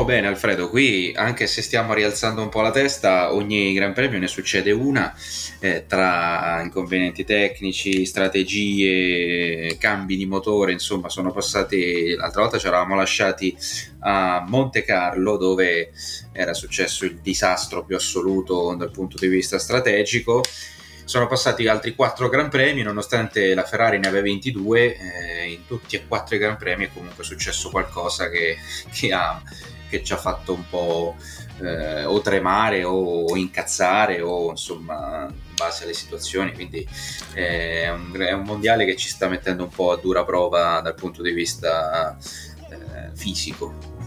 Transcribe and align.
Oh 0.00 0.04
bene 0.06 0.28
Alfredo, 0.28 0.70
qui 0.70 1.12
anche 1.14 1.46
se 1.46 1.60
stiamo 1.60 1.92
rialzando 1.92 2.40
un 2.40 2.48
po' 2.48 2.62
la 2.62 2.70
testa, 2.70 3.34
ogni 3.34 3.74
Gran 3.74 3.92
Premio 3.92 4.18
ne 4.18 4.28
succede 4.28 4.70
una 4.70 5.14
eh, 5.58 5.84
tra 5.86 6.62
inconvenienti 6.64 7.22
tecnici, 7.22 8.06
strategie, 8.06 9.76
cambi 9.76 10.16
di 10.16 10.24
motore, 10.24 10.72
insomma 10.72 11.10
sono 11.10 11.32
passati, 11.32 12.14
l'altra 12.14 12.40
volta 12.40 12.56
ci 12.56 12.66
eravamo 12.66 12.94
lasciati 12.94 13.54
a 13.98 14.42
Monte 14.48 14.84
Carlo 14.84 15.36
dove 15.36 15.92
era 16.32 16.54
successo 16.54 17.04
il 17.04 17.18
disastro 17.18 17.84
più 17.84 17.94
assoluto 17.94 18.74
dal 18.78 18.90
punto 18.90 19.18
di 19.18 19.28
vista 19.28 19.58
strategico. 19.58 20.42
Sono 21.04 21.26
passati 21.26 21.66
altri 21.66 21.94
quattro 21.94 22.30
Gran 22.30 22.48
Premi, 22.48 22.80
nonostante 22.82 23.52
la 23.52 23.64
Ferrari 23.64 23.98
ne 23.98 24.08
aveva 24.08 24.22
22, 24.22 24.96
eh, 24.96 25.50
in 25.50 25.66
tutti 25.66 25.96
e 25.96 26.06
quattro 26.06 26.36
i 26.36 26.38
Gran 26.38 26.56
Premi 26.56 26.86
è 26.86 26.90
comunque 26.90 27.22
successo 27.22 27.68
qualcosa 27.68 28.30
che, 28.30 28.56
che 28.92 29.12
ha 29.12 29.42
che 29.90 30.02
ci 30.02 30.14
ha 30.14 30.16
fatto 30.16 30.54
un 30.54 30.66
po' 30.68 31.16
eh, 31.60 32.04
o 32.04 32.20
tremare 32.22 32.84
o 32.84 33.36
incazzare 33.36 34.22
o 34.22 34.50
insomma 34.50 35.26
in 35.28 35.54
base 35.54 35.84
alle 35.84 35.92
situazioni. 35.92 36.52
Quindi 36.54 36.86
eh, 37.34 37.82
è, 37.82 37.90
un, 37.90 38.16
è 38.18 38.32
un 38.32 38.44
mondiale 38.44 38.86
che 38.86 38.96
ci 38.96 39.08
sta 39.08 39.28
mettendo 39.28 39.64
un 39.64 39.70
po' 39.70 39.92
a 39.92 39.98
dura 39.98 40.24
prova 40.24 40.80
dal 40.80 40.94
punto 40.94 41.20
di 41.20 41.32
vista 41.32 42.16
eh, 42.70 43.14
fisico 43.14 43.99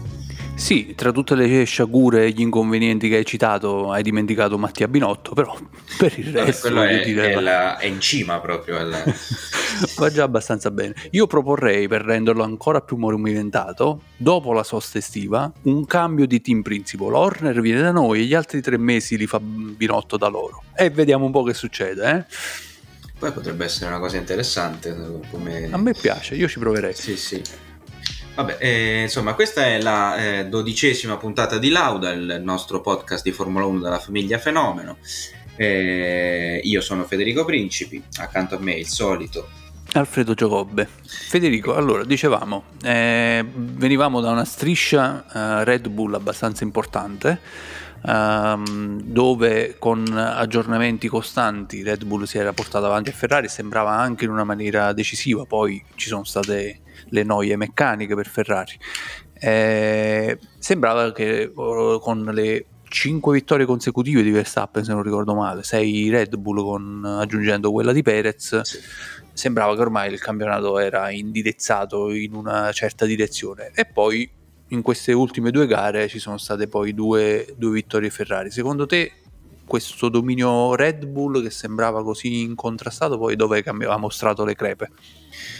Sì, 0.56 0.94
tra 0.94 1.10
tutte 1.12 1.34
le 1.34 1.64
sciagure 1.64 2.24
e 2.26 2.30
gli 2.30 2.40
inconvenienti 2.40 3.08
che 3.08 3.16
hai 3.16 3.24
citato, 3.26 3.90
hai 3.90 4.02
dimenticato 4.02 4.56
Mattia 4.56 4.88
Binotto, 4.88 5.34
però 5.34 5.54
per 5.98 6.16
il 6.18 6.32
resto 6.32 6.72
voglio 6.72 7.22
è, 7.22 7.32
è 7.32 7.40
la- 7.40 7.76
è 7.76 7.86
in 7.86 8.00
cima 8.00 8.38
proprio 8.40 8.78
al- 8.78 8.90
va 9.98 10.10
già 10.10 10.22
abbastanza 10.22 10.70
bene. 10.70 10.94
Io 11.10 11.26
proporrei, 11.26 11.86
per 11.88 12.02
renderlo 12.02 12.44
ancora 12.44 12.80
più 12.80 12.96
movimentato, 12.96 14.02
dopo 14.16 14.52
la 14.52 14.62
sosta 14.62 14.96
estiva, 14.98 15.52
un 15.62 15.84
cambio 15.84 16.26
di 16.26 16.40
team 16.40 16.62
principal. 16.62 17.12
Horner 17.14 17.60
viene 17.60 17.82
da 17.82 17.90
noi 17.90 18.20
e 18.20 18.24
gli 18.24 18.34
altri 18.34 18.62
tre 18.62 18.78
mesi 18.78 19.18
li 19.18 19.26
fa 19.26 19.40
Binotto 19.40 20.16
da 20.16 20.28
loro. 20.28 20.62
E 20.74 20.88
vediamo 20.88 21.26
un 21.26 21.32
po' 21.32 21.42
che 21.42 21.52
succede. 21.52 22.10
eh. 22.10 22.24
poi 23.18 23.32
potrebbe 23.32 23.64
essere 23.64 23.86
una 23.90 23.98
cosa 23.98 24.16
interessante 24.16 24.96
come 25.30 25.68
A 25.70 25.76
me 25.76 25.92
piace, 25.92 26.36
io 26.36 26.48
ci 26.48 26.58
proverei. 26.58 26.94
Sì, 26.94 27.16
sì. 27.16 27.42
Vabbè, 28.34 28.56
eh, 28.58 29.02
insomma, 29.02 29.34
questa 29.34 29.64
è 29.64 29.80
la 29.80 30.16
eh, 30.16 30.46
dodicesima 30.46 31.16
puntata 31.16 31.56
di 31.58 31.68
Lauda, 31.68 32.10
il 32.10 32.40
nostro 32.42 32.80
podcast 32.80 33.22
di 33.22 33.30
Formula 33.30 33.64
1 33.64 33.80
della 33.80 34.00
famiglia 34.00 34.38
Fenomeno. 34.38 34.96
Eh, 35.54 36.60
io 36.64 36.80
sono 36.80 37.04
Federico 37.04 37.44
Principi, 37.44 38.02
accanto 38.18 38.56
a 38.56 38.58
me 38.58 38.72
il 38.72 38.88
solito. 38.88 39.48
Alfredo 39.92 40.34
Giacobbe. 40.34 40.88
Federico, 41.04 41.76
allora 41.76 42.04
dicevamo, 42.04 42.64
eh, 42.82 43.44
venivamo 43.54 44.20
da 44.20 44.32
una 44.32 44.44
striscia 44.44 45.60
eh, 45.60 45.64
Red 45.64 45.88
Bull 45.88 46.14
abbastanza 46.14 46.64
importante, 46.64 47.38
ehm, 48.04 49.00
dove 49.00 49.76
con 49.78 50.04
aggiornamenti 50.12 51.06
costanti 51.06 51.84
Red 51.84 52.04
Bull 52.04 52.24
si 52.24 52.38
era 52.38 52.52
portata 52.52 52.86
avanti 52.86 53.10
a 53.10 53.12
Ferrari, 53.12 53.46
sembrava 53.46 53.92
anche 53.92 54.24
in 54.24 54.30
una 54.30 54.42
maniera 54.42 54.92
decisiva, 54.92 55.44
poi 55.44 55.80
ci 55.94 56.08
sono 56.08 56.24
state 56.24 56.80
le 57.14 57.22
noie 57.22 57.56
meccaniche 57.56 58.14
per 58.14 58.26
Ferrari. 58.26 58.72
Eh, 59.34 60.38
sembrava 60.58 61.12
che 61.12 61.50
oh, 61.54 61.98
con 62.00 62.24
le 62.32 62.66
5 62.88 63.32
vittorie 63.32 63.66
consecutive 63.66 64.22
di 64.22 64.30
Verstappen, 64.30 64.84
se 64.84 64.92
non 64.92 65.02
ricordo 65.02 65.34
male, 65.34 65.62
6 65.62 66.10
Red 66.10 66.36
Bull 66.36 66.62
con, 66.62 67.04
aggiungendo 67.04 67.72
quella 67.72 67.92
di 67.92 68.02
Perez, 68.02 68.60
sembrava 69.32 69.74
che 69.74 69.80
ormai 69.80 70.12
il 70.12 70.20
campionato 70.20 70.78
era 70.78 71.10
indirizzato 71.10 72.10
in 72.12 72.34
una 72.34 72.70
certa 72.72 73.04
direzione 73.04 73.70
e 73.74 73.84
poi 73.84 74.30
in 74.68 74.82
queste 74.82 75.12
ultime 75.12 75.50
due 75.50 75.66
gare 75.66 76.08
ci 76.08 76.18
sono 76.18 76.38
state 76.38 76.68
poi 76.68 76.94
due, 76.94 77.46
due 77.56 77.72
vittorie 77.72 78.10
Ferrari. 78.10 78.50
Secondo 78.50 78.86
te 78.86 79.12
questo 79.66 80.08
dominio 80.08 80.74
Red 80.74 81.06
Bull 81.06 81.42
che 81.42 81.50
sembrava 81.50 82.02
così 82.02 82.42
incontrastato 82.42 83.18
poi 83.18 83.36
dove 83.36 83.62
ha 83.64 83.96
mostrato 83.96 84.44
le 84.44 84.54
crepe? 84.54 84.90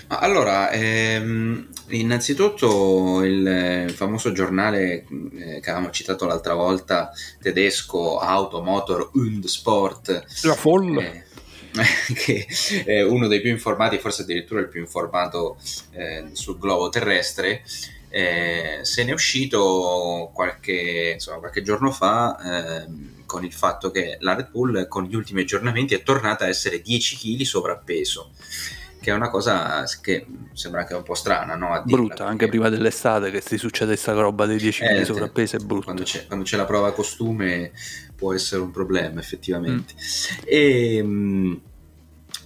Allora, 0.09 0.71
ehm, 0.71 1.69
innanzitutto 1.89 3.23
il 3.25 3.47
eh, 3.47 3.89
famoso 3.89 4.33
giornale 4.33 5.07
eh, 5.35 5.61
che 5.61 5.71
avevamo 5.71 5.91
citato 5.91 6.27
l'altra 6.27 6.55
volta, 6.55 7.11
tedesco 7.41 8.19
Auto, 8.19 8.63
Motor 8.63 9.11
und 9.15 9.45
Sport, 9.47 10.25
La 10.43 10.55
folla. 10.55 11.03
eh, 11.03 11.25
che 12.15 12.47
è 12.85 13.03
uno 13.03 13.27
dei 13.27 13.41
più 13.41 13.51
informati, 13.51 13.99
forse 13.99 14.23
addirittura 14.23 14.61
il 14.61 14.69
più 14.69 14.81
informato 14.81 15.57
eh, 15.93 16.29
sul 16.33 16.59
globo 16.59 16.89
terrestre, 16.89 17.63
eh, 18.11 18.79
se 18.83 19.03
ne 19.03 19.11
è 19.11 19.15
uscito 19.15 20.31
qualche, 20.33 21.13
insomma, 21.15 21.39
qualche 21.39 21.63
giorno 21.63 21.91
fa 21.91 22.85
ehm, 22.85 23.24
con 23.35 23.45
il 23.45 23.53
fatto 23.53 23.91
che 23.91 24.17
la 24.21 24.37
Red 24.37 24.51
Bull 24.53 24.87
con 24.87 25.03
gli 25.05 25.17
ultimi 25.17 25.41
aggiornamenti 25.41 25.93
è 25.95 26.05
tornata 26.05 26.45
a 26.45 26.49
essere 26.49 26.81
10 26.81 27.17
kg 27.17 27.43
sovrappeso 27.43 28.31
che 29.01 29.11
è 29.11 29.13
una 29.13 29.29
cosa 29.29 29.85
che 30.01 30.25
sembra 30.55 30.81
anche 30.83 30.95
un 30.95 31.03
po' 31.03 31.15
strana, 31.15 31.57
no? 31.57 31.67
Dirla, 31.67 31.83
Brutta, 31.85 32.15
perché- 32.15 32.23
anche 32.31 32.49
prima 32.49 32.69
dell'estate 32.71 33.31
che 33.33 33.43
si 33.43 33.59
succede 33.59 33.91
questa 33.93 34.13
roba 34.13 34.47
dei 34.47 34.57
10 34.57 34.83
Eh, 34.83 34.87
kg 34.87 34.99
sì. 35.01 35.05
sovrappeso 35.05 35.57
è 35.57 35.59
brutta. 35.59 35.85
quando 35.85 36.03
c'è, 36.05 36.27
quando 36.27 36.45
c'è 36.45 36.57
la 36.57 36.65
prova 36.65 36.93
costume 36.93 37.73
può 38.17 38.33
essere 38.33 38.63
un 38.63 38.71
problema 38.71 39.19
effettivamente 39.21 39.93
e, 40.45 41.03
mm, 41.03 41.55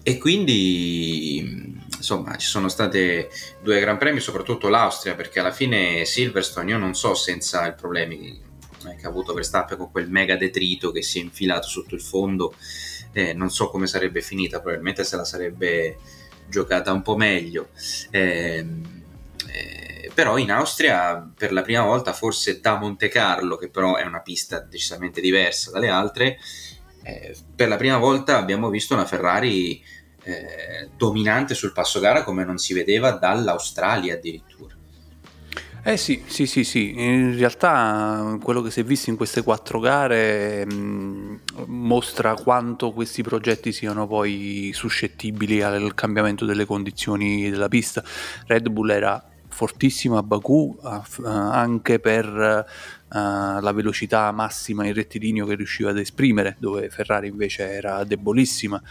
e 0.03 0.19
quindi 0.19 1.77
insomma 1.97 2.37
ci 2.37 2.48
sono 2.48 2.69
state 2.69 3.28
due 3.63 3.78
gran 3.78 3.98
premi 3.98 4.18
soprattutto 4.21 4.68
l'Austria 4.68 5.15
perché 5.15 5.39
alla 5.41 5.53
fine 5.53 6.04
Silverstone 6.07 6.71
io 6.71 6.78
non 6.78 6.95
so 6.95 7.15
senza 7.15 7.66
i 7.68 7.74
problemi 7.74 8.30
eh, 8.30 8.47
che 8.97 9.07
ha 9.07 9.09
avuto 9.09 9.34
Verstappen 9.34 9.77
con 9.77 9.91
quel 9.91 10.09
mega 10.09 10.36
detrito 10.36 10.91
che 10.91 11.03
si 11.03 11.19
è 11.19 11.22
infilato 11.22 11.66
sotto 11.66 11.95
il 11.95 12.01
fondo 12.01 12.54
eh, 13.13 13.33
non 13.33 13.51
so 13.51 13.69
come 13.69 13.86
sarebbe 13.86 14.21
finita 14.21 14.60
probabilmente 14.60 15.04
se 15.04 15.16
la 15.16 15.25
sarebbe 15.25 15.98
giocata 16.48 16.92
un 16.92 17.03
po' 17.03 17.16
meglio. 17.16 17.69
Ehm, 18.10 19.03
eh, 19.47 20.10
però 20.13 20.36
in 20.36 20.51
Austria 20.51 21.30
per 21.34 21.53
la 21.53 21.63
prima 21.63 21.83
volta 21.83 22.13
forse 22.13 22.60
da 22.60 22.77
Monte 22.77 23.09
Carlo 23.09 23.57
che 23.57 23.69
però 23.69 23.97
è 23.97 24.04
una 24.04 24.21
pista 24.21 24.60
decisamente 24.60 25.21
diversa 25.21 25.71
dalle 25.71 25.89
altre 25.89 26.39
eh, 27.03 27.36
per 27.54 27.69
la 27.69 27.77
prima 27.77 27.98
volta 27.98 28.36
abbiamo 28.36 28.69
visto 28.69 28.95
una 28.95 29.07
Ferrari 29.07 29.83
eh, 30.25 30.91
dominante 30.97 31.54
sul 31.54 31.72
passo 31.72 32.01
gara 32.01 32.25
come 32.25 32.45
non 32.45 32.59
si 32.59 32.75
vedeva 32.75 33.13
dall'Australia 33.13 34.15
addirittura 34.15 34.67
Eh 35.84 35.97
sì, 35.97 36.22
sì, 36.27 36.47
sì, 36.47 36.65
sì, 36.65 36.92
in 36.97 37.36
realtà 37.36 38.36
quello 38.42 38.60
che 38.60 38.71
si 38.71 38.80
è 38.80 38.84
visto 38.84 39.10
in 39.10 39.16
queste 39.16 39.42
quattro 39.42 39.78
gare 39.78 40.66
mh, 40.66 41.41
mostra 41.66 42.34
quanto 42.34 42.92
questi 42.92 43.22
progetti 43.22 43.72
siano 43.72 44.07
poi 44.07 44.71
suscettibili 44.75 45.63
al 45.63 45.95
cambiamento 45.95 46.45
delle 46.45 46.66
condizioni 46.66 47.48
della 47.48 47.69
pista. 47.69 48.03
Red 48.47 48.69
Bull 48.69 48.91
era 48.91 49.25
fortissima 49.48 50.19
a 50.19 50.22
Baku 50.22 50.78
uh, 50.80 51.01
anche 51.25 52.01
per 52.01 52.27
uh, 52.27 53.09
la 53.09 53.72
velocità 53.72 54.30
massima 54.33 54.84
in 54.84 54.92
rettilineo 54.92 55.47
che 55.47 55.54
riusciva 55.54 55.91
ad 55.91 55.98
esprimere, 55.98 56.57
dove 56.59 56.91
Ferrari 56.91 57.28
invece 57.28 57.71
era 57.71 58.04
debolissima. 58.04 58.83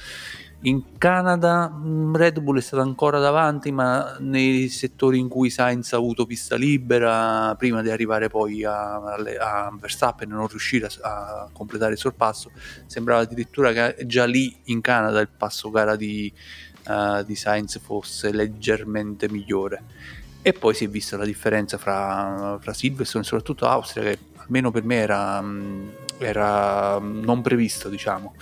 In 0.62 0.98
Canada 0.98 1.70
mm, 1.70 2.16
Red 2.16 2.40
Bull 2.40 2.58
è 2.58 2.62
stata 2.62 2.82
ancora 2.82 3.20
davanti, 3.20 3.72
ma 3.72 4.18
nei 4.20 4.70
settori 4.70 5.20
in 5.20 5.28
cui 5.28 5.52
Sainz 5.52 5.94
ha 5.94 5.98
avuto 5.98 6.26
pista 6.26 6.56
libera, 6.56 7.54
prima 7.56 7.84
di 7.84 7.92
arrivare 7.92 8.28
poi 8.28 8.64
a, 8.64 8.96
a 8.96 9.72
Verstappen 9.80 10.32
e 10.32 10.34
non 10.34 10.48
riuscire 10.48 10.88
a, 10.88 11.10
a, 11.10 11.50
completare 11.54 11.94
il 11.94 12.00
sorpasso, 12.00 12.50
sembrava 12.88 13.22
addirittura 13.22 13.72
che 13.72 14.08
già 14.08 14.26
lì 14.26 14.58
in 14.66 14.82
Canada 14.82 15.20
il 15.20 15.30
passo 15.30 15.70
gara 15.70 15.96
di, 15.96 16.34
uh, 16.88 17.24
di 17.24 17.36
Sainz 17.36 17.80
fosse 17.80 18.32
leggermente 18.32 19.30
migliore. 19.30 19.84
E 20.42 20.54
poi 20.54 20.74
si 20.74 20.86
è 20.86 20.90
vista 20.90 21.18
la 21.18 21.26
differenza 21.26 21.78
fra, 21.78 22.58
fra 22.60 22.74
Silverstone 22.74 23.24
e 23.24 23.28
soprattutto 23.28 23.68
Austria, 23.68 24.04
che 24.06 24.20
almeno 24.38 24.72
per 24.72 24.84
me 24.84 24.96
era, 24.96 25.40
mm, 25.40 25.90
era 26.18 26.98
non 27.00 27.42
previsto, 27.42 27.90
diciamo. 27.90 28.34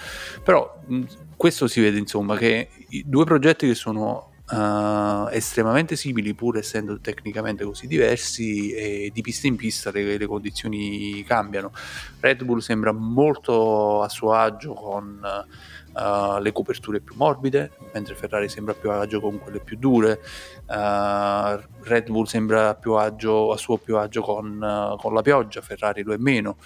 Però 0.43 0.81
mm, 0.89 1.03
questo 1.35 1.67
si 1.67 1.81
vede 1.81 1.97
insomma 1.97 2.37
che 2.37 2.69
i 2.89 3.03
due 3.05 3.25
progetti 3.25 3.67
che 3.67 3.75
sono 3.75 4.31
uh, 4.51 5.27
estremamente 5.31 5.95
simili 5.95 6.33
pur 6.33 6.57
essendo 6.57 6.99
tecnicamente 6.99 7.63
così 7.63 7.87
diversi 7.87 8.71
e 8.71 9.11
di 9.13 9.21
pista 9.21 9.47
in 9.47 9.55
pista 9.55 9.91
le, 9.91 10.17
le, 10.17 10.25
condizioni 10.25 11.23
cambiano. 11.23 11.71
Red 12.19 12.43
Bull 12.43 12.59
sembra 12.59 12.91
molto 12.91 14.01
a 14.01 14.09
suo 14.09 14.33
agio 14.33 14.73
con 14.73 15.19
uh, 15.21 16.41
le 16.41 16.51
coperture 16.51 16.99
più 16.99 17.15
morbide 17.15 17.71
mentre 17.93 18.15
Ferrari 18.15 18.49
sembra 18.49 18.73
più 18.73 18.91
a 18.91 18.99
agio 18.99 19.19
con 19.19 19.39
quelle 19.39 19.59
più 19.59 19.77
dure. 19.77 20.19
Uh, 20.67 21.59
Red 21.83 22.09
Bull 22.09 22.25
sembra 22.25 22.75
più 22.75 22.93
agio, 22.93 23.51
a 23.51 23.57
suo 23.57 23.77
più 23.77 23.97
agio 23.97 24.21
con, 24.21 24.95
con 24.99 25.13
la 25.13 25.21
pioggia 25.21 25.61
Ferrari 25.61 26.03
lo 26.03 26.13
è 26.13 26.17
meno. 26.17 26.57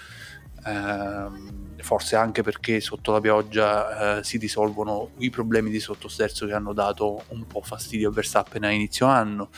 Uh, 0.66 1.69
forse 1.82 2.16
anche 2.16 2.44
perché 2.44 2.80
sotto 2.80 3.12
la 3.12 3.20
pioggia 3.20 4.20
eh, 4.20 4.24
si 4.24 4.38
risolvono 4.38 5.12
i 5.18 5.30
problemi 5.30 5.70
di 5.70 5.80
sottosterzo 5.80 6.46
che 6.46 6.54
hanno 6.54 6.74
dato 6.74 7.24
un 7.30 7.46
po' 7.46 7.62
fastidio 7.62 8.10
a 8.10 8.12
Verstappen 8.12 8.64
a 8.64 8.72
inizio 8.72 9.06
anno. 9.06 9.50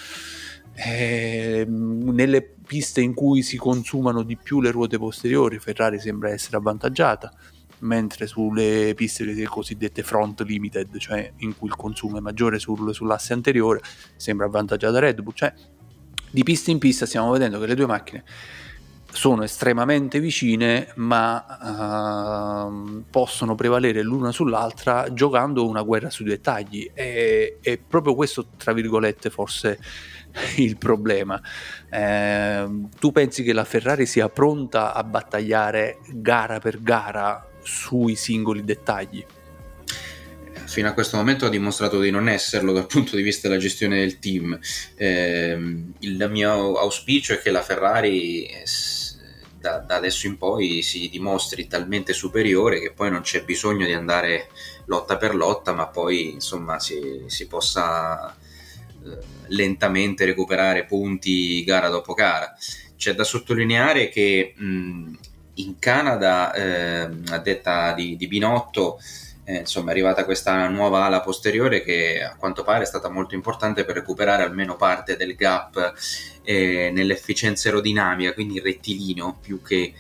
E, 0.73 1.65
ehm, 1.65 2.09
nelle 2.11 2.41
piste 2.41 3.01
in 3.01 3.13
cui 3.13 3.43
si 3.43 3.57
consumano 3.57 4.23
di 4.23 4.37
più 4.37 4.61
le 4.61 4.71
ruote 4.71 4.97
posteriori, 4.97 5.59
Ferrari 5.59 5.99
sembra 5.99 6.29
essere 6.29 6.57
avvantaggiata, 6.57 7.33
mentre 7.79 8.27
sulle 8.27 8.93
piste 8.95 9.25
cosiddette 9.43 10.03
front 10.03 10.41
limited, 10.41 10.97
cioè 10.97 11.33
in 11.37 11.57
cui 11.57 11.67
il 11.67 11.75
consumo 11.75 12.17
è 12.17 12.21
maggiore 12.21 12.59
sul, 12.59 12.93
sull'asse 12.93 13.33
anteriore, 13.33 13.81
sembra 14.15 14.45
avvantaggiata 14.45 14.99
Red 14.99 15.21
Bull. 15.21 15.33
Cioè, 15.33 15.53
di 16.31 16.43
pista 16.43 16.71
in 16.71 16.79
pista 16.79 17.05
stiamo 17.05 17.31
vedendo 17.31 17.59
che 17.59 17.67
le 17.67 17.75
due 17.75 17.87
macchine 17.87 18.23
sono 19.11 19.43
estremamente 19.43 20.19
vicine 20.19 20.91
ma 20.95 22.69
uh, 22.69 23.03
possono 23.09 23.55
prevalere 23.55 24.01
l'una 24.01 24.31
sull'altra 24.31 25.11
giocando 25.11 25.67
una 25.67 25.81
guerra 25.81 26.09
sui 26.09 26.25
dettagli 26.25 26.89
e, 26.93 27.57
e 27.61 27.77
proprio 27.77 28.15
questo 28.15 28.47
tra 28.57 28.73
virgolette 28.73 29.29
forse 29.29 29.79
il 30.57 30.77
problema. 30.77 31.41
Eh, 31.89 32.67
tu 32.99 33.11
pensi 33.11 33.43
che 33.43 33.53
la 33.53 33.65
Ferrari 33.65 34.05
sia 34.05 34.29
pronta 34.29 34.93
a 34.93 35.03
battagliare 35.03 35.99
gara 36.09 36.59
per 36.59 36.81
gara 36.81 37.45
sui 37.61 38.15
singoli 38.15 38.63
dettagli? 38.63 39.25
Fino 40.65 40.87
a 40.87 40.93
questo 40.93 41.17
momento 41.17 41.45
ha 41.45 41.49
dimostrato 41.49 41.99
di 41.99 42.11
non 42.11 42.29
esserlo 42.29 42.71
dal 42.71 42.87
punto 42.87 43.15
di 43.15 43.23
vista 43.23 43.47
della 43.47 43.59
gestione 43.59 43.99
del 43.99 44.19
team. 44.19 44.57
Eh, 44.95 45.83
il 45.99 46.27
mio 46.29 46.75
auspicio 46.77 47.33
è 47.33 47.41
che 47.41 47.51
la 47.51 47.61
Ferrari 47.61 48.47
da, 49.61 49.77
da, 49.77 49.95
adesso 49.95 50.25
in 50.25 50.37
poi 50.37 50.81
si 50.81 51.07
dimostri 51.07 51.67
talmente 51.67 52.11
superiore 52.13 52.79
che 52.79 52.91
poi 52.91 53.11
non 53.11 53.21
c'è 53.21 53.43
bisogno 53.43 53.85
di 53.85 53.93
andare 53.93 54.49
lotta 54.85 55.17
per 55.17 55.35
lotta, 55.35 55.71
ma 55.73 55.87
poi 55.87 56.31
insomma 56.31 56.79
si, 56.79 57.23
si 57.27 57.47
possa 57.47 58.35
eh, 58.35 59.17
lentamente 59.47 60.25
recuperare 60.25 60.85
punti 60.85 61.63
gara 61.63 61.89
dopo 61.89 62.13
gara. 62.13 62.53
C'è 62.97 63.13
da 63.13 63.23
sottolineare 63.23 64.09
che 64.09 64.53
mh, 64.57 65.13
in 65.55 65.77
Canada, 65.79 66.51
eh, 66.53 67.09
a 67.29 67.37
detta 67.37 67.93
di, 67.93 68.15
di 68.15 68.27
Binotto, 68.27 68.99
eh, 69.51 69.59
insomma 69.59 69.89
è 69.89 69.91
arrivata 69.91 70.23
questa 70.23 70.67
nuova 70.69 71.03
ala 71.03 71.19
posteriore 71.19 71.83
che 71.83 72.23
a 72.23 72.35
quanto 72.35 72.63
pare 72.63 72.83
è 72.83 72.87
stata 72.87 73.09
molto 73.09 73.35
importante 73.35 73.83
per 73.83 73.95
recuperare 73.95 74.43
almeno 74.43 74.77
parte 74.77 75.17
del 75.17 75.35
gap 75.35 75.93
eh, 76.43 76.89
nell'efficienza 76.93 77.67
aerodinamica, 77.67 78.33
quindi 78.33 78.55
il 78.55 78.61
rettilineo 78.61 79.37
più 79.41 79.61
che, 79.61 79.93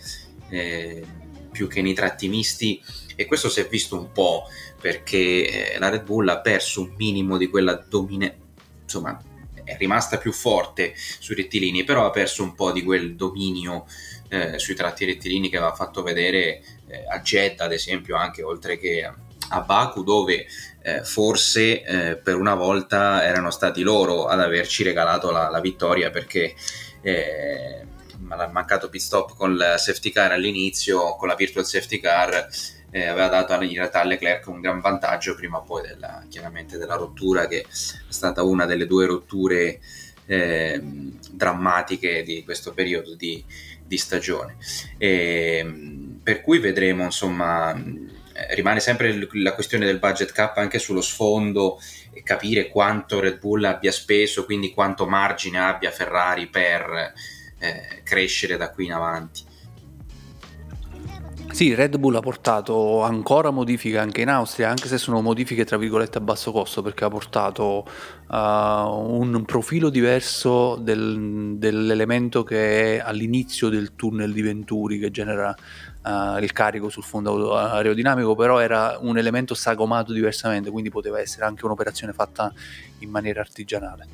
eh, 0.49 1.03
più 1.51 1.67
che 1.67 1.81
nei 1.81 1.93
tratti 1.93 2.29
misti. 2.29 2.81
E 3.15 3.25
questo 3.25 3.49
si 3.49 3.59
è 3.59 3.67
visto 3.67 3.99
un 3.99 4.11
po' 4.13 4.45
perché 4.79 5.73
eh, 5.73 5.79
la 5.79 5.89
Red 5.89 6.03
Bull 6.03 6.29
ha 6.29 6.39
perso 6.39 6.81
un 6.81 6.93
minimo 6.95 7.37
di 7.37 7.49
quella 7.49 7.73
dominazione, 7.73 8.39
insomma 8.83 9.21
è 9.63 9.77
rimasta 9.77 10.17
più 10.17 10.31
forte 10.31 10.93
sui 10.95 11.35
rettilini, 11.35 11.83
però 11.83 12.05
ha 12.05 12.11
perso 12.11 12.41
un 12.41 12.55
po' 12.55 12.71
di 12.71 12.83
quel 12.83 13.15
dominio 13.15 13.85
eh, 14.29 14.57
sui 14.57 14.75
tratti 14.75 15.05
rettilini 15.05 15.49
che 15.49 15.57
aveva 15.57 15.75
fatto 15.75 16.01
vedere 16.03 16.63
eh, 16.87 17.05
a 17.07 17.19
Jeddah, 17.21 17.65
ad 17.65 17.73
esempio, 17.73 18.15
anche 18.15 18.43
oltre 18.43 18.77
che 18.77 19.05
a 19.51 19.61
Baku 19.61 20.03
dove 20.03 20.45
eh, 20.81 21.03
forse 21.03 21.83
eh, 21.83 22.17
per 22.17 22.35
una 22.35 22.55
volta 22.55 23.23
erano 23.23 23.51
stati 23.51 23.81
loro 23.83 24.25
ad 24.25 24.39
averci 24.39 24.83
regalato 24.83 25.31
la, 25.31 25.49
la 25.49 25.59
vittoria 25.59 26.09
perché 26.09 26.55
eh, 27.01 27.85
mancato 28.17 28.89
pit 28.89 29.01
stop 29.01 29.35
con 29.35 29.51
il 29.51 29.75
safety 29.77 30.11
car 30.11 30.31
all'inizio, 30.31 31.15
con 31.15 31.27
la 31.27 31.35
virtual 31.35 31.65
safety 31.65 31.99
car 31.99 32.47
eh, 32.91 33.07
aveva 33.07 33.27
dato 33.27 33.53
in 33.63 33.73
realtà 33.73 34.01
a 34.01 34.05
Leclerc 34.05 34.47
un 34.47 34.61
gran 34.61 34.79
vantaggio 34.79 35.35
prima 35.35 35.57
o 35.57 35.63
poi 35.63 35.87
della, 35.87 36.23
chiaramente 36.29 36.77
della 36.77 36.95
rottura 36.95 37.47
che 37.47 37.61
è 37.61 37.65
stata 37.69 38.43
una 38.43 38.65
delle 38.65 38.85
due 38.85 39.05
rotture 39.05 39.79
eh, 40.25 40.81
drammatiche 41.31 42.23
di 42.23 42.43
questo 42.43 42.73
periodo 42.73 43.15
di, 43.15 43.43
di 43.85 43.97
stagione. 43.97 44.57
E, 44.97 45.57
ehm, 45.57 46.19
per 46.23 46.41
cui 46.41 46.59
vedremo 46.59 47.03
insomma 47.03 47.73
eh, 48.47 48.55
rimane 48.55 48.79
sempre 48.79 49.27
la 49.33 49.53
questione 49.53 49.85
del 49.85 49.99
budget 49.99 50.31
cap 50.31 50.57
anche 50.57 50.79
sullo 50.79 51.01
sfondo 51.01 51.79
e 52.13 52.23
capire 52.23 52.69
quanto 52.69 53.19
Red 53.19 53.39
Bull 53.39 53.63
abbia 53.63 53.91
speso, 53.91 54.45
quindi 54.45 54.73
quanto 54.73 55.07
margine 55.07 55.59
abbia 55.59 55.91
Ferrari 55.91 56.47
per 56.47 57.13
eh, 57.59 58.01
crescere 58.03 58.57
da 58.57 58.71
qui 58.71 58.85
in 58.85 58.93
avanti. 58.93 59.49
Sì, 61.51 61.75
Red 61.75 61.97
Bull 61.97 62.15
ha 62.15 62.21
portato 62.21 63.01
ancora 63.01 63.51
modifiche 63.51 63.97
anche 63.97 64.21
in 64.21 64.29
Austria, 64.29 64.69
anche 64.69 64.87
se 64.87 64.97
sono 64.97 65.21
modifiche 65.21 65.65
tra 65.65 65.75
virgolette 65.75 66.17
a 66.17 66.21
basso 66.21 66.51
costo, 66.53 66.81
perché 66.81 67.03
ha 67.03 67.09
portato 67.09 67.85
uh, 68.29 68.35
un 68.35 69.43
profilo 69.45 69.89
diverso 69.89 70.77
del, 70.77 71.55
dell'elemento 71.57 72.43
che 72.43 72.95
è 72.95 73.01
all'inizio 73.05 73.67
del 73.67 73.95
tunnel 73.95 74.31
di 74.31 74.41
Venturi 74.41 74.97
che 74.97 75.11
genera 75.11 75.53
uh, 76.03 76.37
il 76.39 76.51
carico 76.51 76.89
sul 76.89 77.03
fondo 77.03 77.55
aerodinamico, 77.55 78.35
però 78.35 78.59
era 78.59 78.97
un 78.99 79.17
elemento 79.17 79.53
sagomato 79.53 80.13
diversamente, 80.13 80.69
quindi 80.69 80.89
poteva 80.89 81.19
essere 81.19 81.45
anche 81.45 81.65
un'operazione 81.65 82.13
fatta 82.13 82.51
in 82.99 83.09
maniera 83.09 83.41
artigianale. 83.41 84.07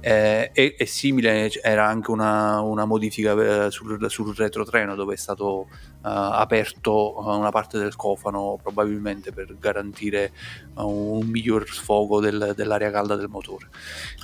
Eh, 0.00 0.50
e, 0.52 0.74
e, 0.76 0.84
simile 0.84 1.50
era 1.62 1.86
anche 1.86 2.10
una, 2.10 2.60
una 2.60 2.84
modifica 2.84 3.32
eh, 3.64 3.70
sul, 3.70 4.10
sul, 4.10 4.34
retrotreno 4.36 4.94
dove 4.94 5.14
è 5.14 5.16
stato 5.16 5.60
uh, 5.60 5.66
aperto 6.02 7.18
uh, 7.22 7.38
una 7.38 7.48
parte 7.48 7.78
del 7.78 7.96
cofano 7.96 8.58
probabilmente 8.62 9.32
per 9.32 9.56
garantire 9.58 10.32
un 10.74 11.26
miglior 11.26 11.66
sfogo 11.66 12.20
del, 12.20 12.52
dell'aria 12.54 12.90
calda 12.90 13.16
del 13.16 13.28
motore. 13.28 13.68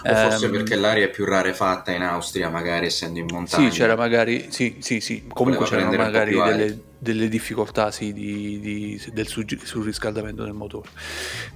O 0.04 0.14
forse 0.14 0.46
um, 0.46 0.52
perché 0.52 0.74
l'aria 0.74 1.06
è 1.06 1.08
più 1.08 1.24
rarefatta 1.24 1.92
in 1.92 2.02
Austria, 2.02 2.50
magari 2.50 2.84
essendo 2.84 3.18
in 3.18 3.26
montagna. 3.30 3.70
Sì, 3.70 3.78
c'era 3.78 3.96
magari, 3.96 4.48
sì, 4.50 4.76
sì, 4.80 5.00
sì. 5.00 5.28
comunque 5.28 5.64
c'erano 5.64 5.96
magari 5.96 6.38
delle, 6.38 6.78
delle, 7.00 7.28
difficoltà 7.28 7.90
sì, 7.90 8.12
di, 8.12 8.60
di, 8.60 9.02
del 9.12 9.26
surriscaldamento 9.26 10.44
del 10.44 10.52
motore. 10.52 10.88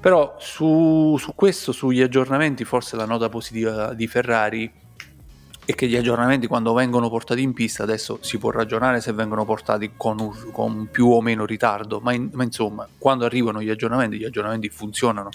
Però 0.01 0.37
su, 0.39 1.17
su 1.19 1.35
questo, 1.35 1.71
sugli 1.71 2.01
aggiornamenti, 2.01 2.65
forse 2.65 2.97
la 2.97 3.07
nota 3.07 3.29
positiva 3.29 3.95
di 3.95 4.07
Ferrari 4.09 4.73
è 5.67 5.75
che 5.75 5.87
gli 5.87 5.97
aggiornamenti 5.97 6.47
quando 6.47 6.75
vengono 6.75 7.09
portati 7.09 7.41
in 7.41 7.55
pista 7.55 7.85
adesso 7.85 8.19
si 8.21 8.37
può 8.37 8.51
ragionare 8.51 9.01
se 9.01 9.13
vengono 9.13 9.45
portati 9.45 9.93
con, 9.97 10.51
con 10.53 10.89
più 10.91 11.09
o 11.09 11.23
meno 11.23 11.47
ritardo 11.47 12.01
ma, 12.01 12.13
in, 12.13 12.29
ma, 12.33 12.45
insomma 12.45 12.87
quando 12.99 13.25
arrivano 13.25 13.63
gli 13.63 13.71
aggiornamenti 13.71 14.19
gli 14.19 14.25
aggiornamenti 14.25 14.69
funzionano 14.69 15.31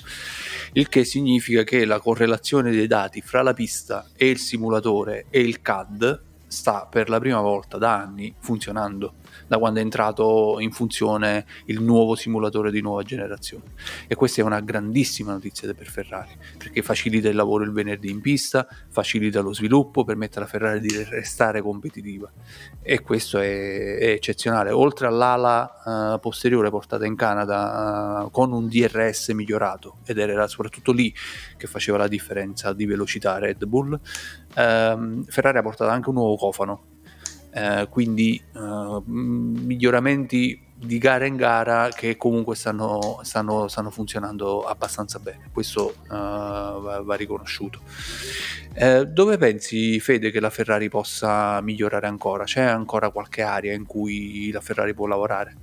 il 0.74 0.88
che 0.88 1.04
significa 1.04 1.64
che 1.64 1.84
la 1.86 2.00
correlazione 2.00 2.70
dei 2.72 2.86
dati 2.86 3.22
fra 3.22 3.42
la 3.42 3.54
pista 3.54 4.08
e 4.16 4.30
il 4.30 4.38
simulatore 4.38 5.26
e 5.32 5.40
il 5.40 5.62
CAD 5.62 6.22
sta 6.46 6.88
per 6.90 7.10
la 7.10 7.20
prima 7.20 7.42
volta 7.42 7.78
da 7.78 7.96
anni 7.96 8.34
funzionando 8.40 9.14
da 9.50 9.58
quando 9.58 9.80
è 9.80 9.82
entrato 9.82 10.58
in 10.60 10.72
funzione 10.72 11.46
il 11.66 11.82
nuovo 11.82 12.14
simulatore 12.16 12.70
di 12.70 12.82
nuova 12.82 13.02
generazione. 13.02 13.64
E 14.08 14.14
questa 14.14 14.42
è 14.42 14.44
una 14.44 14.60
grandissima 14.60 15.32
notizia 15.32 15.74
per 15.74 15.88
Ferrari, 15.88 16.38
perché 16.58 16.84
facilita 16.84 17.30
il 17.30 17.36
lavoro 17.36 17.64
il 17.64 17.72
venerdì 17.72 18.12
in 18.12 18.22
pista, 18.22 18.68
facilita 18.90 19.42
lo 19.42 19.52
sviluppo, 19.52 20.04
permette 20.04 20.38
alla 20.38 20.48
Ferrari 20.48 20.80
di 20.80 21.04
restare 21.04 21.62
competitiva. 21.62 22.32
E 22.82 23.02
questo 23.02 23.40
è, 23.40 23.98
è 23.98 24.10
eccezionale. 24.12 24.70
Oltre 24.70 25.08
all'ala 25.08 26.14
uh, 26.14 26.20
posteriore 26.20 26.70
portata 26.70 27.08
in 27.08 27.16
Canada 27.16 28.26
uh, 28.26 28.30
con 28.30 28.54
un 28.54 28.68
DRS 28.68 29.30
migliorato, 29.30 29.98
ed 30.06 30.20
era 30.20 30.48
soprattutto 30.48 30.92
lì 30.92 31.12
che 31.58 31.66
faceva 31.66 31.98
la 31.98 32.08
differenza 32.08 32.72
di 32.72 32.86
velocità 32.86 33.40
Red 33.40 33.66
Bull, 33.66 33.94
uh, 33.94 35.24
Ferrari 35.26 35.58
ha 35.58 35.64
portato 35.64 35.90
anche 35.90 36.10
un 36.10 36.16
nuovo 36.16 36.36
cofano 36.36 36.98
eh, 37.52 37.88
quindi 37.90 38.42
eh, 38.54 39.02
miglioramenti 39.06 40.68
di 40.82 40.98
gara 40.98 41.26
in 41.26 41.36
gara 41.36 41.90
che 41.90 42.16
comunque 42.16 42.56
stanno, 42.56 43.20
stanno, 43.24 43.68
stanno 43.68 43.90
funzionando 43.90 44.64
abbastanza 44.64 45.20
bene, 45.20 45.50
questo 45.52 45.94
uh, 46.04 46.08
va, 46.08 47.02
va, 47.04 47.16
riconosciuto. 47.16 47.82
Eh, 48.74 49.06
dove 49.06 49.38
pensi 49.38 50.00
Fede 50.00 50.32
che 50.32 50.40
la 50.40 50.50
Ferrari 50.50 50.88
possa 50.88 51.60
migliorare 51.60 52.08
ancora? 52.08 52.46
C'è 52.46 52.62
ancora 52.62 53.10
qualche 53.10 53.42
area 53.42 53.74
in 53.74 53.86
cui 53.86 54.52
la 54.52 54.62
Ferrari 54.62 54.94
può 54.94 55.06
lavorare? 55.06 55.58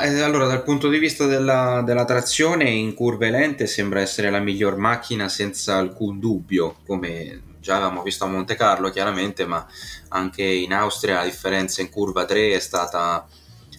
Eh, 0.00 0.20
allora, 0.20 0.46
dal 0.46 0.62
punto 0.62 0.88
di 0.88 0.98
vista 0.98 1.26
della, 1.26 1.82
della, 1.84 2.06
trazione 2.06 2.70
in 2.70 2.94
curve 2.94 3.30
lente 3.30 3.66
sembra 3.66 4.00
essere 4.00 4.30
la 4.30 4.38
miglior 4.38 4.76
macchina 4.76 5.28
senza 5.28 5.76
alcun 5.76 6.18
dubbio, 6.18 6.76
come 6.86 7.50
già 7.62 7.76
avevamo 7.76 8.02
visto 8.02 8.24
a 8.24 8.26
Monte 8.26 8.56
Carlo 8.56 8.90
chiaramente, 8.90 9.46
ma 9.46 9.66
anche 10.08 10.42
in 10.42 10.74
Austria 10.74 11.14
la 11.14 11.24
differenza 11.24 11.80
in 11.80 11.88
curva 11.88 12.24
3 12.24 12.54
è 12.54 12.58
stata 12.58 13.26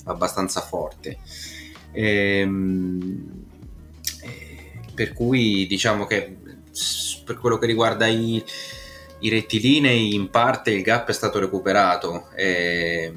abbastanza 0.06 0.62
forte. 0.62 1.20
Ehm, 1.92 3.46
eh, 4.22 4.72
per 4.96 5.13
cui 5.13 5.68
diciamo 5.68 6.06
che 6.06 6.38
per 7.25 7.38
quello 7.38 7.58
che 7.58 7.66
riguarda 7.68 8.08
i, 8.08 8.44
i 9.20 9.30
rettilinei 9.30 10.13
in 10.16 10.30
parte 10.30 10.72
il 10.72 10.82
gap 10.82 11.10
è 11.10 11.13
stato 11.13 11.40
recuperato. 11.40 12.30
E, 12.36 13.13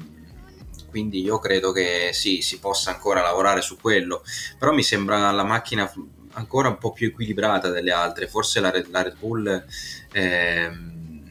quindi 0.89 1.21
io 1.21 1.39
credo 1.39 1.71
che 1.71 2.09
sì, 2.11 2.41
si 2.41 2.59
possa 2.59 2.91
ancora 2.91 3.21
lavorare 3.21 3.61
su 3.61 3.77
quello, 3.79 4.23
però 4.57 4.73
mi 4.73 4.83
sembra 4.83 5.31
la 5.31 5.43
macchina 5.43 5.91
ancora 6.37 6.69
un 6.69 6.77
po' 6.77 6.93
più 6.93 7.07
equilibrata 7.07 7.69
delle 7.69 7.91
altre, 7.91 8.27
forse 8.27 8.59
la 8.59 8.69
Red, 8.69 8.89
la 8.89 9.01
Red 9.01 9.17
Bull 9.17 9.65
ehm, 10.11 11.23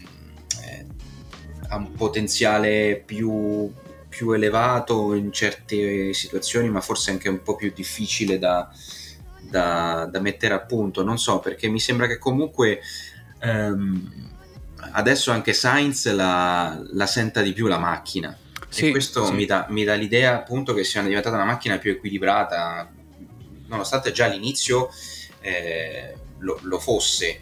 eh, 0.62 0.86
ha 1.68 1.76
un 1.76 1.92
potenziale 1.92 3.02
più, 3.04 3.72
più, 4.08 4.32
elevato 4.32 5.14
in 5.14 5.32
certe 5.32 6.12
situazioni, 6.12 6.68
ma 6.68 6.80
forse 6.80 7.12
anche 7.12 7.28
un 7.28 7.42
po' 7.42 7.54
più 7.54 7.72
difficile 7.74 8.38
da, 8.38 8.68
da, 9.40 10.08
da 10.10 10.20
mettere 10.20 10.54
a 10.54 10.60
punto, 10.60 11.02
non 11.02 11.18
so, 11.18 11.38
perché 11.38 11.68
mi 11.68 11.80
sembra 11.80 12.06
che 12.06 12.18
comunque... 12.18 12.80
Ehm, 13.40 14.34
adesso 14.92 15.30
anche 15.30 15.52
Sainz 15.52 16.10
la, 16.12 16.80
la, 16.92 17.06
senta 17.06 17.40
di 17.40 17.52
più 17.52 17.66
la 17.66 17.78
macchina. 17.78 18.36
Sì, 18.68 18.88
e 18.88 18.90
questo 18.90 19.24
sì. 19.26 19.32
mi, 19.32 19.44
dà, 19.46 19.66
mi, 19.70 19.84
dà, 19.84 19.94
l'idea 19.94 20.36
appunto 20.36 20.74
che 20.74 20.84
sia 20.84 21.02
diventata 21.02 21.34
una 21.34 21.44
macchina 21.44 21.78
più 21.78 21.90
equilibrata, 21.90 22.90
nonostante 23.66 24.12
già 24.12 24.26
all'inizio 24.26 24.90
eh, 25.40 26.14
lo, 26.38 26.58
lo, 26.62 26.78
fosse. 26.78 27.40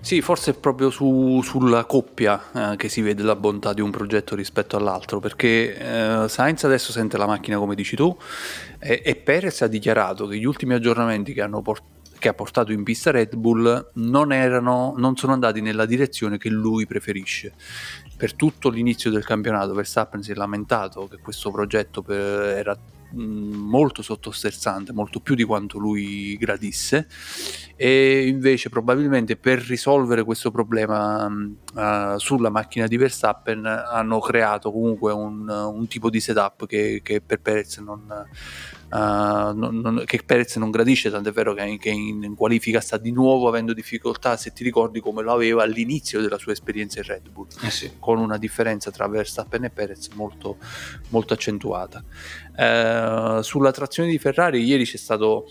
Sì, 0.00 0.20
forse 0.20 0.52
è 0.52 0.54
proprio 0.54 0.90
su, 0.90 1.40
sulla 1.42 1.84
coppia 1.84 2.72
eh, 2.72 2.76
che 2.76 2.88
si 2.88 3.00
vede 3.00 3.22
la 3.22 3.34
bontà 3.34 3.72
di 3.72 3.80
un 3.80 3.90
progetto 3.90 4.34
rispetto 4.34 4.76
all'altro, 4.76 5.18
perché 5.18 5.76
eh, 5.76 6.28
Sainz 6.28 6.64
adesso 6.64 6.92
sente 6.92 7.16
la 7.16 7.26
macchina 7.26 7.58
come 7.58 7.74
dici 7.74 7.96
tu 7.96 8.16
e, 8.78 9.02
e 9.04 9.16
Perez 9.16 9.62
ha 9.62 9.66
dichiarato 9.66 10.26
che 10.26 10.36
gli 10.38 10.44
ultimi 10.44 10.74
aggiornamenti 10.74 11.32
che, 11.32 11.48
port- 11.62 11.82
che 12.18 12.28
ha 12.28 12.34
portato 12.34 12.70
in 12.72 12.84
pista 12.84 13.10
Red 13.10 13.34
Bull 13.34 13.90
non, 13.94 14.32
erano, 14.32 14.94
non 14.96 15.16
sono 15.16 15.32
andati 15.32 15.60
nella 15.60 15.86
direzione 15.86 16.38
che 16.38 16.50
lui 16.50 16.86
preferisce 16.86 17.54
per 18.16 18.34
tutto 18.34 18.70
l'inizio 18.70 19.10
del 19.10 19.24
campionato 19.24 19.74
Verstappen 19.74 20.22
si 20.22 20.32
è 20.32 20.34
lamentato 20.34 21.06
che 21.06 21.18
questo 21.18 21.50
progetto 21.50 22.02
era 22.08 22.76
molto 23.12 24.02
sottosterzante, 24.02 24.92
molto 24.92 25.20
più 25.20 25.34
di 25.34 25.44
quanto 25.44 25.78
lui 25.78 26.36
gradisse 26.36 27.08
e 27.76 28.26
invece 28.26 28.70
probabilmente 28.70 29.36
per 29.36 29.58
risolvere 29.60 30.24
questo 30.24 30.50
problema 30.50 31.26
uh, 31.26 32.16
sulla 32.16 32.48
macchina 32.48 32.86
di 32.86 32.96
Verstappen 32.96 33.66
hanno 33.66 34.18
creato 34.18 34.72
comunque 34.72 35.12
un, 35.12 35.46
un 35.46 35.86
tipo 35.86 36.08
di 36.08 36.18
setup 36.18 36.66
che, 36.66 37.00
che 37.02 37.20
per 37.20 37.40
Perez 37.40 37.78
non, 37.78 38.26
Uh, 38.88 39.52
non, 39.52 39.80
non, 39.82 40.02
che 40.04 40.22
Perez 40.24 40.54
non 40.56 40.70
gradisce, 40.70 41.10
tant'è 41.10 41.32
vero 41.32 41.54
che, 41.54 41.76
che 41.76 41.88
in, 41.88 42.22
in, 42.22 42.36
qualifica 42.36 42.80
sta 42.80 42.96
di 42.96 43.10
nuovo 43.10 43.48
avendo 43.48 43.72
difficoltà, 43.72 44.36
se 44.36 44.52
ti 44.52 44.62
ricordi 44.62 45.00
come 45.00 45.22
lo 45.22 45.32
aveva 45.32 45.64
all'inizio 45.64 46.20
della 46.20 46.38
sua 46.38 46.52
esperienza 46.52 47.00
in 47.00 47.06
Red 47.06 47.28
Bull, 47.28 47.48
eh 47.64 47.70
sì. 47.70 47.90
con 47.98 48.18
una 48.18 48.38
differenza 48.38 48.92
tra 48.92 49.08
Verstappen 49.08 49.64
e 49.64 49.70
Perez 49.70 50.10
molto, 50.10 50.58
molto 51.08 51.34
accentuata. 51.34 52.04
Uh, 52.56 53.42
sulla 53.42 53.72
trazione 53.72 54.08
di 54.08 54.18
Ferrari 54.18 54.62
ieri 54.62 54.84
c'è 54.84 54.98
stato 54.98 55.48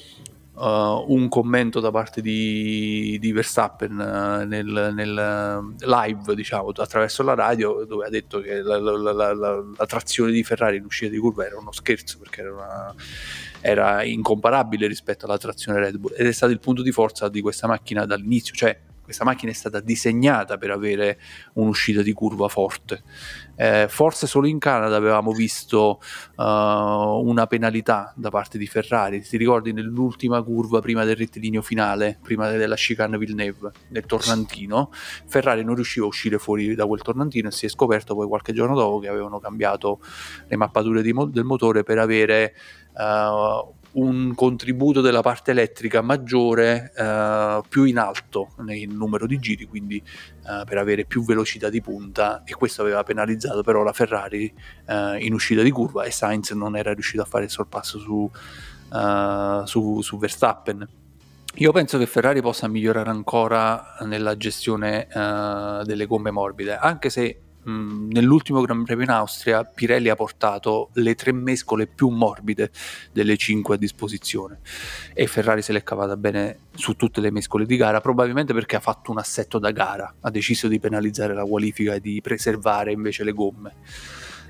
Uh, 0.56 1.04
un 1.12 1.28
commento 1.28 1.82
da 1.82 1.92
parte 1.92 2.22
di, 2.22 3.18
di 3.20 3.34
Verstappen 3.34 3.92
uh, 3.92 4.48
nel, 4.48 4.94
nel, 4.96 5.76
live, 5.80 6.34
diciamo, 6.34 6.70
attraverso 6.70 7.24
la 7.24 7.34
radio, 7.34 7.84
dove 7.84 8.06
ha 8.06 8.10
detto 8.10 8.40
che 8.40 8.62
la, 8.62 8.80
la, 8.80 9.12
la, 9.12 9.34
la 9.34 9.86
trazione 9.86 10.32
di 10.32 10.44
Ferrari 10.44 10.78
in 10.78 10.86
uscita 10.86 11.12
di 11.12 11.18
curva 11.18 11.46
era 11.46 11.58
uno 11.58 11.74
scherzo 11.74 12.20
perché 12.20 12.40
era, 12.40 12.54
una, 12.54 12.96
era, 13.60 14.04
incomparabile 14.04 14.88
rispetto 14.88 15.26
alla 15.26 15.38
trazione 15.38 15.80
Red 15.80 15.98
Bull. 15.98 16.14
Ed 16.16 16.26
è 16.26 16.32
stato 16.32 16.54
il 16.54 16.60
punto 16.60 16.82
di 16.82 16.92
forza 16.94 17.28
di 17.28 17.42
questa 17.42 17.68
macchina 17.68 18.06
dall'inizio, 18.06 18.54
cioè 18.56 18.80
questa 19.06 19.24
macchina 19.24 19.52
è 19.52 19.56
stata 19.56 19.80
disegnata 19.80 20.58
per 20.58 20.72
avere 20.72 21.20
un'uscita 21.54 22.02
di 22.02 22.12
curva 22.12 22.48
forte. 22.48 23.04
Eh, 23.56 23.86
forse 23.88 24.26
solo 24.26 24.48
in 24.48 24.58
Canada 24.58 24.96
avevamo 24.96 25.32
visto 25.32 26.02
uh, 26.36 26.44
una 26.44 27.46
penalità 27.48 28.12
da 28.18 28.30
parte 28.30 28.58
di 28.58 28.66
Ferrari. 28.66 29.22
Ti 29.22 29.38
ricordi 29.38 29.72
nell'ultima 29.74 30.42
curva 30.42 30.82
prima 30.82 31.04
del 31.06 31.16
rettilineo 31.16 31.62
finale, 31.62 32.18
prima 32.22 32.50
della 32.50 32.76
chicane 32.76 33.18
Villeneuve, 33.20 33.72
nel 33.90 34.06
tornantino? 34.08 34.92
Ferrari 35.28 35.64
non 35.64 35.76
riusciva 35.76 36.06
a 36.06 36.10
uscire 36.10 36.40
fuori 36.40 36.74
da 36.74 36.88
quel 36.88 37.02
tornantino 37.02 37.50
e 37.50 37.52
si 37.52 37.68
è 37.68 37.70
scoperto 37.70 38.16
poi 38.16 38.28
qualche 38.28 38.54
giorno 38.54 38.76
dopo 38.76 39.00
che 39.00 39.08
avevano 39.08 39.40
cambiato 39.40 40.00
le 40.48 40.58
mappature 40.58 41.14
mo- 41.14 41.26
del 41.26 41.44
motore 41.44 41.84
per 41.84 42.00
avere 42.00 42.56
uh, 42.94 43.84
un 43.96 44.34
contributo 44.36 45.02
della 45.02 45.22
parte 45.22 45.52
elettrica 45.52 46.02
maggiore 46.02 46.92
eh, 46.96 47.62
più 47.68 47.84
in 47.84 47.98
alto 47.98 48.50
nel 48.58 48.90
numero 48.90 49.26
di 49.26 49.40
giri, 49.40 49.66
quindi 49.66 49.98
eh, 49.98 50.64
per 50.66 50.78
avere 50.78 51.06
più 51.06 51.24
velocità 51.24 51.70
di 51.70 51.82
punta 51.82 52.44
e 52.44 52.54
questo 52.54 52.82
aveva 52.82 53.04
penalizzato 53.04 53.64
però 53.64 53.84
la 53.84 53.94
Ferrari 53.94 54.54
eh, 54.88 55.18
in 55.20 55.34
uscita 55.34 55.62
di 55.62 55.72
curva 55.72 56.04
e 56.04 56.12
Sainz 56.12 56.52
non 56.52 56.76
era 56.76 56.94
riuscito 56.94 57.22
a 57.22 57.26
fare 57.26 57.46
il 57.46 57.50
sorpasso 57.50 58.00
su, 58.00 58.30
eh, 58.94 59.62
su, 59.66 60.02
su 60.02 60.18
Verstappen. 60.18 60.88
Io 61.60 61.72
penso 61.72 61.98
che 61.98 62.06
Ferrari 62.06 62.42
possa 62.42 62.68
migliorare 62.68 63.10
ancora 63.10 63.96
nella 64.02 64.36
gestione 64.36 65.08
uh, 65.08 65.86
delle 65.86 66.06
gomme 66.06 66.30
morbide, 66.30 66.76
anche 66.76 67.10
se 67.10 67.45
Mm, 67.68 68.12
nell'ultimo 68.12 68.62
Gran 68.62 68.84
Premio 68.84 69.06
in 69.06 69.10
Austria 69.10 69.64
Pirelli 69.64 70.10
ha 70.10 70.16
portato 70.16 70.90
le 70.94 71.16
tre 71.16 71.32
mescole 71.32 71.88
più 71.88 72.10
morbide 72.10 72.70
delle 73.12 73.38
cinque 73.38 73.76
a 73.76 73.78
disposizione 73.78 74.60
e 75.14 75.26
Ferrari 75.26 75.64
se 75.64 75.74
l'è 75.74 75.82
cavata 75.82 76.16
bene 76.16 76.60
su 76.76 76.96
tutte 76.96 77.22
le 77.22 77.32
mescole 77.32 77.66
di 77.66 77.76
gara, 77.76 78.02
probabilmente 78.02 78.54
perché 78.54 78.76
ha 78.76 78.80
fatto 78.80 79.10
un 79.10 79.18
assetto 79.18 79.58
da 79.58 79.72
gara, 79.72 80.14
ha 80.20 80.30
deciso 80.30 80.68
di 80.68 80.80
penalizzare 80.80 81.34
la 81.34 81.44
qualifica 81.44 81.96
e 81.96 82.02
di 82.02 82.22
preservare 82.22 82.92
invece 82.92 83.24
le 83.24 83.32
gomme. 83.32 83.74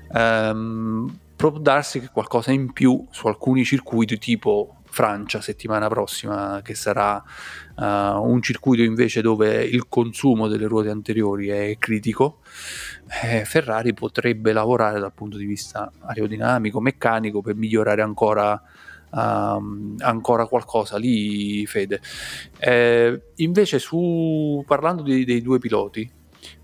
Um, 0.08 1.18
può 1.34 1.50
darsi 1.50 2.00
che 2.00 2.10
qualcosa 2.12 2.52
in 2.52 2.72
più 2.72 3.06
su 3.10 3.26
alcuni 3.26 3.64
circuiti 3.64 4.18
tipo 4.18 4.75
Francia 4.96 5.42
settimana 5.42 5.88
prossima 5.88 6.62
che 6.64 6.74
sarà 6.74 7.22
uh, 7.76 7.82
un 7.84 8.40
circuito 8.40 8.82
invece 8.82 9.20
dove 9.20 9.62
il 9.62 9.88
consumo 9.90 10.48
delle 10.48 10.66
ruote 10.66 10.88
anteriori 10.88 11.48
è 11.48 11.76
critico 11.78 12.38
eh, 13.22 13.44
Ferrari 13.44 13.92
potrebbe 13.92 14.54
lavorare 14.54 14.98
dal 14.98 15.12
punto 15.12 15.36
di 15.36 15.44
vista 15.44 15.92
aerodinamico, 16.00 16.80
meccanico 16.80 17.42
per 17.42 17.56
migliorare 17.56 18.00
ancora, 18.00 18.58
um, 19.10 19.96
ancora 19.98 20.46
qualcosa 20.46 20.96
lì, 20.96 21.66
Fede. 21.66 22.00
Eh, 22.58 23.20
invece, 23.36 23.78
su, 23.78 24.64
parlando 24.66 25.02
di, 25.02 25.26
dei 25.26 25.42
due 25.42 25.58
piloti, 25.58 26.10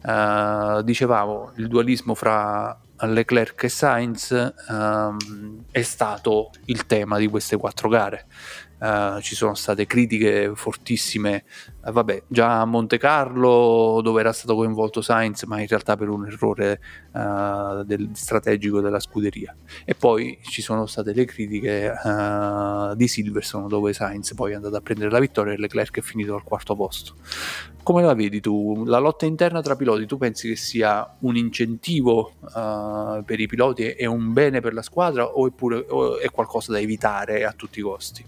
uh, 0.05 0.81
dicevamo 0.83 1.53
il 1.57 1.69
dualismo 1.69 2.15
fra 2.15 2.81
Leclerc 3.07 3.65
e 3.65 3.69
Sainz 3.69 4.53
um, 4.69 5.65
è 5.71 5.83
stato 5.83 6.51
il 6.67 6.87
tema 6.87 7.19
di 7.19 7.29
queste 7.29 7.57
quattro 7.57 7.89
gare. 7.89 8.27
Uh, 8.83 9.21
ci 9.21 9.37
sono 9.37 9.55
state 9.55 9.87
critiche 9.87 10.53
fortissime, 10.55 11.45
uh, 11.85 11.93
vabbè, 11.93 12.25
già 12.27 12.61
a 12.61 12.65
Monte 12.65 12.99
Carlo 12.99 14.01
dove 14.03 14.21
era 14.21 14.33
stato 14.33 14.57
coinvolto 14.57 15.01
Sainz, 15.01 15.45
ma 15.45 15.61
in 15.61 15.69
realtà 15.69 15.97
per 15.97 16.09
un 16.09 16.27
errore 16.27 16.81
uh, 17.13 17.85
del, 17.85 18.11
strategico 18.13 18.81
della 18.81 18.99
scuderia. 18.99 19.55
E 19.85 19.95
poi 19.95 20.39
ci 20.43 20.61
sono 20.63 20.87
state 20.87 21.15
le 21.15 21.25
critiche 21.25 21.95
di 22.97 23.09
Silverstone 23.09 23.69
dove 23.69 23.93
Sainz 23.93 24.35
poi 24.35 24.53
è 24.53 24.55
andato 24.55 24.77
a 24.77 24.81
prendere 24.81 25.11
la 25.11 25.21
vittoria 25.21 25.53
e 25.53 25.57
Leclerc 25.57 25.99
è 25.99 26.01
finito 26.01 26.35
al 26.35 26.43
quarto 26.43 26.75
posto. 26.75 27.15
Come 27.83 28.03
la 28.03 28.15
vedi 28.15 28.41
tu? 28.41 28.85
La 28.85 28.99
lotta 28.99 29.27
interna 29.27 29.61
tra 29.61 29.77
piloti, 29.77 30.07
tu 30.07 30.17
pensi 30.17 30.49
che 30.49 30.57
sia 30.57 31.17
un 31.21 31.37
incentivo 31.37 32.35
per 32.53 33.41
i 33.41 33.47
piloti 33.47 33.91
e 33.91 34.07
un 34.07 34.33
bene 34.33 34.61
per 34.61 34.73
la 34.73 34.83
squadra 34.83 35.39
oppure 35.39 35.85
è 36.21 36.31
qualcosa 36.31 36.73
da 36.73 36.81
evitare 36.81 37.45
a 37.45 37.53
tutti 37.53 37.81
i 37.81 37.83
costi? 37.83 38.25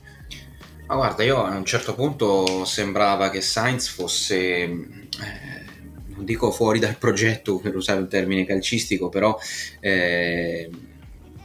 Ma 0.87 0.97
guarda, 0.97 1.23
io 1.23 1.43
a 1.43 1.57
un 1.57 1.65
certo 1.65 1.95
punto 1.95 2.67
sembrava 2.67 3.31
che 3.31 3.41
Sainz 3.41 3.89
fosse, 3.89 4.37
eh, 4.37 5.65
non 6.09 6.25
dico 6.27 6.51
fuori 6.51 6.79
dal 6.79 6.99
progetto 6.99 7.59
per 7.59 7.75
usare 7.75 8.01
un 8.01 8.09
termine 8.09 8.45
calcistico, 8.45 9.09
però 9.09 9.39
eh, 9.81 10.71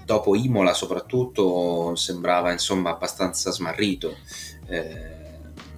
dopo 0.03 0.35
Imola 0.35 0.73
soprattutto 0.73 1.95
sembrava 1.95 2.51
insomma 2.51 2.89
abbastanza 2.89 3.51
smarrito. 3.51 4.17
Eh, 4.67 5.17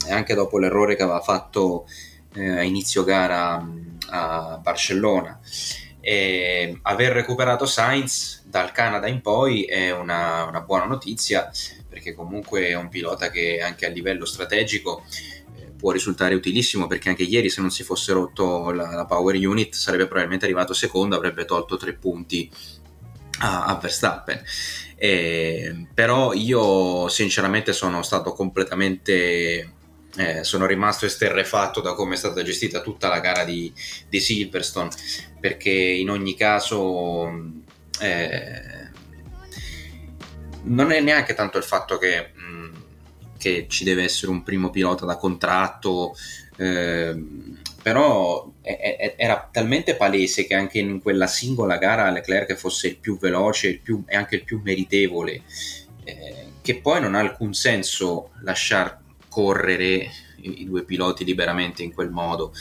e 0.08 0.12
anche 0.12 0.34
dopo 0.34 0.58
l'errore 0.58 0.96
che 0.96 1.04
aveva 1.04 1.22
fatto 1.22 1.86
eh, 2.34 2.50
a 2.50 2.64
inizio 2.64 3.04
gara 3.04 3.64
a 4.10 4.60
Barcellona. 4.62 5.40
E 6.00 6.80
aver 6.82 7.12
recuperato 7.12 7.68
Sainz 7.68 8.44
dal 8.46 8.72
Canada 8.72 9.08
in 9.08 9.22
poi 9.22 9.66
è 9.66 9.92
una, 9.92 10.46
una 10.46 10.62
buona 10.62 10.86
notizia 10.86 11.52
perché 12.02 12.16
comunque 12.16 12.68
è 12.68 12.74
un 12.74 12.90
pilota 12.90 13.30
che 13.30 13.62
anche 13.62 13.86
a 13.86 13.90
livello 13.90 14.26
strategico 14.26 15.04
eh, 15.56 15.72
può 15.78 15.92
risultare 15.92 16.34
utilissimo 16.34 16.88
perché 16.88 17.10
anche 17.10 17.22
ieri 17.22 17.50
se 17.52 17.62
non 17.62 17.70
si 17.70 17.84
fosse 17.84 18.12
rotto 18.12 18.72
la, 18.72 18.96
la 18.96 19.06
power 19.06 19.36
unit 19.36 19.76
sarebbe 19.76 20.06
probabilmente 20.06 20.46
arrivato 20.46 20.74
secondo, 20.74 21.16
avrebbe 21.16 21.46
tolto 21.46 21.78
tre 21.78 21.94
punti 21.94 22.50
a, 23.40 23.66
a 23.66 23.76
Verstappen. 23.76 24.42
Eh, 24.96 25.88
però 25.94 26.34
io 26.34 27.08
sinceramente 27.08 27.72
sono 27.72 28.02
stato 28.02 28.34
completamente 28.34 29.74
eh, 30.18 30.44
sono 30.44 30.66
rimasto 30.66 31.06
esterrefatto 31.06 31.82
da 31.82 31.94
come 31.94 32.16
è 32.16 32.18
stata 32.18 32.44
gestita 32.44 32.82
tutta 32.82 33.08
la 33.08 33.20
gara 33.20 33.46
di, 33.46 33.72
di 34.10 34.20
Silverstone 34.20 34.90
perché 35.40 35.72
in 35.72 36.10
ogni 36.10 36.36
caso 36.36 37.32
eh, 38.00 38.81
non 40.64 40.92
è 40.92 41.00
neanche 41.00 41.34
tanto 41.34 41.58
il 41.58 41.64
fatto 41.64 41.98
che, 41.98 42.32
mm, 42.40 42.74
che 43.38 43.66
ci 43.70 43.84
deve 43.84 44.04
essere 44.04 44.32
un 44.32 44.44
primo 44.44 44.70
pilota 44.70 45.06
da 45.06 45.18
contratto, 45.18 46.16
eh, 46.58 47.16
però 47.82 48.52
è, 48.62 48.96
è, 48.98 49.16
era 49.18 49.50
talmente 49.52 49.96
palese 49.96 50.46
che 50.46 50.54
anche 50.54 50.80
in 50.80 51.02
quella 51.02 51.28
singola 51.28 51.78
gara 51.78 52.10
Leclerc 52.12 52.54
fosse 52.56 52.88
il 52.88 52.98
più 52.98 53.18
veloce 53.18 53.70
il 53.70 53.80
più, 53.80 54.04
e 54.06 54.16
anche 54.16 54.36
il 54.36 54.44
più 54.44 54.62
meritevole, 54.64 55.42
eh, 56.04 56.46
che 56.62 56.80
poi 56.80 57.02
non 57.02 57.16
ha 57.16 57.20
alcun 57.20 57.54
senso 57.54 58.32
lasciar 58.44 59.00
correre 59.28 60.10
i, 60.38 60.62
i 60.62 60.66
due 60.66 60.84
piloti 60.84 61.26
liberamente 61.26 61.84
in 61.84 61.94
quel 61.94 62.12
modo. 62.12 62.54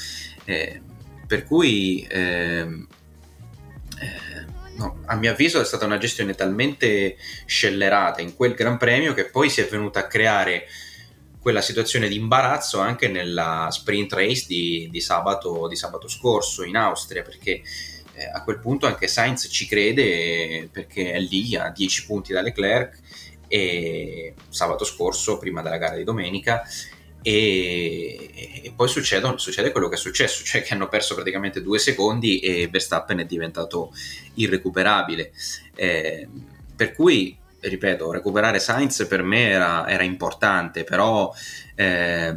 Eh, 0.44 0.80
per 1.26 1.44
cui 1.44 2.06
ehm, 2.08 2.86
eh, 4.00 4.46
no, 4.80 5.02
a 5.04 5.16
mio 5.16 5.30
avviso 5.30 5.60
è 5.60 5.64
stata 5.64 5.84
una 5.84 5.98
gestione 5.98 6.34
talmente 6.34 7.16
scellerata 7.44 8.22
in 8.22 8.34
quel 8.34 8.54
Gran 8.54 8.78
Premio 8.78 9.12
che 9.12 9.26
poi 9.26 9.50
si 9.50 9.60
è 9.60 9.68
venuta 9.68 10.00
a 10.00 10.06
creare 10.06 10.66
quella 11.38 11.60
situazione 11.60 12.08
di 12.08 12.16
imbarazzo 12.16 12.80
anche 12.80 13.08
nella 13.08 13.68
sprint 13.70 14.12
race 14.12 14.46
di, 14.46 14.88
di, 14.90 15.00
sabato, 15.00 15.68
di 15.68 15.76
sabato, 15.76 16.08
scorso 16.08 16.64
in 16.64 16.76
Austria 16.76 17.22
perché 17.22 17.62
eh, 18.14 18.24
a 18.32 18.42
quel 18.42 18.58
punto 18.58 18.86
anche 18.86 19.06
Sainz 19.06 19.48
ci 19.50 19.66
crede 19.66 20.68
perché 20.72 21.12
è 21.12 21.20
lì 21.20 21.56
a 21.56 21.70
10 21.70 22.06
punti 22.06 22.32
da 22.32 22.42
Leclerc 22.42 22.98
e 23.48 24.34
sabato 24.48 24.84
scorso 24.84 25.38
prima 25.38 25.60
della 25.60 25.78
gara 25.78 25.96
di 25.96 26.04
domenica 26.04 26.62
e, 27.22 28.62
e 28.62 28.72
poi 28.74 28.88
succede, 28.88 29.32
succede, 29.36 29.72
quello 29.72 29.88
che 29.88 29.96
è 29.96 29.98
successo, 29.98 30.44
cioè 30.44 30.62
che 30.62 30.74
hanno 30.74 30.88
perso 30.88 31.14
praticamente 31.14 31.62
due 31.62 31.78
secondi 31.78 32.40
e 32.40 32.68
Verstappen 32.68 33.18
è 33.18 33.24
diventato 33.24 33.92
irrecuperabile. 34.34 35.32
Eh, 35.74 36.28
per 36.74 36.92
cui, 36.92 37.36
ripeto, 37.60 38.10
recuperare 38.10 38.58
Sainz 38.58 39.06
per 39.06 39.22
me 39.22 39.50
era, 39.50 39.88
era 39.88 40.02
importante, 40.02 40.84
però 40.84 41.32
eh, 41.74 42.34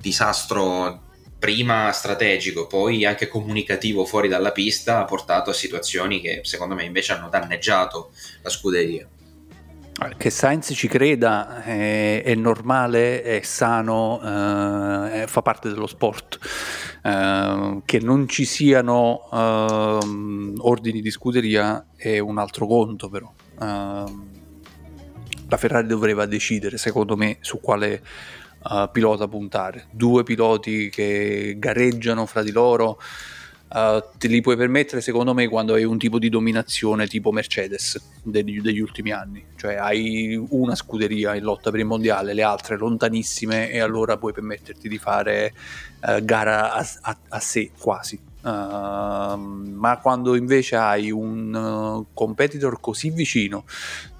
disastro 0.00 1.02
prima 1.38 1.90
strategico, 1.92 2.66
poi 2.66 3.04
anche 3.04 3.28
comunicativo 3.28 4.04
fuori 4.04 4.28
dalla 4.28 4.52
pista 4.52 5.00
ha 5.00 5.04
portato 5.04 5.50
a 5.50 5.54
situazioni 5.54 6.20
che 6.20 6.40
secondo 6.44 6.74
me 6.74 6.84
invece 6.84 7.12
hanno 7.12 7.28
danneggiato 7.28 8.12
la 8.42 8.50
scuderia. 8.50 9.06
Che 9.98 10.28
Sainz 10.28 10.72
ci 10.74 10.88
creda 10.88 11.62
è, 11.62 12.22
è 12.22 12.34
normale, 12.34 13.22
è 13.22 13.40
sano, 13.40 14.20
eh, 14.20 15.24
fa 15.26 15.40
parte 15.40 15.70
dello 15.70 15.86
sport. 15.86 16.38
Eh, 17.02 17.80
che 17.82 18.00
non 18.00 18.28
ci 18.28 18.44
siano 18.44 19.26
eh, 19.32 20.52
ordini 20.58 21.00
di 21.00 21.10
scuderia 21.10 21.86
è 21.96 22.18
un 22.18 22.36
altro 22.36 22.66
conto, 22.66 23.08
però. 23.08 23.32
Ehm, 23.58 24.28
la 25.48 25.56
Ferrari 25.56 25.86
dovrebbe 25.86 26.26
decidere, 26.26 26.76
secondo 26.76 27.16
me, 27.16 27.38
su 27.40 27.58
quale 27.60 28.02
eh, 28.70 28.88
pilota 28.92 29.26
puntare. 29.28 29.86
Due 29.92 30.24
piloti 30.24 30.90
che 30.90 31.54
gareggiano 31.58 32.26
fra 32.26 32.42
di 32.42 32.52
loro 32.52 33.00
Uh, 33.68 34.00
te 34.16 34.28
li 34.28 34.40
puoi 34.40 34.56
permettere 34.56 35.00
secondo 35.00 35.34
me 35.34 35.48
quando 35.48 35.74
hai 35.74 35.82
un 35.82 35.98
tipo 35.98 36.20
di 36.20 36.28
dominazione 36.28 37.08
tipo 37.08 37.32
Mercedes 37.32 38.00
degli, 38.22 38.60
degli, 38.60 38.78
ultimi 38.78 39.10
anni. 39.10 39.44
Cioè 39.56 39.74
hai 39.74 40.40
una 40.50 40.76
scuderia 40.76 41.34
in 41.34 41.42
lotta 41.42 41.72
per 41.72 41.80
il 41.80 41.86
mondiale 41.86 42.32
le 42.32 42.42
altre 42.42 42.76
lontanissime 42.76 43.70
e 43.70 43.80
allora 43.80 44.18
puoi 44.18 44.32
permetterti 44.32 44.88
di 44.88 44.98
fare 44.98 45.52
uh, 46.02 46.24
gara 46.24 46.74
a, 46.74 46.86
a, 47.00 47.18
a, 47.28 47.40
sé 47.40 47.72
quasi. 47.76 48.20
Uh, 48.42 48.48
ma 49.36 49.98
quando 50.00 50.36
invece 50.36 50.76
hai 50.76 51.10
un 51.10 52.04
competitor 52.14 52.78
così 52.78 53.10
vicino 53.10 53.64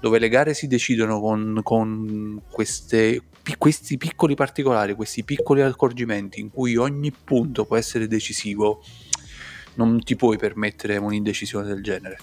dove 0.01 0.19
le 0.19 0.27
gare 0.27 0.53
si 0.53 0.67
decidono 0.67 1.21
con, 1.21 1.61
con 1.63 2.41
queste, 2.49 3.21
questi 3.57 3.97
piccoli 3.97 4.35
particolari 4.35 4.95
questi 4.95 5.23
piccoli 5.23 5.61
accorgimenti 5.61 6.41
in 6.41 6.51
cui 6.51 6.75
ogni 6.75 7.13
punto 7.13 7.63
può 7.63 7.77
essere 7.77 8.09
decisivo 8.09 8.83
non 9.77 10.03
ti 10.03 10.15
puoi 10.15 10.37
permettere 10.37 10.97
un'indecisione 10.97 11.67
del 11.67 11.81
genere. 11.81 12.17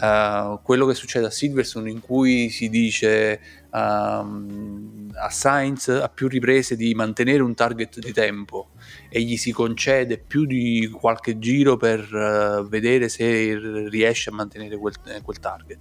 Uh, 0.00 0.60
quello 0.62 0.86
che 0.86 0.94
succede 0.94 1.26
a 1.26 1.30
Silverstone 1.30 1.90
in 1.90 2.00
cui 2.00 2.48
si 2.48 2.68
dice 2.68 3.40
um, 3.70 5.10
a 5.14 5.28
Sainz 5.30 5.88
a 5.88 6.08
più 6.08 6.28
riprese 6.28 6.76
di 6.76 6.94
mantenere 6.94 7.42
un 7.42 7.54
target 7.54 7.98
di 7.98 8.12
tempo 8.12 8.70
e 9.08 9.20
gli 9.20 9.36
si 9.36 9.52
concede 9.52 10.18
più 10.18 10.46
di 10.46 10.88
qualche 10.92 11.38
giro 11.38 11.76
per 11.76 12.00
uh, 12.12 12.66
vedere 12.66 13.08
se 13.08 13.58
riesce 13.88 14.30
a 14.30 14.32
mantenere 14.32 14.76
quel, 14.76 14.94
quel 15.22 15.38
target 15.38 15.78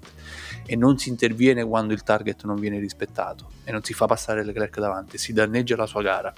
e 0.65 0.75
non 0.75 0.97
si 0.97 1.09
interviene 1.09 1.63
quando 1.63 1.93
il 1.93 2.03
target 2.03 2.43
non 2.43 2.59
viene 2.59 2.79
rispettato 2.79 3.49
e 3.63 3.71
non 3.71 3.83
si 3.83 3.93
fa 3.93 4.05
passare 4.05 4.43
Leclerc 4.43 4.79
davanti, 4.79 5.17
si 5.17 5.33
danneggia 5.33 5.75
la 5.75 5.85
sua 5.85 6.01
gara 6.01 6.33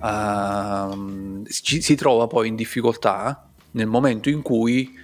uh, 0.00 1.44
ci, 1.46 1.80
si 1.80 1.94
trova 1.94 2.26
poi 2.26 2.48
in 2.48 2.56
difficoltà 2.56 3.50
nel 3.72 3.86
momento 3.86 4.28
in 4.28 4.42
cui 4.42 4.98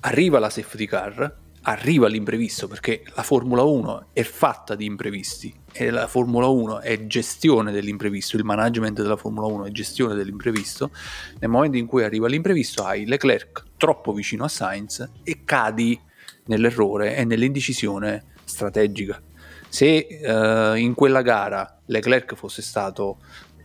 arriva 0.00 0.38
la 0.38 0.50
safety 0.50 0.86
car, 0.86 1.36
arriva 1.62 2.08
l'imprevisto, 2.08 2.66
perché 2.66 3.02
la 3.14 3.22
Formula 3.22 3.62
1 3.62 4.06
è 4.12 4.22
fatta 4.22 4.74
di 4.74 4.84
imprevisti 4.84 5.54
e 5.72 5.90
la 5.90 6.06
Formula 6.06 6.48
1 6.48 6.80
è 6.80 7.06
gestione 7.06 7.72
dell'imprevisto, 7.72 8.36
il 8.36 8.44
management 8.44 9.00
della 9.00 9.16
Formula 9.16 9.46
1 9.46 9.66
è 9.66 9.70
gestione 9.70 10.14
dell'imprevisto. 10.14 10.90
Nel 11.38 11.50
momento 11.50 11.76
in 11.76 11.86
cui 11.86 12.04
arriva 12.04 12.26
l'imprevisto 12.26 12.84
hai 12.84 13.06
Leclerc 13.06 13.64
troppo 13.76 14.12
vicino 14.12 14.44
a 14.44 14.48
Sainz 14.48 15.08
e 15.22 15.40
cadi 15.44 15.98
nell'errore 16.46 17.16
e 17.16 17.24
nell'indecisione 17.24 18.24
strategica. 18.44 19.20
Se 19.68 20.06
uh, 20.22 20.76
in 20.76 20.92
quella 20.94 21.22
gara 21.22 21.80
Leclerc 21.86 22.34
fosse 22.34 22.60
stato 22.60 23.18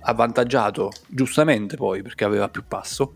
avvantaggiato 0.07 0.91
giustamente 1.07 1.75
poi 1.75 2.01
perché 2.01 2.23
aveva 2.23 2.49
più 2.49 2.63
passo, 2.67 3.15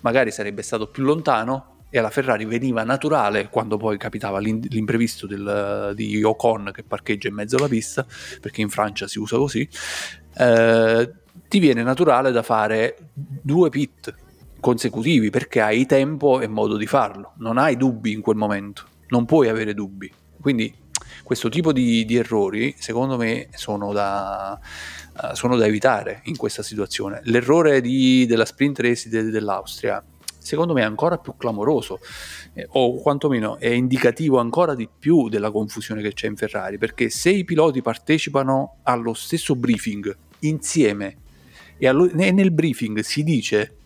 magari 0.00 0.30
sarebbe 0.30 0.62
stato 0.62 0.88
più 0.88 1.04
lontano 1.04 1.84
e 1.88 1.98
alla 1.98 2.10
Ferrari 2.10 2.44
veniva 2.44 2.82
naturale 2.84 3.48
quando 3.48 3.76
poi 3.76 3.98
capitava 3.98 4.38
l'imprevisto 4.38 5.26
del, 5.26 5.92
di 5.94 6.22
Ocon 6.22 6.70
che 6.72 6.82
parcheggia 6.82 7.28
in 7.28 7.34
mezzo 7.34 7.56
alla 7.56 7.68
pista, 7.68 8.04
perché 8.40 8.60
in 8.60 8.70
Francia 8.70 9.06
si 9.06 9.18
usa 9.18 9.36
così, 9.36 9.68
eh, 10.38 11.12
ti 11.48 11.58
viene 11.58 11.82
naturale 11.82 12.32
da 12.32 12.42
fare 12.42 13.10
due 13.12 13.68
pit 13.68 14.14
consecutivi 14.58 15.28
perché 15.30 15.60
hai 15.60 15.86
tempo 15.86 16.40
e 16.40 16.48
modo 16.48 16.76
di 16.76 16.86
farlo, 16.86 17.34
non 17.38 17.58
hai 17.58 17.76
dubbi 17.76 18.12
in 18.12 18.20
quel 18.22 18.36
momento, 18.36 18.84
non 19.08 19.26
puoi 19.26 19.48
avere 19.48 19.74
dubbi. 19.74 20.10
Quindi 20.40 20.74
questo 21.22 21.48
tipo 21.48 21.72
di, 21.72 22.04
di 22.04 22.16
errori, 22.16 22.74
secondo 22.78 23.16
me, 23.16 23.48
sono 23.52 23.92
da, 23.92 24.58
uh, 25.14 25.34
sono 25.34 25.56
da, 25.56 25.66
evitare 25.66 26.20
in 26.24 26.36
questa 26.36 26.62
situazione. 26.62 27.20
L'errore 27.24 27.80
di, 27.80 28.26
della 28.26 28.44
sprint 28.44 28.80
race 28.80 29.08
de, 29.08 29.30
dell'Austria, 29.30 30.02
secondo 30.38 30.72
me, 30.72 30.82
è 30.82 30.84
ancora 30.84 31.18
più 31.18 31.36
clamoroso, 31.36 32.00
eh, 32.54 32.66
o 32.70 33.00
quantomeno 33.00 33.58
è 33.58 33.68
indicativo 33.68 34.38
ancora 34.38 34.74
di 34.74 34.88
più 34.96 35.28
della 35.28 35.50
confusione 35.50 36.02
che 36.02 36.12
c'è 36.12 36.26
in 36.26 36.36
Ferrari, 36.36 36.78
perché 36.78 37.10
se 37.10 37.30
i 37.30 37.44
piloti 37.44 37.82
partecipano 37.82 38.78
allo 38.82 39.14
stesso 39.14 39.54
briefing 39.56 40.16
insieme 40.40 41.16
e, 41.78 41.88
allo, 41.88 42.08
nel 42.12 42.52
briefing 42.52 43.00
si 43.00 43.24
dice 43.24 43.76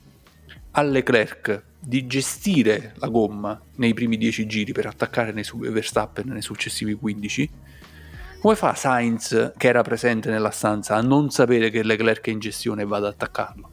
a 0.72 0.82
Leclerc 0.82 1.64
di 1.80 2.06
gestire 2.06 2.92
la 2.96 3.08
gomma 3.08 3.58
nei 3.76 3.94
primi 3.94 4.18
10 4.18 4.46
giri 4.46 4.72
per 4.72 4.86
attaccare 4.86 5.32
nei 5.32 5.44
Verstappen 5.70 6.28
nei 6.28 6.42
successivi 6.42 6.94
15, 6.94 7.50
come 8.46 8.58
fa 8.58 8.76
Sainz, 8.76 9.54
che 9.56 9.66
era 9.66 9.82
presente 9.82 10.30
nella 10.30 10.50
stanza, 10.50 10.94
a 10.94 11.00
non 11.00 11.30
sapere 11.30 11.68
che 11.68 11.82
Leclerc 11.82 12.28
è 12.28 12.30
in 12.30 12.38
gestione 12.38 12.82
e 12.82 12.84
va 12.84 12.98
ad 12.98 13.06
attaccarlo? 13.06 13.70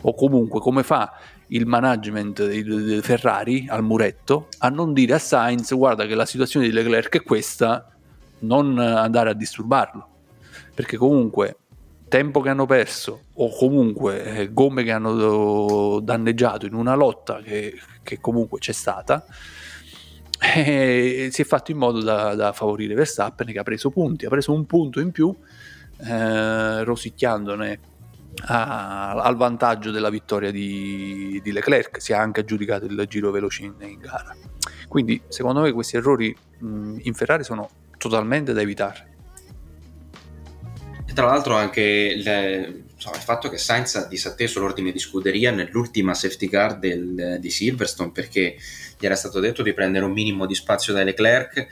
O 0.00 0.14
comunque 0.14 0.58
come 0.58 0.82
fa 0.82 1.12
il 1.48 1.66
management 1.66 2.46
di 2.46 3.02
Ferrari 3.02 3.66
al 3.68 3.82
muretto 3.82 4.48
a 4.60 4.70
non 4.70 4.94
dire 4.94 5.12
a 5.12 5.18
Sainz 5.18 5.74
guarda 5.74 6.06
che 6.06 6.14
la 6.14 6.24
situazione 6.24 6.64
di 6.64 6.72
Leclerc 6.72 7.14
è 7.14 7.22
questa, 7.22 7.94
non 8.38 8.78
andare 8.78 9.28
a 9.28 9.34
disturbarlo? 9.34 10.08
Perché 10.74 10.96
comunque 10.96 11.56
tempo 12.08 12.40
che 12.40 12.48
hanno 12.48 12.64
perso 12.64 13.24
o 13.34 13.54
comunque 13.54 14.22
eh, 14.24 14.50
gomme 14.50 14.82
che 14.82 14.92
hanno 14.92 16.00
danneggiato 16.00 16.64
in 16.64 16.72
una 16.72 16.94
lotta 16.94 17.42
che, 17.42 17.78
che 18.02 18.18
comunque 18.18 18.60
c'è 18.60 18.72
stata, 18.72 19.26
eh, 20.40 21.28
si 21.30 21.42
è 21.42 21.44
fatto 21.44 21.70
in 21.70 21.76
modo 21.76 22.00
da, 22.00 22.34
da, 22.34 22.52
favorire 22.52 22.94
Verstappen 22.94 23.46
che 23.48 23.58
ha 23.58 23.62
preso 23.62 23.90
punti, 23.90 24.24
ha 24.24 24.30
preso 24.30 24.52
un 24.52 24.64
punto 24.64 25.00
in 25.00 25.10
più 25.10 25.34
eh, 25.98 26.82
rosicchiandone 26.82 27.80
a, 28.46 29.12
al 29.12 29.36
vantaggio 29.36 29.90
della 29.90 30.08
vittoria 30.08 30.50
di, 30.50 31.40
di, 31.42 31.52
Leclerc, 31.52 32.00
si 32.00 32.12
è 32.12 32.14
anche 32.14 32.40
aggiudicato 32.40 32.86
il 32.86 33.04
giro 33.06 33.30
veloce 33.30 33.64
in, 33.64 33.74
in 33.80 33.98
gara. 33.98 34.34
Quindi 34.88 35.20
secondo 35.28 35.60
me 35.60 35.72
questi 35.72 35.96
errori 35.96 36.34
mh, 36.58 36.98
in 37.02 37.14
Ferrari 37.14 37.44
sono 37.44 37.68
totalmente 37.98 38.52
da 38.52 38.62
evitare. 38.62 39.08
Tra 41.12 41.26
l'altro 41.26 41.54
anche 41.54 42.14
le, 42.16 42.84
insomma, 43.00 43.16
il 43.16 43.22
fatto 43.22 43.48
che 43.48 43.56
Sainz 43.56 43.94
ha 43.94 44.06
disatteso 44.06 44.60
l'ordine 44.60 44.92
di 44.92 44.98
scuderia 44.98 45.50
nell'ultima 45.50 46.12
safety 46.12 46.48
car 46.48 46.78
del, 46.78 47.38
di 47.40 47.50
Silverstone 47.50 48.10
perché 48.10 48.56
gli 48.98 49.06
era 49.06 49.16
stato 49.16 49.40
detto 49.40 49.62
di 49.62 49.72
prendere 49.72 50.04
un 50.04 50.12
minimo 50.12 50.44
di 50.44 50.54
spazio 50.54 50.92
da 50.92 51.02
Leclerc 51.02 51.66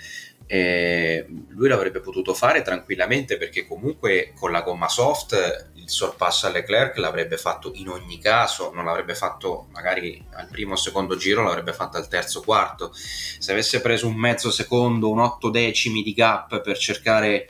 e 0.46 1.26
lui 1.48 1.68
l'avrebbe 1.68 2.00
potuto 2.00 2.32
fare 2.32 2.62
tranquillamente 2.62 3.36
perché 3.36 3.66
comunque 3.66 4.32
con 4.34 4.50
la 4.50 4.62
gomma 4.62 4.88
soft 4.88 5.72
il 5.74 5.90
sorpasso 5.90 6.46
a 6.46 6.50
Leclerc 6.50 6.96
l'avrebbe 6.96 7.36
fatto 7.36 7.72
in 7.74 7.90
ogni 7.90 8.18
caso, 8.18 8.72
non 8.72 8.86
l'avrebbe 8.86 9.14
fatto 9.14 9.66
magari 9.72 10.24
al 10.32 10.48
primo 10.48 10.72
o 10.72 10.76
secondo 10.76 11.16
giro, 11.16 11.42
l'avrebbe 11.42 11.74
fatto 11.74 11.98
al 11.98 12.08
terzo 12.08 12.38
o 12.38 12.42
quarto. 12.42 12.90
Se 12.94 13.52
avesse 13.52 13.82
preso 13.82 14.06
un 14.06 14.16
mezzo 14.16 14.50
secondo, 14.50 15.10
un 15.10 15.18
otto 15.18 15.50
decimi 15.50 16.02
di 16.02 16.14
gap 16.14 16.62
per 16.62 16.78
cercare 16.78 17.48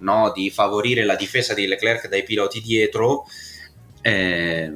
no, 0.00 0.32
di 0.34 0.50
favorire 0.50 1.04
la 1.04 1.16
difesa 1.16 1.54
di 1.54 1.66
Leclerc 1.66 2.08
dai 2.08 2.22
piloti 2.22 2.60
dietro, 2.60 3.26
eh, 4.02 4.72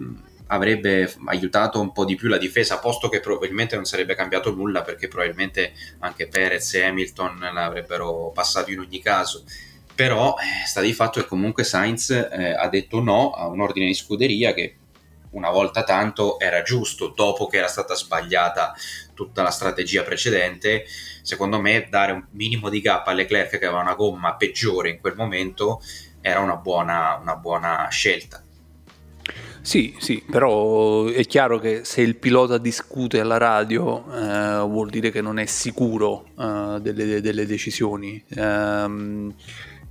avrebbe 0.49 1.13
aiutato 1.27 1.81
un 1.81 1.93
po' 1.93 2.05
di 2.05 2.15
più 2.15 2.29
la 2.29 2.39
difesa, 2.39 2.79
posto 2.79 3.09
che 3.09 3.21
probabilmente 3.21 3.77
non 3.77 3.85
sarebbe 3.85 4.15
cambiato 4.15 4.55
nulla 4.55 4.83
perché 4.83 5.09
probabilmente 5.09 5.73
anche 6.01 6.29
Perez 6.29 6.75
e 6.75 6.85
Hamilton 6.85 7.51
l'avrebbero 7.53 8.31
passato 8.33 8.71
in 8.71 8.81
ogni 8.81 9.01
caso. 9.01 9.45
Però 9.95 10.35
eh, 10.37 10.67
sta 10.67 10.81
di 10.81 10.93
fatto 10.93 11.21
che 11.21 11.27
comunque 11.27 11.63
Sainz 11.65 12.11
eh, 12.11 12.53
ha 12.53 12.69
detto 12.69 13.01
no 13.01 13.31
a 13.31 13.47
un 13.47 13.61
ordine 13.61 13.87
di 13.87 13.95
scuderia 13.95 14.53
che 14.53 14.77
una 15.35 15.51
volta 15.51 15.85
tanto 15.85 16.39
era 16.41 16.63
giusto, 16.63 17.13
dopo 17.15 17.47
che 17.47 17.59
era 17.59 17.69
stata 17.69 17.95
sbagliata 17.95 18.75
tutta 19.15 19.43
la 19.43 19.51
strategia 19.51 20.03
precedente, 20.03 20.85
secondo 21.23 21.61
me 21.61 21.87
dare 21.89 22.13
un 22.13 22.25
minimo 22.31 22.69
di 22.69 22.81
gap 22.81 23.07
a 23.07 23.13
Leclerc 23.13 23.59
che 23.59 23.67
aveva 23.67 23.81
una 23.81 23.95
gomma 23.95 24.35
peggiore 24.35 24.91
in 24.91 25.01
quel 25.01 25.15
momento 25.15 25.81
era 26.21 26.41
una 26.41 26.57
buona, 26.57 27.19
una 27.21 27.37
buona 27.37 27.87
scelta. 27.91 28.43
Sì, 29.61 29.97
sì, 29.99 30.23
però 30.31 31.07
è 31.07 31.25
chiaro 31.25 31.59
che 31.59 31.85
se 31.85 32.03
il 32.03 32.17
pilota 32.17 32.59
discute 32.59 33.19
alla 33.19 33.39
radio 33.39 34.05
eh, 34.13 34.59
vuol 34.67 34.91
dire 34.91 35.11
che 35.11 35.23
non 35.23 35.39
è 35.39 35.47
sicuro 35.47 36.27
eh, 36.39 36.81
delle, 36.83 37.23
delle, 37.23 37.47
decisioni. 37.47 38.23
Um, 38.37 39.35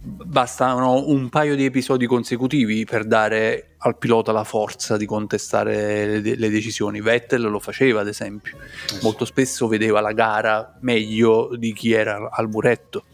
bastano 0.06 1.08
un 1.08 1.30
paio 1.30 1.56
di 1.56 1.63
episodi 1.63 2.06
consecutivi 2.06 2.84
per 2.84 3.06
dare 3.06 3.76
al 3.78 3.98
pilota 3.98 4.34
la 4.34 4.44
forza 4.44 4.98
di 4.98 5.06
contestare 5.06 6.20
le, 6.20 6.36
le 6.36 6.50
decisioni. 6.50 7.00
Vettel 7.00 7.44
lo 7.44 7.60
faceva, 7.60 8.02
ad 8.02 8.10
esempio, 8.10 8.58
eh 8.58 8.98
molto 9.02 9.24
spesso 9.24 9.68
vedeva 9.68 10.02
la 10.02 10.12
gara 10.12 10.78
meglio 10.82 11.56
di 11.56 11.72
chi 11.72 11.94
era 11.94 12.30
al 12.30 12.50
muretto. 12.50 13.06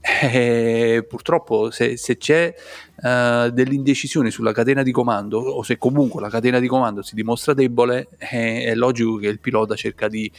E 0.00 0.96
eh, 0.96 1.04
purtroppo, 1.04 1.70
se, 1.70 1.96
se 1.96 2.16
c'è 2.16 2.54
uh, 2.96 3.48
dell'indecisione 3.48 4.30
sulla 4.30 4.52
catena 4.52 4.82
di 4.82 4.92
comando, 4.92 5.38
o 5.38 5.62
se 5.62 5.78
comunque 5.78 6.20
la 6.20 6.28
catena 6.28 6.60
di 6.60 6.68
comando 6.68 7.02
si 7.02 7.14
dimostra 7.14 7.54
debole, 7.54 8.08
è, 8.18 8.66
è 8.66 8.74
logico 8.74 9.16
che 9.16 9.28
il 9.28 9.40
pilota 9.40 9.74
cerca 9.74 10.06
di 10.06 10.30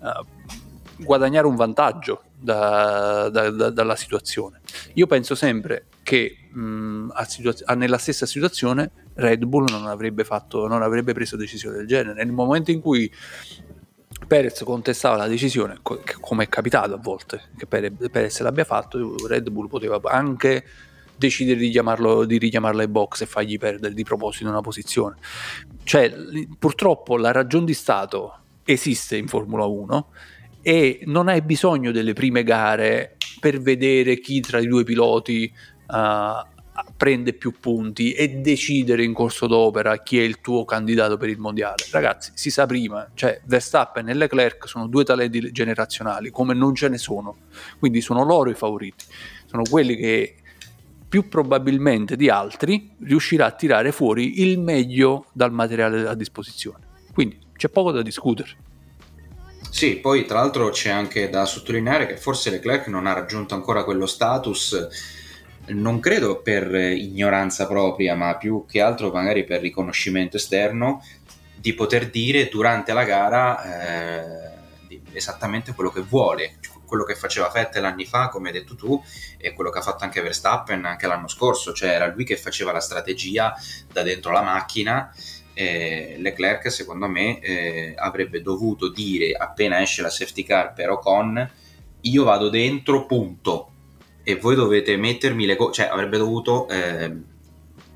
uh, 0.00 1.04
guadagnare 1.04 1.46
un 1.46 1.54
vantaggio 1.54 2.22
da, 2.40 3.28
da, 3.30 3.50
da, 3.50 3.70
dalla 3.70 3.96
situazione. 3.96 4.60
Io 4.94 5.06
penso 5.06 5.34
sempre 5.34 5.86
che 6.02 6.48
mh, 6.50 7.08
situa- 7.26 7.74
nella 7.74 7.98
stessa 7.98 8.26
situazione 8.26 8.90
Red 9.14 9.44
Bull 9.44 9.66
non 9.70 9.86
avrebbe, 9.86 10.24
fatto, 10.24 10.66
non 10.66 10.82
avrebbe 10.82 11.12
preso 11.12 11.36
decisione 11.36 11.76
del 11.76 11.86
genere. 11.86 12.24
Nel 12.24 12.32
momento 12.32 12.70
in 12.70 12.80
cui 12.80 13.10
Perez 14.26 14.62
contestava 14.64 15.16
la 15.16 15.26
decisione, 15.26 15.78
come 15.82 16.44
è 16.44 16.48
capitato 16.48 16.94
a 16.94 16.98
volte 16.98 17.50
che 17.56 17.66
Perez 17.66 18.40
l'abbia 18.40 18.64
fatto, 18.64 19.26
Red 19.26 19.50
Bull 19.50 19.68
poteva 19.68 20.00
anche 20.04 20.64
decidere 21.16 21.58
di, 21.58 21.68
chiamarlo, 21.68 22.24
di 22.24 22.38
richiamarlo 22.38 22.80
ai 22.80 22.88
box 22.88 23.20
e 23.20 23.26
fargli 23.26 23.58
perdere 23.58 23.92
di 23.92 24.04
proposito 24.04 24.48
una 24.48 24.62
posizione. 24.62 25.16
Cioè, 25.84 26.14
purtroppo 26.58 27.18
la 27.18 27.30
ragione 27.30 27.66
di 27.66 27.74
Stato 27.74 28.38
esiste 28.64 29.16
in 29.16 29.28
Formula 29.28 29.66
1 29.66 30.06
e 30.62 31.00
non 31.04 31.28
hai 31.28 31.42
bisogno 31.42 31.90
delle 31.90 32.12
prime 32.12 32.42
gare 32.42 33.16
per 33.40 33.60
vedere 33.60 34.18
chi 34.20 34.40
tra 34.40 34.58
i 34.58 34.66
due 34.66 34.84
piloti 34.84 35.50
uh, 35.88 36.48
prende 36.96 37.32
più 37.32 37.54
punti 37.58 38.12
e 38.12 38.28
decidere 38.28 39.02
in 39.02 39.12
corso 39.12 39.46
d'opera 39.46 40.02
chi 40.02 40.18
è 40.18 40.22
il 40.22 40.40
tuo 40.40 40.64
candidato 40.64 41.16
per 41.16 41.28
il 41.28 41.38
mondiale. 41.38 41.84
Ragazzi, 41.90 42.32
si 42.34 42.50
sa 42.50 42.66
prima, 42.66 43.08
cioè 43.14 43.40
Verstappen 43.44 44.08
e 44.08 44.14
Leclerc 44.14 44.68
sono 44.68 44.86
due 44.86 45.04
talenti 45.04 45.50
generazionali, 45.52 46.30
come 46.30 46.54
non 46.54 46.74
ce 46.74 46.88
ne 46.88 46.98
sono, 46.98 47.36
quindi 47.78 48.00
sono 48.00 48.24
loro 48.24 48.50
i 48.50 48.54
favoriti, 48.54 49.04
sono 49.46 49.62
quelli 49.68 49.96
che 49.96 50.34
più 51.08 51.28
probabilmente 51.28 52.14
di 52.16 52.28
altri 52.28 52.90
riuscirà 53.00 53.46
a 53.46 53.50
tirare 53.50 53.90
fuori 53.90 54.42
il 54.42 54.60
meglio 54.60 55.26
dal 55.32 55.52
materiale 55.52 56.06
a 56.06 56.14
disposizione. 56.14 56.86
Quindi 57.12 57.38
c'è 57.56 57.68
poco 57.68 57.90
da 57.90 58.02
discutere. 58.02 58.68
Sì, 59.70 59.96
poi 59.96 60.26
tra 60.26 60.40
l'altro 60.40 60.68
c'è 60.70 60.90
anche 60.90 61.30
da 61.30 61.46
sottolineare 61.46 62.06
che 62.06 62.16
forse 62.16 62.50
Leclerc 62.50 62.88
non 62.88 63.06
ha 63.06 63.12
raggiunto 63.12 63.54
ancora 63.54 63.84
quello 63.84 64.04
status, 64.04 64.88
non 65.68 66.00
credo 66.00 66.42
per 66.42 66.74
ignoranza 66.74 67.66
propria, 67.66 68.14
ma 68.14 68.36
più 68.36 68.66
che 68.66 68.80
altro 68.80 69.10
magari 69.10 69.44
per 69.44 69.60
riconoscimento 69.60 70.36
esterno, 70.36 71.02
di 71.54 71.72
poter 71.72 72.10
dire 72.10 72.48
durante 72.48 72.92
la 72.92 73.04
gara 73.04 73.62
eh, 74.88 74.98
esattamente 75.12 75.72
quello 75.72 75.90
che 75.90 76.00
vuole, 76.00 76.58
quello 76.84 77.04
che 77.04 77.14
faceva 77.14 77.48
Vettel 77.48 77.84
anni 77.84 78.04
fa, 78.04 78.28
come 78.28 78.48
hai 78.48 78.54
detto 78.54 78.74
tu, 78.74 79.00
e 79.38 79.52
quello 79.52 79.70
che 79.70 79.78
ha 79.78 79.82
fatto 79.82 80.02
anche 80.02 80.20
Verstappen 80.20 80.84
anche 80.84 81.06
l'anno 81.06 81.28
scorso, 81.28 81.72
cioè 81.72 81.90
era 81.90 82.12
lui 82.12 82.24
che 82.24 82.36
faceva 82.36 82.72
la 82.72 82.80
strategia 82.80 83.54
da 83.90 84.02
dentro 84.02 84.32
la 84.32 84.42
macchina 84.42 85.10
eh, 85.60 86.16
Leclerc 86.18 86.70
secondo 86.70 87.08
me 87.08 87.40
eh, 87.40 87.94
avrebbe 87.96 88.42
dovuto 88.42 88.88
dire 88.88 89.32
appena 89.32 89.80
esce 89.80 90.02
la 90.02 90.10
safety 90.10 90.42
car 90.42 90.72
per 90.72 90.90
Ocon 90.90 91.50
io 92.02 92.24
vado 92.24 92.48
dentro 92.48 93.06
punto 93.06 93.72
e 94.22 94.36
voi 94.36 94.54
dovete 94.54 94.96
mettermi 94.96 95.46
le 95.46 95.56
cose 95.56 95.72
cioè 95.82 95.86
avrebbe 95.86 96.18
dovuto 96.18 96.68
eh, 96.68 97.14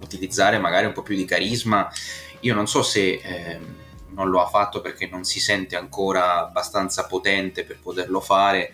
utilizzare 0.05 0.59
magari 0.59 0.87
un 0.87 0.92
po' 0.92 1.03
più 1.03 1.16
di 1.16 1.24
carisma. 1.24 1.90
Io 2.40 2.55
non 2.55 2.66
so 2.66 2.83
se 2.83 3.20
ehm, 3.22 3.77
non 4.11 4.29
lo 4.29 4.40
ha 4.40 4.48
fatto 4.48 4.81
perché 4.81 5.07
non 5.07 5.24
si 5.24 5.40
sente 5.40 5.77
ancora 5.77 6.46
abbastanza 6.46 7.07
potente 7.07 7.64
per 7.64 7.81
poterlo 7.81 8.20
fare 8.20 8.72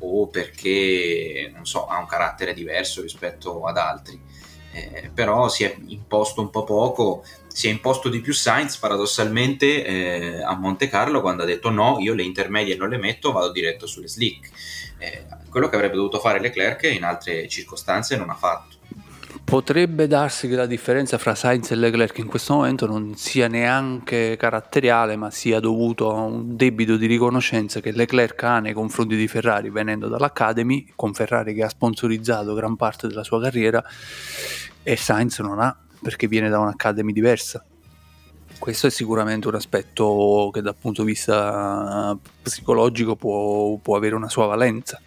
o 0.00 0.26
perché 0.26 1.50
non 1.54 1.64
so 1.64 1.86
ha 1.86 1.98
un 1.98 2.06
carattere 2.06 2.52
diverso 2.52 3.00
rispetto 3.00 3.64
ad 3.64 3.78
altri. 3.78 4.20
Eh, 4.72 5.10
però 5.14 5.48
si 5.48 5.62
è 5.62 5.74
imposto 5.86 6.40
un 6.40 6.50
po' 6.50 6.64
poco, 6.64 7.24
si 7.54 7.68
è 7.68 7.70
imposto 7.70 8.08
di 8.08 8.20
più 8.20 8.32
Sainz 8.32 8.78
paradossalmente 8.78 9.84
eh, 9.84 10.42
a 10.42 10.56
Monte 10.56 10.88
Carlo 10.88 11.20
quando 11.20 11.44
ha 11.44 11.46
detto 11.46 11.70
no, 11.70 11.98
io 12.00 12.12
le 12.12 12.24
intermedie 12.24 12.74
non 12.74 12.88
le 12.88 12.96
metto, 12.96 13.30
vado 13.30 13.52
diretto 13.52 13.86
sulle 13.86 14.08
slick. 14.08 14.50
Eh, 14.98 15.24
quello 15.50 15.68
che 15.68 15.76
avrebbe 15.76 15.94
dovuto 15.94 16.18
fare 16.18 16.40
Leclerc 16.40 16.82
in 16.92 17.04
altre 17.04 17.46
circostanze 17.46 18.16
non 18.16 18.28
ha 18.28 18.34
fatto. 18.34 18.74
Potrebbe 19.44 20.08
darsi 20.08 20.48
che 20.48 20.56
la 20.56 20.66
differenza 20.66 21.16
fra 21.16 21.36
Sainz 21.36 21.70
e 21.70 21.76
Leclerc 21.76 22.18
in 22.18 22.26
questo 22.26 22.54
momento 22.54 22.86
non 22.86 23.14
sia 23.14 23.46
neanche 23.46 24.36
caratteriale, 24.36 25.14
ma 25.14 25.30
sia 25.30 25.60
dovuto 25.60 26.10
a 26.10 26.22
un 26.22 26.56
debito 26.56 26.96
di 26.96 27.06
riconoscenza 27.06 27.78
che 27.78 27.92
Leclerc 27.92 28.42
ha 28.42 28.58
nei 28.58 28.72
confronti 28.72 29.14
di 29.14 29.28
Ferrari 29.28 29.70
venendo 29.70 30.08
dall'Academy, 30.08 30.90
con 30.96 31.14
Ferrari 31.14 31.54
che 31.54 31.62
ha 31.62 31.68
sponsorizzato 31.68 32.52
gran 32.52 32.74
parte 32.74 33.06
della 33.06 33.22
sua 33.22 33.40
carriera, 33.40 33.80
e 34.82 34.96
Sainz 34.96 35.38
non 35.38 35.60
ha 35.60 35.83
perché 36.04 36.28
viene 36.28 36.50
da 36.50 36.58
un'Academy 36.58 37.12
diversa. 37.12 37.64
Questo 38.58 38.86
è 38.86 38.90
sicuramente 38.90 39.48
un 39.48 39.54
aspetto 39.54 40.50
che 40.52 40.60
dal 40.60 40.76
punto 40.78 41.02
di 41.02 41.08
vista 41.08 42.16
psicologico 42.42 43.16
può, 43.16 43.78
può 43.78 43.96
avere 43.96 44.14
una 44.14 44.28
sua 44.28 44.44
valenza. 44.44 45.00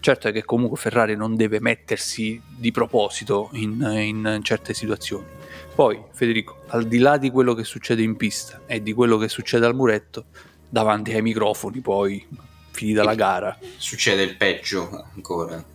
Certo 0.00 0.28
è 0.28 0.32
che 0.32 0.44
comunque 0.44 0.76
Ferrari 0.76 1.14
non 1.16 1.36
deve 1.36 1.60
mettersi 1.60 2.40
di 2.44 2.72
proposito 2.72 3.48
in, 3.52 3.80
in, 3.80 4.40
certe 4.42 4.74
situazioni. 4.74 5.24
Poi, 5.72 6.02
Federico, 6.12 6.64
al 6.68 6.86
di 6.86 6.98
là 6.98 7.16
di 7.16 7.30
quello 7.30 7.54
che 7.54 7.64
succede 7.64 8.02
in 8.02 8.16
pista 8.16 8.60
e 8.66 8.82
di 8.82 8.92
quello 8.92 9.16
che 9.16 9.28
succede 9.28 9.64
al 9.64 9.74
muretto, 9.74 10.26
davanti 10.68 11.12
ai 11.12 11.22
microfoni, 11.22 11.80
poi 11.80 12.26
finita 12.72 13.04
la 13.04 13.14
gara. 13.14 13.56
Succede 13.76 14.22
il 14.22 14.36
peggio 14.36 15.06
ancora. 15.14 15.73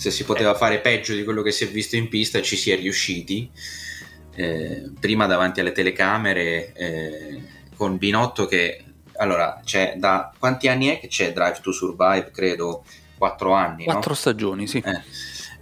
Se 0.00 0.10
si 0.10 0.24
poteva 0.24 0.54
fare 0.54 0.78
peggio 0.78 1.12
di 1.14 1.24
quello 1.24 1.42
che 1.42 1.52
si 1.52 1.64
è 1.64 1.68
visto 1.68 1.94
in 1.94 2.08
pista, 2.08 2.40
ci 2.40 2.56
si 2.56 2.70
è 2.70 2.76
riusciti. 2.76 3.50
Eh, 4.34 4.92
prima 4.98 5.26
davanti 5.26 5.60
alle 5.60 5.72
telecamere, 5.72 6.72
eh, 6.72 7.42
con 7.76 7.98
Binotto 7.98 8.46
che 8.46 8.82
allora 9.16 9.60
c'è 9.62 9.96
da 9.98 10.32
quanti 10.38 10.68
anni 10.68 10.86
è 10.86 10.98
che 10.98 11.08
c'è 11.08 11.34
Drive 11.34 11.58
to 11.60 11.70
Survive? 11.70 12.30
Credo 12.32 12.82
quattro 13.18 13.52
anni. 13.52 13.84
Quattro 13.84 14.12
no? 14.12 14.16
stagioni, 14.16 14.66
sì. 14.66 14.82
Eh. 14.82 15.02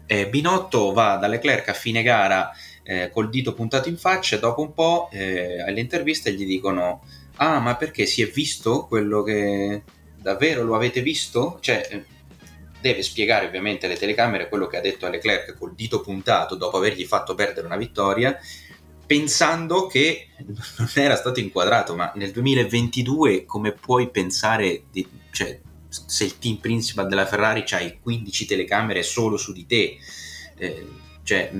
Eh, 0.06 0.28
Binotto 0.28 0.92
va 0.92 1.16
da 1.16 1.26
Leclerc 1.26 1.70
a 1.70 1.72
fine 1.72 2.04
gara 2.04 2.52
eh, 2.84 3.10
col 3.12 3.30
dito 3.30 3.54
puntato 3.54 3.88
in 3.88 3.96
faccia 3.96 4.36
e 4.36 4.38
dopo 4.38 4.62
un 4.62 4.72
po' 4.72 5.08
eh, 5.10 5.60
alle 5.62 5.80
interviste 5.80 6.32
gli 6.32 6.46
dicono 6.46 7.02
ah 7.38 7.58
ma 7.58 7.74
perché 7.74 8.06
si 8.06 8.22
è 8.22 8.26
visto 8.26 8.86
quello 8.86 9.24
che 9.24 9.82
davvero 10.14 10.62
lo 10.62 10.76
avete 10.76 11.02
visto? 11.02 11.58
Cioè 11.60 12.04
deve 12.80 13.02
spiegare 13.02 13.46
ovviamente 13.46 13.86
alle 13.86 13.96
telecamere 13.96 14.48
quello 14.48 14.66
che 14.66 14.76
ha 14.76 14.80
detto 14.80 15.06
a 15.06 15.08
Leclerc 15.08 15.56
col 15.56 15.74
dito 15.74 16.00
puntato 16.00 16.54
dopo 16.54 16.76
avergli 16.76 17.04
fatto 17.04 17.34
perdere 17.34 17.66
una 17.66 17.76
vittoria 17.76 18.38
pensando 19.06 19.86
che 19.86 20.28
non 20.76 20.90
era 20.94 21.16
stato 21.16 21.40
inquadrato 21.40 21.96
ma 21.96 22.12
nel 22.14 22.30
2022 22.30 23.44
come 23.46 23.72
puoi 23.72 24.10
pensare 24.10 24.84
di, 24.90 25.06
cioè, 25.30 25.58
se 25.88 26.24
il 26.24 26.38
team 26.38 26.56
principal 26.56 27.08
della 27.08 27.26
Ferrari 27.26 27.62
c'hai 27.64 27.98
15 28.00 28.44
telecamere 28.44 29.02
solo 29.02 29.36
su 29.36 29.52
di 29.52 29.66
te, 29.66 29.96
eh, 30.56 30.86
cioè 31.22 31.50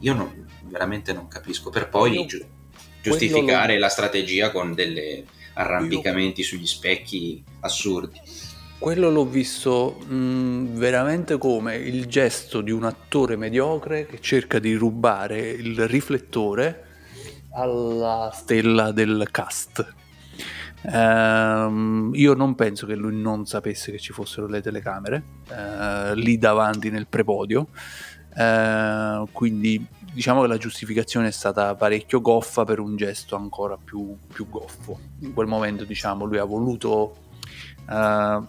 io 0.00 0.14
non, 0.14 0.46
veramente 0.62 1.12
non 1.12 1.28
capisco, 1.28 1.70
per 1.70 1.88
poi 1.88 2.24
giu- 2.26 2.44
giustificare 3.02 3.78
la 3.78 3.88
strategia 3.88 4.50
con 4.50 4.74
degli 4.74 5.24
arrampicamenti 5.54 6.40
io... 6.40 6.46
sugli 6.46 6.66
specchi 6.66 7.42
assurdi. 7.60 8.20
Quello 8.78 9.08
l'ho 9.10 9.24
visto 9.24 9.98
mh, 10.06 10.74
veramente 10.74 11.38
come 11.38 11.76
il 11.76 12.06
gesto 12.06 12.60
di 12.60 12.70
un 12.70 12.84
attore 12.84 13.36
mediocre 13.36 14.04
che 14.04 14.20
cerca 14.20 14.58
di 14.58 14.74
rubare 14.74 15.48
il 15.48 15.88
riflettore 15.88 16.84
alla 17.52 18.30
stella 18.34 18.92
del 18.92 19.28
cast 19.30 19.94
Uh, 20.84 22.10
io 22.12 22.34
non 22.34 22.54
penso 22.54 22.84
che 22.84 22.94
lui 22.94 23.18
non 23.18 23.46
sapesse 23.46 23.90
che 23.90 23.98
ci 23.98 24.12
fossero 24.12 24.46
le 24.46 24.60
telecamere 24.60 25.22
uh, 25.48 26.12
lì 26.14 26.36
davanti 26.36 26.90
nel 26.90 27.06
prepodio, 27.06 27.68
uh, 28.36 29.26
quindi 29.32 29.82
diciamo 30.12 30.42
che 30.42 30.46
la 30.46 30.58
giustificazione 30.58 31.28
è 31.28 31.30
stata 31.30 31.74
parecchio 31.74 32.20
goffa 32.20 32.64
per 32.64 32.80
un 32.80 32.96
gesto 32.96 33.34
ancora 33.34 33.78
più, 33.82 34.14
più 34.30 34.46
goffo. 34.50 34.98
In 35.20 35.32
quel 35.32 35.46
momento 35.46 35.84
diciamo 35.84 36.26
lui 36.26 36.36
ha 36.36 36.44
voluto 36.44 37.16
eh, 37.88 38.40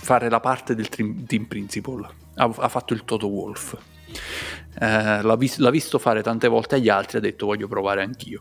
fare 0.00 0.30
la 0.30 0.40
parte 0.40 0.74
del 0.74 0.88
team 0.88 1.44
principal, 1.46 2.08
ha, 2.36 2.50
ha 2.56 2.68
fatto 2.68 2.94
il 2.94 3.04
Toto 3.04 3.26
Wolf. 3.26 3.76
L'ha, 4.80 5.36
vis- 5.36 5.58
l'ha 5.58 5.70
visto 5.70 5.98
fare 5.98 6.22
tante 6.22 6.46
volte 6.46 6.76
agli 6.76 6.88
altri, 6.88 7.18
ha 7.18 7.20
detto 7.20 7.46
voglio 7.46 7.66
provare 7.66 8.02
anch'io. 8.02 8.40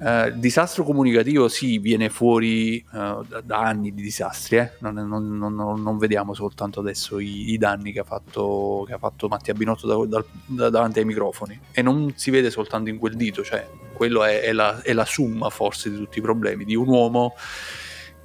Uh, 0.00 0.30
disastro 0.30 0.84
comunicativo 0.84 1.48
sì, 1.48 1.78
viene 1.78 2.08
fuori 2.08 2.84
uh, 2.92 3.24
da, 3.26 3.40
da, 3.42 3.58
anni 3.58 3.92
di 3.92 4.00
disastri, 4.00 4.58
eh? 4.58 4.72
non, 4.78 4.94
non, 4.94 5.36
non, 5.36 5.54
non, 5.54 5.98
vediamo 5.98 6.34
soltanto 6.34 6.78
adesso 6.78 7.18
i, 7.18 7.50
i 7.50 7.58
danni 7.58 7.90
che 7.90 7.98
ha, 7.98 8.04
fatto, 8.04 8.84
che 8.86 8.92
ha, 8.92 8.98
fatto, 8.98 9.26
Mattia 9.26 9.54
Binotto 9.54 10.06
da, 10.06 10.24
da, 10.46 10.70
davanti 10.70 11.00
ai 11.00 11.04
microfoni 11.04 11.58
e 11.72 11.82
non 11.82 12.12
si 12.14 12.30
vede 12.30 12.48
soltanto 12.50 12.90
in 12.90 12.98
quel 12.98 13.16
dito, 13.16 13.42
cioè 13.42 13.68
quello 13.92 14.22
è, 14.22 14.42
è, 14.42 14.52
la, 14.52 14.80
è 14.82 14.92
la 14.92 15.04
summa 15.04 15.50
forse 15.50 15.90
di 15.90 15.96
tutti 15.96 16.18
i 16.18 16.22
problemi 16.22 16.64
di 16.64 16.76
un 16.76 16.86
uomo 16.86 17.34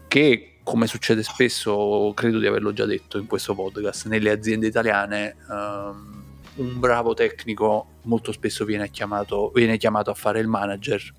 che 0.08 0.53
come 0.64 0.88
succede 0.88 1.24
spesso, 1.24 2.12
credo 2.16 2.40
di 2.40 2.48
averlo 2.48 2.74
già 2.74 2.86
detto 2.86 3.18
in 3.18 3.28
questo 3.28 3.54
podcast, 3.54 4.08
nelle 4.08 4.32
aziende 4.32 4.68
italiane 4.68 5.36
um, 5.50 6.24
un 6.56 6.80
bravo 6.80 7.14
tecnico 7.14 7.88
molto 8.04 8.32
spesso 8.32 8.66
viene 8.66 8.90
chiamato, 8.90 9.52
viene 9.54 9.78
chiamato 9.78 10.10
a 10.12 10.14
fare 10.14 10.40
il 10.40 10.48
manager 10.48 11.14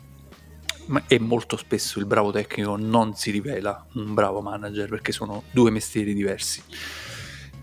e 1.07 1.19
molto 1.19 1.57
spesso 1.57 1.99
il 1.99 2.05
bravo 2.05 2.31
tecnico 2.31 2.77
non 2.77 3.15
si 3.15 3.31
rivela 3.31 3.87
un 3.95 4.13
bravo 4.13 4.41
manager 4.41 4.89
perché 4.89 5.13
sono 5.13 5.45
due 5.51 5.71
mestieri 5.71 6.15
diversi. 6.15 6.63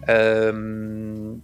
Ehm, 0.05 1.41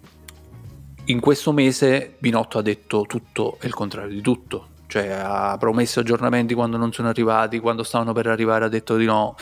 in 1.05 1.19
questo 1.19 1.53
mese 1.53 2.15
Binotto 2.17 2.57
ha 2.57 2.61
detto 2.61 3.03
tutto 3.07 3.57
e 3.61 3.67
il 3.67 3.73
contrario 3.73 4.09
di 4.09 4.21
tutto, 4.21 4.69
cioè 4.87 5.07
ha 5.09 5.55
promesso 5.57 6.01
aggiornamenti 6.01 6.53
quando 6.53 6.77
non 6.77 6.91
sono 6.91 7.07
arrivati, 7.07 7.59
quando 7.59 7.83
stavano 7.83 8.11
per 8.11 8.27
arrivare 8.27 8.65
ha 8.65 8.69
detto 8.69 8.97
di 8.97 9.05
no, 9.05 9.35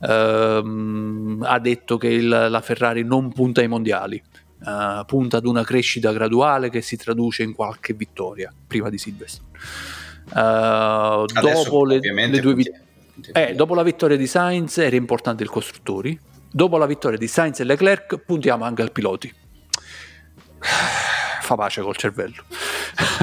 ehm, 0.00 1.44
ha 1.46 1.58
detto 1.58 1.96
che 1.96 2.08
il, 2.08 2.28
la 2.28 2.60
Ferrari 2.60 3.04
non 3.04 3.32
punta 3.32 3.60
ai 3.60 3.68
mondiali, 3.68 4.22
uh, 4.64 5.04
punta 5.04 5.38
ad 5.38 5.46
una 5.46 5.64
crescita 5.64 6.12
graduale 6.12 6.70
che 6.70 6.80
si 6.80 6.96
traduce 6.96 7.42
in 7.42 7.54
qualche 7.54 7.94
vittoria 7.94 8.52
prima 8.66 8.88
di 8.88 8.98
Silverstone. 8.98 9.48
Uh, 10.32 11.24
dopo, 11.26 11.84
le, 11.84 11.98
le 12.00 12.40
due 12.40 12.54
vit- 12.54 12.80
eh, 13.32 13.54
dopo 13.54 13.74
la 13.74 13.82
vittoria 13.82 14.16
di 14.16 14.26
Sainz 14.26 14.78
era 14.78 14.96
importante 14.96 15.42
il 15.42 15.50
costruttori. 15.50 16.18
Dopo 16.52 16.78
la 16.78 16.86
vittoria 16.86 17.18
di 17.18 17.28
Sainz 17.28 17.60
e 17.60 17.64
Leclerc 17.64 18.18
puntiamo 18.18 18.64
anche 18.64 18.82
al 18.82 18.92
piloti. 18.92 19.32
Fa 21.50 21.56
pace 21.56 21.82
col 21.82 21.96
cervello. 21.96 22.44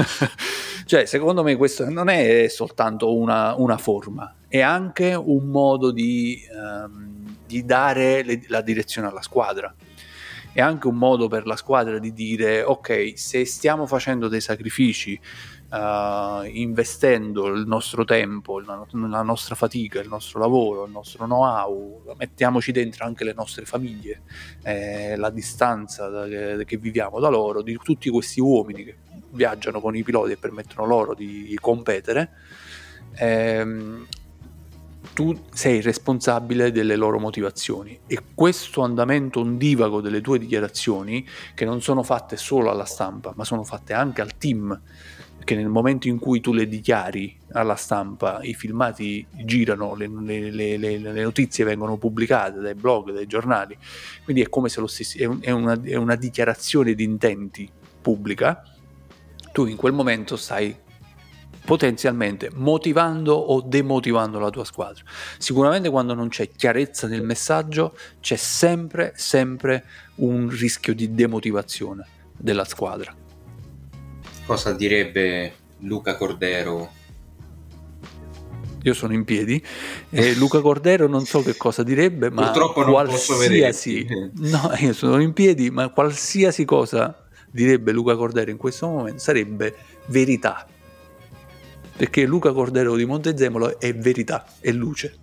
cioè, 0.84 1.06
secondo 1.06 1.42
me 1.42 1.56
questo 1.56 1.88
non 1.88 2.10
è 2.10 2.46
soltanto 2.48 3.16
una, 3.16 3.54
una 3.54 3.78
forma, 3.78 4.34
è 4.48 4.60
anche 4.60 5.14
un 5.14 5.46
modo 5.46 5.90
di, 5.90 6.38
um, 6.52 7.38
di 7.46 7.64
dare 7.64 8.22
le, 8.22 8.42
la 8.48 8.60
direzione 8.60 9.08
alla 9.08 9.22
squadra 9.22 9.74
è 10.52 10.60
anche 10.60 10.88
un 10.88 10.96
modo 10.96 11.28
per 11.28 11.46
la 11.46 11.56
squadra 11.56 11.98
di 11.98 12.12
dire 12.12 12.62
ok 12.62 13.12
se 13.14 13.44
stiamo 13.44 13.86
facendo 13.86 14.28
dei 14.28 14.40
sacrifici 14.40 15.18
uh, 15.70 16.44
investendo 16.44 17.46
il 17.48 17.66
nostro 17.66 18.04
tempo, 18.04 18.60
la, 18.60 18.86
la, 18.90 19.22
nostra 19.22 19.54
fatica, 19.54 20.00
il 20.00 20.08
nostro 20.08 20.40
lavoro, 20.40 20.84
il 20.84 20.90
nostro 20.90 21.24
know-how, 21.24 22.14
mettiamoci 22.16 22.72
dentro 22.72 23.04
anche 23.04 23.24
le 23.24 23.34
nostre 23.34 23.64
famiglie, 23.64 24.22
eh, 24.62 25.16
la 25.16 25.30
distanza 25.30 26.08
da, 26.08 26.26
che, 26.64 26.76
viviamo 26.76 27.20
da 27.20 27.28
loro, 27.28 27.62
di 27.62 27.78
tutti 27.82 28.08
questi 28.10 28.40
uomini 28.40 28.84
che 28.84 28.96
viaggiano 29.30 29.80
con 29.80 29.94
i 29.94 30.02
piloti 30.02 30.32
e 30.32 30.36
permettono 30.36 30.86
loro 30.86 31.14
di 31.14 31.56
competere. 31.60 32.30
Ehm, 33.16 34.06
tu 35.14 35.36
sei 35.52 35.80
responsabile 35.80 36.70
delle 36.70 36.94
loro 36.94 37.18
motivazioni 37.18 37.98
e 38.06 38.20
questo 38.34 38.82
andamento 38.82 39.40
ondivago 39.40 40.00
delle 40.00 40.20
tue 40.20 40.38
dichiarazioni 40.38 41.26
che 41.56 41.64
non 41.64 41.82
sono 41.82 42.04
fatte 42.04 42.36
solo 42.36 42.70
alla 42.70 42.84
stampa 42.84 43.32
ma 43.34 43.44
sono 43.44 43.64
fatte 43.64 43.94
anche 43.94 44.20
al 44.20 44.36
team 44.38 44.80
che 45.48 45.54
nel 45.54 45.70
momento 45.70 46.08
in 46.08 46.18
cui 46.18 46.42
tu 46.42 46.52
le 46.52 46.68
dichiari 46.68 47.34
alla 47.52 47.74
stampa, 47.74 48.40
i 48.42 48.52
filmati 48.52 49.26
girano, 49.46 49.94
le, 49.94 50.06
le, 50.06 50.50
le, 50.76 50.76
le 50.76 51.22
notizie 51.22 51.64
vengono 51.64 51.96
pubblicate 51.96 52.60
dai 52.60 52.74
blog, 52.74 53.12
dai 53.12 53.26
giornali, 53.26 53.74
quindi 54.24 54.42
è 54.42 54.50
come 54.50 54.68
se 54.68 54.80
lo 54.80 54.86
stessi, 54.86 55.16
è, 55.16 55.24
un, 55.24 55.38
è, 55.40 55.50
una, 55.50 55.80
è 55.82 55.94
una 55.94 56.16
dichiarazione 56.16 56.92
di 56.92 57.02
intenti 57.02 57.66
pubblica, 58.02 58.62
tu 59.50 59.64
in 59.64 59.76
quel 59.76 59.94
momento 59.94 60.36
stai 60.36 60.76
potenzialmente 61.64 62.50
motivando 62.52 63.32
o 63.32 63.62
demotivando 63.62 64.38
la 64.38 64.50
tua 64.50 64.66
squadra. 64.66 65.02
Sicuramente 65.38 65.88
quando 65.88 66.12
non 66.12 66.28
c'è 66.28 66.50
chiarezza 66.50 67.06
nel 67.06 67.22
messaggio 67.22 67.96
c'è 68.20 68.36
sempre, 68.36 69.14
sempre 69.16 69.86
un 70.16 70.50
rischio 70.50 70.94
di 70.94 71.14
demotivazione 71.14 72.06
della 72.36 72.66
squadra 72.66 73.17
cosa 74.48 74.72
direbbe 74.72 75.52
Luca 75.80 76.16
Cordero 76.16 76.90
io 78.82 78.94
sono 78.94 79.12
in 79.12 79.24
piedi 79.24 79.62
e 80.08 80.34
Luca 80.36 80.62
Cordero 80.62 81.06
non 81.06 81.26
so 81.26 81.42
che 81.42 81.54
cosa 81.54 81.82
direbbe, 81.82 82.30
ma 82.30 82.44
Purtroppo 82.44 82.82
non 82.82 82.92
qualsiasi 82.92 84.06
no, 84.36 84.72
io 84.78 84.94
sono 84.94 85.20
in 85.20 85.34
piedi, 85.34 85.70
ma 85.70 85.90
qualsiasi 85.90 86.64
cosa 86.64 87.26
direbbe 87.50 87.92
Luca 87.92 88.16
Cordero 88.16 88.50
in 88.50 88.56
questo 88.56 88.86
momento 88.88 89.18
sarebbe 89.18 89.74
verità. 90.06 90.66
Perché 91.94 92.24
Luca 92.24 92.52
Cordero 92.52 92.94
di 92.94 93.04
Montezemolo 93.04 93.78
è 93.78 93.94
verità, 93.94 94.46
è 94.60 94.70
luce. 94.70 95.16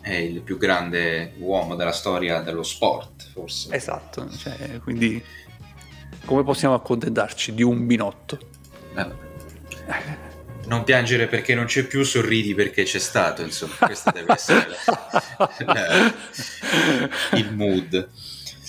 È 0.00 0.14
il 0.14 0.40
più 0.40 0.56
grande 0.56 1.34
uomo 1.38 1.76
della 1.76 1.92
storia 1.92 2.40
dello 2.40 2.64
sport, 2.64 3.30
forse. 3.32 3.72
Esatto, 3.72 4.28
cioè, 4.30 4.80
quindi 4.82 5.22
come 6.24 6.42
possiamo 6.42 6.74
accontentarci 6.74 7.54
di 7.54 7.62
un 7.62 7.86
binotto? 7.86 8.38
Non 10.66 10.82
piangere 10.82 11.28
perché 11.28 11.54
non 11.54 11.66
c'è 11.66 11.84
più, 11.84 12.02
sorridi 12.02 12.54
perché 12.54 12.82
c'è 12.82 12.98
stato, 12.98 13.42
insomma, 13.42 13.74
questo 13.78 14.10
deve 14.10 14.32
essere 14.32 14.66
il 17.34 17.54
mood. 17.54 18.08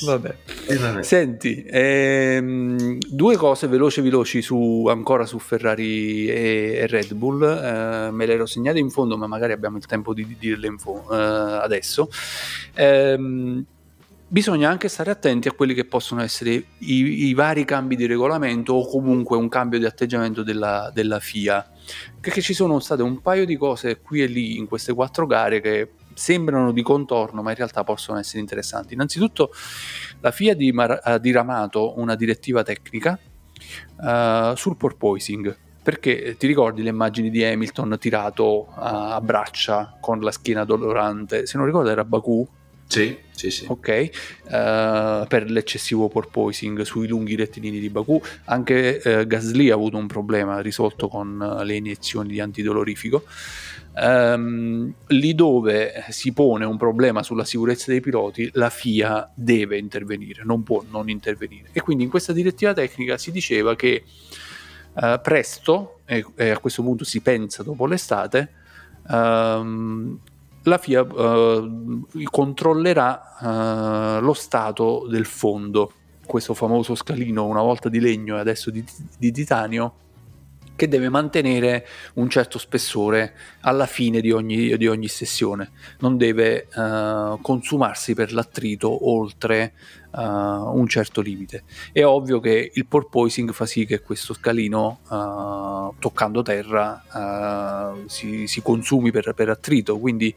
Vabbè. 0.02 0.36
Eh, 0.68 0.76
vabbè. 0.76 1.02
Senti, 1.02 1.66
ehm, 1.68 3.00
due 3.00 3.36
cose 3.36 3.68
veloci 3.68 4.02
veloci 4.02 4.44
su, 4.44 4.86
ancora 4.88 5.26
su 5.26 5.40
Ferrari 5.40 6.28
e, 6.28 6.74
e 6.82 6.88
Red 6.88 7.16
Bull, 7.16 7.42
eh, 7.42 8.12
me 8.12 8.26
le 8.28 8.34
ero 8.34 8.46
segnate 8.46 8.78
in 8.78 8.92
fondo 8.92 9.18
ma 9.18 9.26
magari 9.26 9.54
abbiamo 9.54 9.78
il 9.78 9.88
tempo 9.88 10.13
di, 10.13 10.28
di 10.28 10.36
dirle 10.38 10.76
fo- 10.78 11.08
eh, 11.12 11.16
adesso. 11.16 12.12
Eh, 12.76 13.63
bisogna 14.28 14.70
anche 14.70 14.90
stare 14.90 15.12
attenti 15.12 15.48
a 15.48 15.54
quelli 15.54 15.74
che 15.74 15.86
possono 15.86 16.22
essere 16.22 16.52
i, 16.80 17.28
i, 17.28 17.34
vari 17.34 17.63
cambi 17.63 17.96
di 17.96 18.06
regolamento 18.06 18.74
o 18.74 18.88
comunque 18.88 19.38
un 19.38 19.48
cambio 19.48 19.80
di 19.80 19.86
atteggiamento 19.86 20.44
della, 20.44 20.92
della 20.94 21.20
FIA. 21.20 21.66
Perché 22.20 22.42
ci 22.42 22.54
sono 22.54 22.80
state 22.80 23.02
un 23.02 23.22
paio 23.22 23.46
di 23.46 23.56
cose 23.56 24.02
qui 24.02 24.22
e 24.22 24.26
lì 24.26 24.58
in 24.58 24.68
queste 24.68 24.94
quattro 24.94 25.26
gare 25.26 25.62
che 25.62 25.92
sembrano 26.13 26.72
di 26.72 26.82
contorno, 26.82 27.42
ma 27.42 27.52
in 27.52 27.56
realtà 27.56 27.84
possono 27.84 28.20
essere 28.20 28.40
interessanti. 28.40 28.94
Innanzitutto, 28.94 29.52
la 30.20 30.32
FIA 30.32 30.56
ha 31.04 31.18
diramato 31.18 31.98
una 32.00 32.16
direttiva 32.16 32.63
tecnica 32.63 33.18
uh, 33.98 34.56
sul 34.56 34.76
porpoising. 34.76 35.58
Perché 35.88 36.36
ti 36.38 36.48
ricordi 36.48 36.84
le 36.84 36.90
immagini 36.90 37.30
di 37.30 37.46
Hamilton 37.46 37.96
tirato 37.98 38.68
a 38.76 39.22
braccia 39.22 39.96
con 40.02 40.20
la 40.20 40.32
schiena 40.32 40.66
dolorante? 40.66 41.46
Se 41.46 41.56
non 41.56 41.66
ricordo 41.66 41.90
era 41.90 42.04
Baku, 42.04 42.46
sì, 42.88 43.17
sì, 43.32 43.52
sì. 43.52 43.65
Ok, 43.67 44.10
uh, 44.45 45.28
per 45.28 45.45
l'eccessivo 45.50 46.08
porpoising 46.08 46.82
sui 46.82 47.08
lunghi 47.08 47.36
rettilini 47.36 47.80
di 47.80 47.89
Baku. 47.89 48.21
Anche 48.45 49.02
uh, 49.04 49.28
Gasly 49.28 49.69
ha 49.69 49.76
avuto 49.76 49.97
un 49.97 50.08
problema 50.08 50.62
risolto 50.62 51.08
con 51.08 51.39
uh, 51.39 51.63
le 51.63 51.76
iniezioni 51.76 52.30
di 52.30 52.39
antidolorifico. 52.39 53.23
Um, 54.00 54.93
lì 55.08 55.34
dove 55.34 56.06
si 56.10 56.32
pone 56.32 56.65
un 56.65 56.78
problema 56.78 57.23
sulla 57.23 57.45
sicurezza 57.45 57.91
dei 57.91 58.00
piloti, 58.00 58.50
la 58.54 58.69
FIA 58.69 59.32
deve 59.34 59.78
intervenire, 59.78 60.43
non 60.45 60.63
può 60.63 60.84
non 60.89 61.10
intervenire. 61.10 61.69
E 61.73 61.82
quindi 61.82 62.04
in 62.04 62.10
questa 62.10 62.32
direttiva 62.32 62.73
tecnica 62.73 63.17
si 63.17 63.32
diceva 63.32 63.76
che 63.76 64.04
presto, 65.21 66.00
e, 66.06 66.26
e, 66.36 66.50
a 66.50 66.58
questo 66.58 66.82
punto 66.82 67.04
si 67.04 67.21
pensa 67.21 67.62
dopo 67.62 67.86
l'estate, 67.86 68.52
um, 69.10 70.19
la 70.63 70.78
FIA 70.78 71.02
uh, 71.02 72.02
controllerà 72.30 74.17
uh, 74.20 74.24
lo 74.24 74.34
stato 74.34 75.08
del 75.10 75.26
fondo, 75.26 75.91
questo 76.26 76.54
famoso 76.54 76.96
scalino 76.96 77.46
una 77.46 77.62
volta 77.62 77.89
di 77.89 78.00
legno 78.00 78.36
e 78.38 78.39
adesso 78.39 78.70
di, 78.70 78.84
di 79.17 79.32
titanio, 79.32 79.93
che 80.78 80.88
deve 80.88 81.10
mantenere 81.10 81.86
un 82.13 82.30
certo 82.30 82.60
spessore 82.60 83.34
alla 83.62 83.88
fine 83.88 84.22
di 84.22 84.32
ogni, 84.32 84.78
di 84.78 84.88
ogni 84.88 85.08
sessione, 85.08 85.72
non 86.00 86.18
deve 86.18 86.68
uh, 86.74 87.42
consumarsi 87.42 88.13
per 88.13 88.32
l'attrito 88.32 89.10
oltre 89.10 89.74
uh, 90.12 90.20
un 90.20 90.86
certo 90.88 91.20
limite. 91.20 91.63
È 91.92 92.06
ovvio 92.06 92.40
che 92.40 92.72
il 92.72 92.86
porpoising 92.86 93.52
fa 93.52 93.66
sì 93.66 93.86
che 93.86 94.02
questo 94.02 94.36
scalino, 94.36 95.00
uh, 95.10 95.96
toccando 96.00 96.44
terra, 96.44 98.06
si, 98.06 98.46
si, 98.46 98.62
consumi 98.62 99.10
per, 99.10 99.34
per, 99.34 99.50
attrito, 99.50 99.98
quindi 99.98 100.34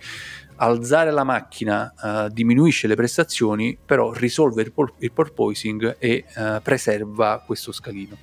alzare 0.56 1.10
la 1.10 1.24
macchina 1.24 2.28
diminuisce 2.32 2.86
le 2.86 2.94
prestazioni, 2.94 3.76
però 3.84 4.12
risolve 4.12 4.62
il, 4.62 4.72
por- 4.72 4.94
il 4.98 5.12
porpoising 5.12 5.96
e 5.98 6.24
preserva 6.62 7.42
questo 7.44 7.72
scalino. 7.72 8.16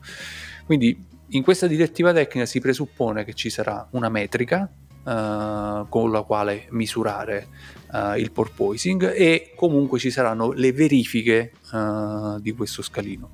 Quindi 0.65 1.15
in 1.29 1.43
questa 1.43 1.67
direttiva 1.67 2.13
tecnica 2.13 2.45
si 2.45 2.59
presuppone 2.59 3.25
che 3.25 3.33
ci 3.33 3.49
sarà 3.49 3.87
una 3.91 4.09
metrica 4.09 4.69
uh, 5.03 5.87
con 5.89 6.11
la 6.11 6.21
quale 6.21 6.67
misurare 6.69 7.47
uh, 7.91 8.17
il 8.17 8.31
porpoising 8.31 9.13
e 9.13 9.51
comunque 9.55 9.99
ci 9.99 10.09
saranno 10.09 10.51
le 10.51 10.71
verifiche 10.71 11.51
uh, 11.71 12.39
di 12.39 12.53
questo 12.53 12.81
scalino. 12.81 13.31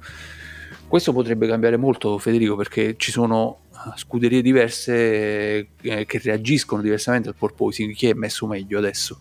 Questo 0.87 1.13
potrebbe 1.13 1.47
cambiare 1.47 1.77
molto 1.77 2.17
Federico 2.17 2.55
perché 2.55 2.95
ci 2.97 3.11
sono 3.11 3.61
scuderie 3.95 4.41
diverse 4.41 5.67
eh, 5.81 6.05
che 6.05 6.19
reagiscono 6.23 6.81
diversamente 6.81 7.29
al 7.29 7.35
porpoising, 7.35 7.93
chi 7.93 8.09
è 8.09 8.13
messo 8.13 8.47
meglio 8.47 8.77
adesso? 8.77 9.19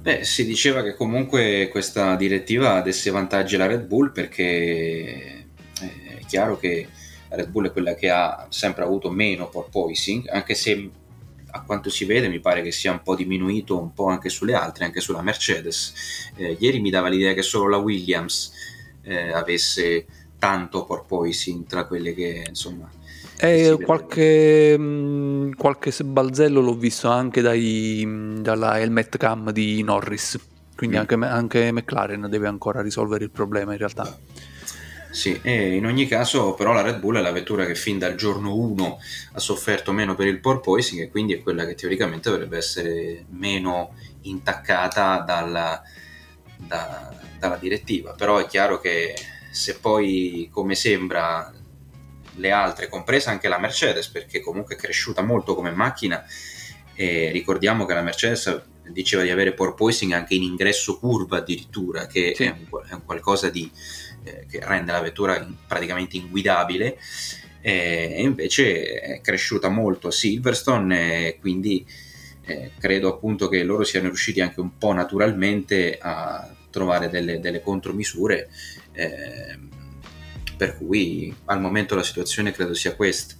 Beh, 0.00 0.24
si 0.24 0.44
diceva 0.44 0.82
che 0.82 0.94
comunque 0.94 1.68
questa 1.70 2.16
direttiva 2.16 2.80
desse 2.80 3.10
vantaggi 3.10 3.54
alla 3.54 3.66
Red 3.66 3.86
Bull 3.86 4.12
perché 4.12 5.46
è 5.80 6.24
chiaro 6.26 6.58
che 6.58 6.88
Red 7.34 7.48
Bull 7.48 7.66
è 7.66 7.72
quella 7.72 7.94
che 7.94 8.10
ha 8.10 8.46
sempre 8.50 8.84
avuto 8.84 9.10
meno 9.10 9.48
porpoising, 9.48 10.28
anche 10.28 10.54
se 10.54 10.90
a 11.54 11.62
quanto 11.62 11.90
si 11.90 12.04
vede 12.04 12.28
mi 12.28 12.40
pare 12.40 12.62
che 12.62 12.72
sia 12.72 12.92
un 12.92 13.02
po' 13.02 13.14
diminuito 13.14 13.78
un 13.78 13.92
po' 13.92 14.06
anche 14.06 14.28
sulle 14.28 14.54
altre, 14.54 14.84
anche 14.84 15.00
sulla 15.00 15.22
Mercedes. 15.22 16.30
Eh, 16.36 16.56
ieri 16.58 16.80
mi 16.80 16.90
dava 16.90 17.08
l'idea 17.08 17.34
che 17.34 17.42
solo 17.42 17.68
la 17.68 17.76
Williams 17.76 18.52
eh, 19.02 19.32
avesse 19.32 20.06
tanto 20.38 20.84
porpoising 20.84 21.66
tra 21.66 21.86
quelle 21.86 22.14
che 22.14 22.44
insomma... 22.48 22.90
Eh, 23.38 23.76
qualche, 23.82 24.78
mh, 24.78 24.82
mm, 24.82 25.52
qualche 25.52 25.92
balzello 26.04 26.60
l'ho 26.60 26.74
visto 26.74 27.08
anche 27.08 27.40
dai, 27.40 28.38
dalla 28.40 28.78
helmet 28.78 29.16
cam 29.16 29.50
di 29.50 29.82
Norris, 29.82 30.38
quindi 30.76 30.96
mm. 30.96 31.00
anche, 31.00 31.14
anche 31.14 31.72
McLaren 31.72 32.28
deve 32.30 32.46
ancora 32.46 32.82
risolvere 32.82 33.24
il 33.24 33.30
problema 33.30 33.72
in 33.72 33.78
realtà. 33.78 34.16
Sì, 35.12 35.38
e 35.42 35.74
in 35.76 35.84
ogni 35.84 36.06
caso 36.06 36.54
però 36.54 36.72
la 36.72 36.80
Red 36.80 36.98
Bull 36.98 37.18
è 37.18 37.20
la 37.20 37.32
vettura 37.32 37.66
che 37.66 37.74
fin 37.74 37.98
dal 37.98 38.14
giorno 38.14 38.56
1 38.56 38.98
ha 39.34 39.38
sofferto 39.38 39.92
meno 39.92 40.14
per 40.14 40.26
il 40.26 40.40
porpoising 40.40 41.02
e 41.02 41.10
quindi 41.10 41.34
è 41.34 41.42
quella 41.42 41.66
che 41.66 41.74
teoricamente 41.74 42.30
dovrebbe 42.30 42.56
essere 42.56 43.26
meno 43.28 43.94
intaccata 44.22 45.18
dalla, 45.18 45.82
da, 46.56 47.14
dalla 47.38 47.56
direttiva. 47.56 48.14
Però 48.14 48.38
è 48.38 48.46
chiaro 48.46 48.80
che 48.80 49.14
se 49.50 49.76
poi, 49.76 50.48
come 50.50 50.74
sembra, 50.74 51.52
le 52.36 52.50
altre, 52.50 52.88
compresa 52.88 53.30
anche 53.30 53.48
la 53.48 53.58
Mercedes, 53.58 54.08
perché 54.08 54.40
comunque 54.40 54.76
è 54.76 54.78
cresciuta 54.78 55.20
molto 55.20 55.54
come 55.54 55.72
macchina, 55.72 56.24
e 56.94 57.30
ricordiamo 57.30 57.84
che 57.84 57.92
la 57.92 58.02
Mercedes 58.02 58.62
diceva 58.90 59.22
di 59.22 59.30
avere 59.30 59.52
porpoising 59.52 60.12
anche 60.12 60.34
in 60.34 60.42
ingresso 60.42 60.98
curva 60.98 61.38
addirittura, 61.38 62.06
che 62.06 62.32
sì. 62.34 62.44
è, 62.44 62.50
un, 62.50 62.82
è 62.88 62.94
un 62.94 63.04
qualcosa 63.04 63.50
di 63.50 63.70
che 64.22 64.60
rende 64.62 64.92
la 64.92 65.00
vettura 65.00 65.46
praticamente 65.66 66.16
inguidabile 66.16 66.98
eh, 67.60 68.14
e 68.16 68.22
invece 68.22 69.00
è 69.00 69.20
cresciuta 69.20 69.68
molto 69.68 70.08
a 70.08 70.12
Silverstone 70.12 71.28
e 71.28 71.38
quindi 71.38 71.86
eh, 72.44 72.72
credo 72.78 73.08
appunto 73.08 73.48
che 73.48 73.62
loro 73.62 73.84
siano 73.84 74.08
riusciti 74.08 74.40
anche 74.40 74.60
un 74.60 74.76
po' 74.76 74.92
naturalmente 74.92 75.96
a 76.00 76.54
trovare 76.70 77.08
delle, 77.08 77.38
delle 77.38 77.60
contromisure 77.60 78.50
eh, 78.92 79.58
per 80.56 80.76
cui 80.76 81.34
al 81.46 81.60
momento 81.60 81.94
la 81.94 82.02
situazione 82.02 82.52
credo 82.52 82.74
sia 82.74 82.94
questa 82.94 83.34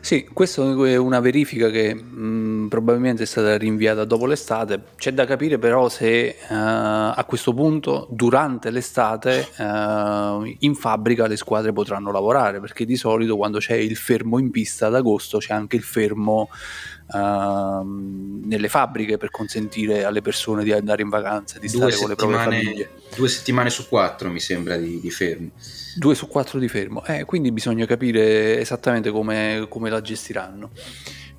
sì, 0.00 0.28
questa 0.32 0.62
è 0.62 0.96
una 0.96 1.20
verifica 1.20 1.70
che 1.70 1.94
mh, 1.94 2.68
probabilmente 2.68 3.24
è 3.24 3.26
stata 3.26 3.56
rinviata 3.56 4.04
dopo 4.04 4.26
l'estate. 4.26 4.82
C'è 4.96 5.12
da 5.12 5.26
capire 5.26 5.58
però 5.58 5.88
se 5.88 6.36
uh, 6.40 6.54
a 6.54 7.24
questo 7.26 7.52
punto, 7.52 8.06
durante 8.10 8.70
l'estate, 8.70 9.48
uh, 9.58 10.42
in 10.60 10.74
fabbrica 10.74 11.26
le 11.26 11.36
squadre 11.36 11.72
potranno 11.72 12.10
lavorare, 12.10 12.60
perché 12.60 12.84
di 12.84 12.96
solito 12.96 13.36
quando 13.36 13.58
c'è 13.58 13.74
il 13.74 13.96
fermo 13.96 14.38
in 14.38 14.50
pista 14.50 14.86
ad 14.86 14.94
agosto 14.94 15.38
c'è 15.38 15.52
anche 15.52 15.76
il 15.76 15.82
fermo 15.82 16.48
uh, 17.12 18.46
nelle 18.46 18.68
fabbriche 18.68 19.16
per 19.16 19.30
consentire 19.30 20.04
alle 20.04 20.22
persone 20.22 20.64
di 20.64 20.72
andare 20.72 21.02
in 21.02 21.08
vacanza, 21.08 21.58
di 21.58 21.68
due 21.68 21.90
stare 21.90 21.96
con 21.96 22.08
le 22.08 22.14
proprie 22.14 22.38
famiglie. 22.38 22.90
Due 23.14 23.28
settimane 23.28 23.70
su 23.70 23.88
quattro 23.88 24.30
mi 24.30 24.40
sembra 24.40 24.76
di, 24.76 25.00
di 25.00 25.10
fermo. 25.10 25.50
2 25.96 26.14
su 26.14 26.28
4 26.28 26.58
di 26.58 26.68
fermo, 26.68 27.04
eh, 27.04 27.24
quindi 27.24 27.50
bisogna 27.50 27.84
capire 27.84 28.60
esattamente 28.60 29.10
come, 29.10 29.66
come 29.68 29.90
la 29.90 30.00
gestiranno. 30.00 30.70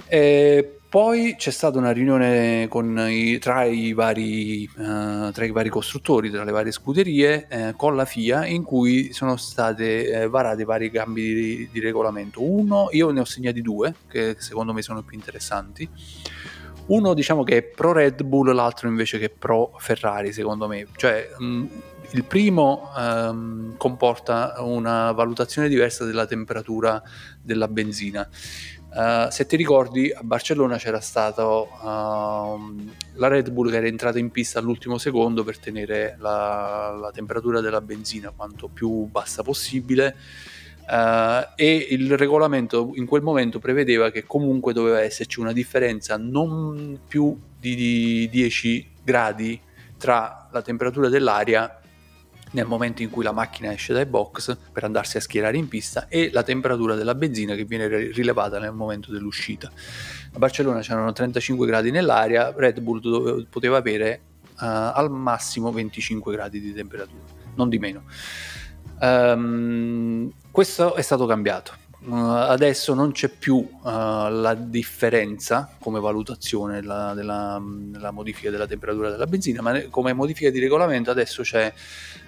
E 0.08 0.81
poi 0.92 1.36
c'è 1.38 1.52
stata 1.52 1.78
una 1.78 1.92
riunione 1.92 2.68
i, 3.10 3.40
tra, 3.40 3.64
i 3.64 3.94
vari, 3.94 4.70
uh, 4.76 5.32
tra, 5.32 5.46
i 5.46 5.52
vari, 5.52 5.70
costruttori, 5.70 6.30
tra 6.30 6.44
le 6.44 6.52
varie 6.52 6.74
scuderie, 6.74 7.48
eh, 7.48 7.74
con 7.78 7.96
la 7.96 8.04
FIA, 8.04 8.46
in 8.46 8.64
cui 8.64 9.14
sono 9.14 9.38
state 9.38 10.12
eh, 10.12 10.28
varate 10.28 10.66
vari 10.66 10.92
cambi 10.92 11.34
di, 11.34 11.70
di, 11.72 11.80
regolamento. 11.80 12.44
Uno, 12.44 12.90
io 12.92 13.10
ne 13.12 13.22
ho 13.22 13.24
segnati 13.24 13.62
due, 13.62 13.96
che 14.10 14.36
secondo 14.40 14.74
me 14.74 14.82
sono 14.82 15.02
più 15.02 15.16
interessanti. 15.16 15.88
Uno 16.88 17.14
diciamo 17.14 17.46
che 17.46 17.56
è 17.56 17.64
pro 17.64 17.94
Red 17.94 18.24
Bull, 18.24 18.54
l'altro 18.54 18.90
invece 18.90 19.18
che 19.18 19.28
è 19.28 19.30
pro 19.30 19.74
Ferrari, 19.78 20.34
secondo 20.34 20.68
me. 20.68 20.88
Cioè, 20.98 21.30
mh, 21.38 21.66
il 22.12 22.26
primo 22.26 22.92
um, 22.98 23.78
comporta 23.78 24.56
una 24.58 25.14
valutazione 25.14 25.70
diversa 25.70 26.04
della 26.04 26.26
temperatura 26.26 27.02
della 27.42 27.70
benzina 27.70 28.28
Uh, 28.94 29.30
se 29.30 29.46
ti 29.46 29.56
ricordi, 29.56 30.12
a 30.12 30.22
Barcellona 30.22 30.76
c'era 30.76 31.00
stata 31.00 31.46
uh, 31.46 32.90
la 33.14 33.28
Red 33.30 33.50
Bull 33.50 33.70
che 33.70 33.78
era 33.78 33.88
entrata 33.88 34.20
in 34.20 34.32
pista 34.32 34.60
all'ultimo 34.60 34.98
secondo 34.98 35.46
per 35.46 35.60
tenere 35.60 36.18
la, 36.20 36.98
la 37.00 37.12
temperatura 37.12 37.62
della 37.62 37.80
benzina 37.80 38.34
quanto 38.36 38.68
più 38.68 39.06
bassa 39.06 39.44
possibile. 39.44 40.16
Uh, 40.82 41.48
e 41.56 41.88
il 41.92 42.18
regolamento 42.18 42.92
in 42.96 43.06
quel 43.06 43.22
momento 43.22 43.60
prevedeva 43.60 44.12
che 44.12 44.26
comunque 44.26 44.74
doveva 44.74 45.00
esserci 45.00 45.40
una 45.40 45.54
differenza 45.54 46.18
non 46.18 47.00
più 47.08 47.40
di 47.58 48.28
10 48.30 48.90
gradi 49.02 49.62
tra 49.98 50.50
la 50.52 50.62
temperatura 50.62 51.08
dell'aria 51.08 51.81
nel 52.52 52.66
momento 52.66 53.02
in 53.02 53.10
cui 53.10 53.24
la 53.24 53.32
macchina 53.32 53.72
esce 53.72 53.94
dai 53.94 54.06
box 54.06 54.58
per 54.72 54.84
andarsi 54.84 55.18
a 55.18 55.22
schierare 55.22 55.58
in 55.58 55.68
pista 55.68 56.08
e 56.08 56.30
la 56.32 56.44
temperatura 56.44 56.96
della 56.96 57.16
benzina 57.16 57.56
che 57.56 57.66
viene 57.66 57.88
rilevata 57.88 58.60
nel 58.60 58.74
momento 58.74 59.12
dell'uscita. 59.12 59.72
A 60.34 60.38
Barcellona 60.38 60.82
c'erano 60.82 61.12
35 61.12 61.66
gradi 61.66 61.92
nell'aria, 61.92 62.54
Red 62.56 62.80
Bull 62.80 63.48
poteva 63.50 63.78
avere 63.78 64.22
uh, 64.44 64.66
al 64.66 65.10
massimo 65.12 65.72
25 65.72 66.34
gradi 66.34 66.60
di 66.60 66.74
temperatura, 66.74 67.24
non 67.56 67.70
di 67.70 67.80
meno. 67.80 68.04
Um, 69.00 70.32
questo 70.52 70.96
è 70.96 71.02
stato 71.02 71.26
cambiato. 71.26 71.80
Uh, 72.04 72.14
adesso 72.14 72.96
non 72.96 73.12
c'è 73.12 73.30
più 73.30 73.58
uh, 73.58 73.80
la 73.84 74.56
differenza 74.56 75.76
come 75.80 76.00
valutazione 76.00 76.82
della, 76.82 77.14
della, 77.14 77.62
della, 77.64 78.10
modifica 78.10 78.50
della 78.50 78.66
temperatura 78.66 79.12
della 79.12 79.28
benzina, 79.28 79.62
ma 79.62 79.80
come 79.90 80.12
modifica 80.14 80.50
di 80.50 80.60
regolamento 80.60 81.12
adesso 81.12 81.44
c'è 81.44 81.72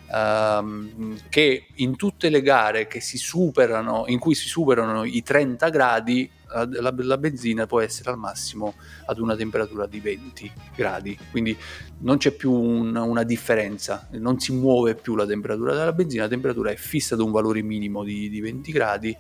uh, 0.10 1.16
che 1.30 1.68
in 1.76 1.96
tutte 1.96 2.30
le 2.30 2.42
gare 2.42 2.88
superano, 3.18 4.06
in 4.08 4.20
cui 4.20 4.36
si 4.36 4.48
superano 4.48 5.04
i 5.04 5.22
30 5.22 5.70
gradi, 5.70 6.30
la, 6.54 6.94
la, 6.96 7.18
benzina 7.18 7.66
può 7.66 7.80
essere 7.80 8.12
al 8.12 8.18
massimo 8.18 8.76
ad 9.06 9.18
una 9.18 9.36
temperatura 9.36 9.88
di 9.88 10.00
20 10.00 10.52
gradi, 10.76 11.18
quindi 11.32 11.58
non 12.00 12.18
c'è 12.18 12.32
più 12.32 12.52
un, 12.52 12.96
una 12.96 13.24
differenza, 13.24 14.08
non 14.12 14.40
si 14.40 14.54
muove 14.54 14.94
più 14.96 15.16
la 15.16 15.26
temperatura 15.26 15.74
della 15.74 15.94
benzina, 15.94 16.24
la 16.24 16.30
temperatura 16.30 16.70
è 16.70 16.76
fissa 16.76 17.16
ad 17.16 17.22
un 17.22 17.32
valore 17.32 17.62
minimo 17.64 18.04
di, 18.04 18.30
di 18.30 18.40
20 18.40 18.72
gradi. 18.72 19.18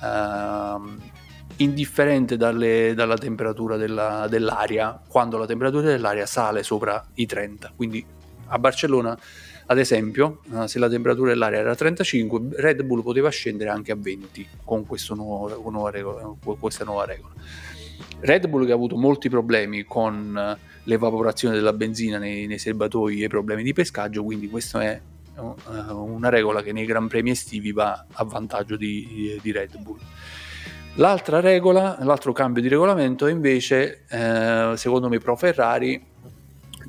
Uh, 0.00 1.22
indifferente 1.56 2.36
dalle, 2.36 2.94
dalla 2.94 3.16
temperatura 3.16 3.76
della, 3.76 4.26
dell'aria 4.28 5.00
quando 5.06 5.38
la 5.38 5.46
temperatura 5.46 5.84
dell'aria 5.84 6.26
sale 6.26 6.64
sopra 6.64 7.06
i 7.14 7.26
30 7.26 7.72
quindi 7.76 8.04
a 8.46 8.58
Barcellona 8.58 9.16
ad 9.66 9.78
esempio, 9.78 10.40
eh, 10.54 10.68
se 10.68 10.78
la 10.78 10.88
temperatura 10.88 11.30
dell'aria 11.30 11.58
era 11.58 11.74
35, 11.74 12.40
Red 12.56 12.82
Bull 12.82 13.02
poteva 13.02 13.30
scendere 13.30 13.70
anche 13.70 13.92
a 13.92 13.96
20 13.96 14.46
con 14.64 14.84
nuovo, 15.10 15.70
nuova 15.70 15.90
regola, 15.90 16.34
questa 16.58 16.84
nuova 16.84 17.04
regola. 17.04 17.32
Red 18.20 18.46
Bull 18.46 18.66
che 18.66 18.72
ha 18.72 18.74
avuto 18.74 18.96
molti 18.96 19.28
problemi 19.28 19.84
con 19.84 20.36
eh, 20.36 20.58
l'evaporazione 20.84 21.54
della 21.54 21.72
benzina 21.72 22.18
nei, 22.18 22.46
nei 22.46 22.58
serbatoi 22.58 23.22
e 23.22 23.28
problemi 23.28 23.62
di 23.62 23.72
pescaggio, 23.72 24.22
quindi 24.22 24.48
questa 24.48 24.82
è 24.82 25.00
eh, 25.36 25.92
una 25.92 26.28
regola 26.28 26.62
che 26.62 26.72
nei 26.72 26.84
Gran 26.84 27.08
Premi 27.08 27.30
estivi 27.30 27.72
va 27.72 28.04
a 28.12 28.24
vantaggio 28.24 28.76
di, 28.76 29.38
di 29.40 29.52
Red 29.52 29.78
Bull. 29.78 29.98
L'altra 30.96 31.40
regola, 31.40 31.96
l'altro 32.02 32.32
cambio 32.32 32.62
di 32.62 32.68
regolamento 32.68 33.26
è 33.26 33.32
invece, 33.32 34.04
eh, 34.08 34.74
secondo 34.76 35.08
me, 35.08 35.18
pro 35.18 35.34
Ferrari 35.34 36.12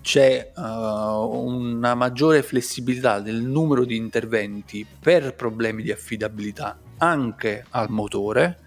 c'è 0.06 0.52
uh, 0.56 0.62
una 0.62 1.96
maggiore 1.96 2.44
flessibilità 2.44 3.20
del 3.20 3.42
numero 3.42 3.86
di 3.86 3.96
interventi 3.96 4.86
per 5.00 5.34
problemi 5.34 5.82
di 5.82 5.92
affidabilità 5.92 6.78
anche 6.98 7.66
al 7.72 7.90
motore 7.90 8.60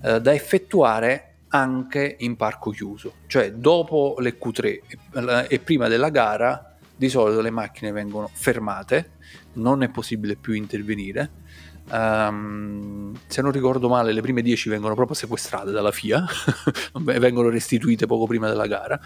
uh, 0.00 0.16
da 0.16 0.32
effettuare 0.32 1.34
anche 1.48 2.16
in 2.20 2.36
parco 2.36 2.70
chiuso, 2.70 3.16
cioè 3.26 3.52
dopo 3.52 4.16
le 4.20 4.38
Q3 4.38 5.46
e, 5.46 5.58
prima 5.58 5.88
della 5.88 6.08
gara 6.08 6.74
di 6.96 7.10
solito 7.10 7.42
le 7.42 7.50
macchine 7.50 7.92
vengono 7.92 8.30
fermate, 8.32 9.16
non 9.54 9.82
è 9.82 9.90
possibile 9.90 10.36
più 10.36 10.54
intervenire. 10.54 11.32
Um, 11.90 13.14
se 13.26 13.42
non 13.42 13.50
ricordo 13.50 13.88
male, 13.88 14.12
le 14.12 14.20
prime 14.22 14.42
10 14.42 14.68
vengono 14.70 14.94
proprio 14.94 15.16
sequestrate 15.16 15.70
dalla 15.70 15.90
FIA, 15.90 16.24
vengono 17.02 17.50
restituite 17.50 18.06
poco 18.06 18.26
prima 18.26 18.48
della 18.48 18.66
gara. 18.66 18.98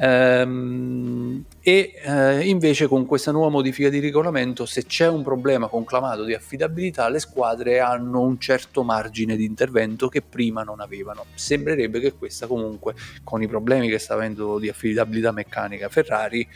Ehm, 0.00 1.44
e 1.60 1.92
eh, 2.04 2.48
invece 2.48 2.86
con 2.86 3.04
questa 3.04 3.32
nuova 3.32 3.50
modifica 3.50 3.88
di 3.88 3.98
regolamento, 3.98 4.64
se 4.64 4.84
c'è 4.84 5.08
un 5.08 5.22
problema 5.22 5.66
conclamato 5.66 6.24
di 6.24 6.34
affidabilità, 6.34 7.08
le 7.08 7.18
squadre 7.18 7.80
hanno 7.80 8.20
un 8.20 8.38
certo 8.38 8.84
margine 8.84 9.36
di 9.36 9.44
intervento 9.44 10.08
che 10.08 10.22
prima 10.22 10.62
non 10.62 10.80
avevano. 10.80 11.26
Sembrerebbe 11.34 12.00
che 12.00 12.14
questa 12.14 12.46
comunque, 12.46 12.94
con 13.24 13.42
i 13.42 13.48
problemi 13.48 13.88
che 13.88 13.98
sta 13.98 14.14
avendo 14.14 14.58
di 14.58 14.68
affidabilità 14.68 15.32
meccanica 15.32 15.88
Ferrari, 15.88 16.46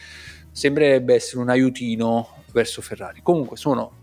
sembrerebbe 0.51 1.15
essere 1.15 1.41
un 1.41 1.49
aiutino 1.49 2.45
verso 2.53 2.81
Ferrari. 2.81 3.21
Comunque 3.23 3.57
sono 3.57 4.01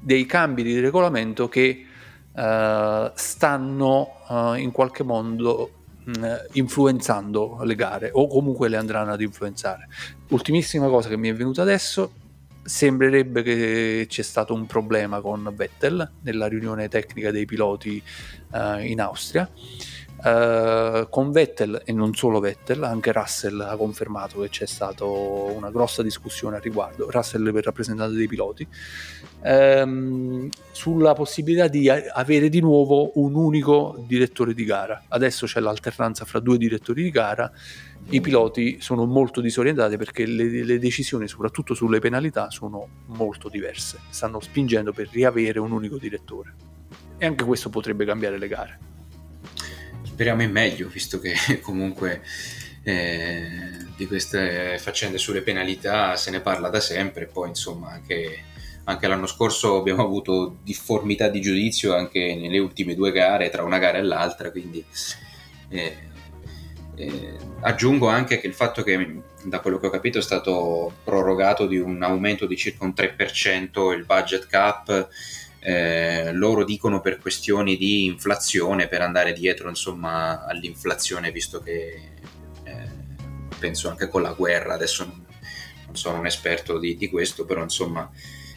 dei 0.00 0.26
cambi 0.26 0.62
di 0.62 0.80
regolamento 0.80 1.48
che 1.48 1.86
uh, 2.32 3.10
stanno 3.14 4.08
uh, 4.28 4.54
in 4.54 4.72
qualche 4.72 5.04
modo 5.04 5.66
eh, 5.66 5.81
influenzando 6.52 7.60
le 7.62 7.74
gare 7.74 8.10
o 8.12 8.26
comunque 8.26 8.68
le 8.68 8.76
andranno 8.76 9.12
ad 9.12 9.20
influenzare. 9.20 9.88
Ultimissima 10.28 10.88
cosa 10.88 11.08
che 11.08 11.16
mi 11.16 11.28
è 11.28 11.34
venuta 11.34 11.62
adesso, 11.62 12.12
sembrerebbe 12.64 13.42
che 13.42 14.06
c'è 14.08 14.22
stato 14.22 14.54
un 14.54 14.66
problema 14.66 15.20
con 15.20 15.52
Vettel 15.54 16.10
nella 16.22 16.46
riunione 16.46 16.88
tecnica 16.88 17.30
dei 17.30 17.44
piloti 17.44 18.02
uh, 18.52 18.78
in 18.78 19.00
Austria 19.00 19.48
Uh, 20.24 21.08
con 21.08 21.32
Vettel 21.32 21.82
e 21.84 21.92
non 21.92 22.14
solo 22.14 22.38
Vettel, 22.38 22.84
anche 22.84 23.10
Russell 23.10 23.58
ha 23.60 23.74
confermato 23.74 24.40
che 24.40 24.50
c'è 24.50 24.66
stata 24.66 25.04
una 25.04 25.72
grossa 25.72 26.00
discussione 26.00 26.54
al 26.54 26.62
riguardo, 26.62 27.10
Russell 27.10 27.52
per 27.52 27.64
rappresentante 27.64 28.14
dei 28.14 28.28
piloti, 28.28 28.64
um, 29.40 30.48
sulla 30.70 31.12
possibilità 31.14 31.66
di 31.66 31.88
avere 31.88 32.48
di 32.50 32.60
nuovo 32.60 33.10
un 33.18 33.34
unico 33.34 34.00
direttore 34.06 34.54
di 34.54 34.64
gara. 34.64 35.02
Adesso 35.08 35.46
c'è 35.46 35.58
l'alternanza 35.58 36.24
fra 36.24 36.38
due 36.38 36.56
direttori 36.56 37.02
di 37.02 37.10
gara, 37.10 37.50
i 38.10 38.20
piloti 38.20 38.80
sono 38.80 39.06
molto 39.06 39.40
disorientati 39.40 39.96
perché 39.96 40.24
le, 40.24 40.62
le 40.62 40.78
decisioni, 40.78 41.26
soprattutto 41.26 41.74
sulle 41.74 41.98
penalità, 41.98 42.48
sono 42.48 42.86
molto 43.06 43.48
diverse, 43.48 43.98
stanno 44.10 44.38
spingendo 44.38 44.92
per 44.92 45.08
riavere 45.10 45.58
un 45.58 45.72
unico 45.72 45.98
direttore. 45.98 46.54
E 47.18 47.26
anche 47.26 47.44
questo 47.44 47.70
potrebbe 47.70 48.04
cambiare 48.04 48.38
le 48.38 48.46
gare 48.46 48.90
speriamo 50.12 50.42
in 50.42 50.50
meglio, 50.50 50.88
visto 50.88 51.18
che 51.18 51.34
comunque 51.60 52.22
eh, 52.82 53.86
di 53.96 54.06
queste 54.06 54.78
faccende 54.78 55.18
sulle 55.18 55.42
penalità 55.42 56.16
se 56.16 56.30
ne 56.30 56.40
parla 56.40 56.68
da 56.68 56.80
sempre, 56.80 57.26
poi 57.26 57.48
insomma 57.48 57.90
anche, 57.90 58.44
anche, 58.84 59.06
l'anno 59.06 59.26
scorso 59.26 59.78
abbiamo 59.78 60.02
avuto 60.02 60.58
difformità 60.62 61.28
di 61.28 61.40
giudizio 61.40 61.94
anche 61.94 62.34
nelle 62.34 62.58
ultime 62.58 62.94
due 62.94 63.10
gare, 63.10 63.48
tra 63.48 63.62
una 63.62 63.78
gara 63.78 63.98
e 63.98 64.02
l'altra, 64.02 64.50
quindi 64.50 64.84
eh, 65.70 65.96
eh, 66.94 67.36
aggiungo 67.60 68.08
anche 68.08 68.38
che 68.38 68.46
il 68.46 68.54
fatto 68.54 68.82
che 68.82 69.22
da 69.44 69.60
quello 69.60 69.78
che 69.78 69.86
ho 69.86 69.90
capito 69.90 70.18
è 70.18 70.22
stato 70.22 70.92
prorogato 71.02 71.66
di 71.66 71.78
un 71.78 72.02
aumento 72.02 72.46
di 72.46 72.56
circa 72.56 72.84
un 72.84 72.92
3% 72.94 73.92
il 73.92 74.04
budget 74.04 74.46
cap 74.46 75.08
eh, 75.64 76.32
loro 76.32 76.64
dicono 76.64 77.00
per 77.00 77.18
questioni 77.18 77.76
di 77.76 78.04
inflazione, 78.04 78.88
per 78.88 79.00
andare 79.00 79.32
dietro 79.32 79.68
insomma 79.68 80.44
all'inflazione, 80.44 81.30
visto 81.30 81.60
che 81.60 82.10
eh, 82.64 82.88
penso 83.58 83.88
anche 83.88 84.08
con 84.08 84.22
la 84.22 84.32
guerra, 84.32 84.74
adesso 84.74 85.04
non, 85.04 85.24
non 85.86 85.96
sono 85.96 86.18
un 86.18 86.26
esperto 86.26 86.78
di, 86.78 86.96
di 86.96 87.08
questo, 87.08 87.44
però 87.44 87.62
insomma 87.62 88.10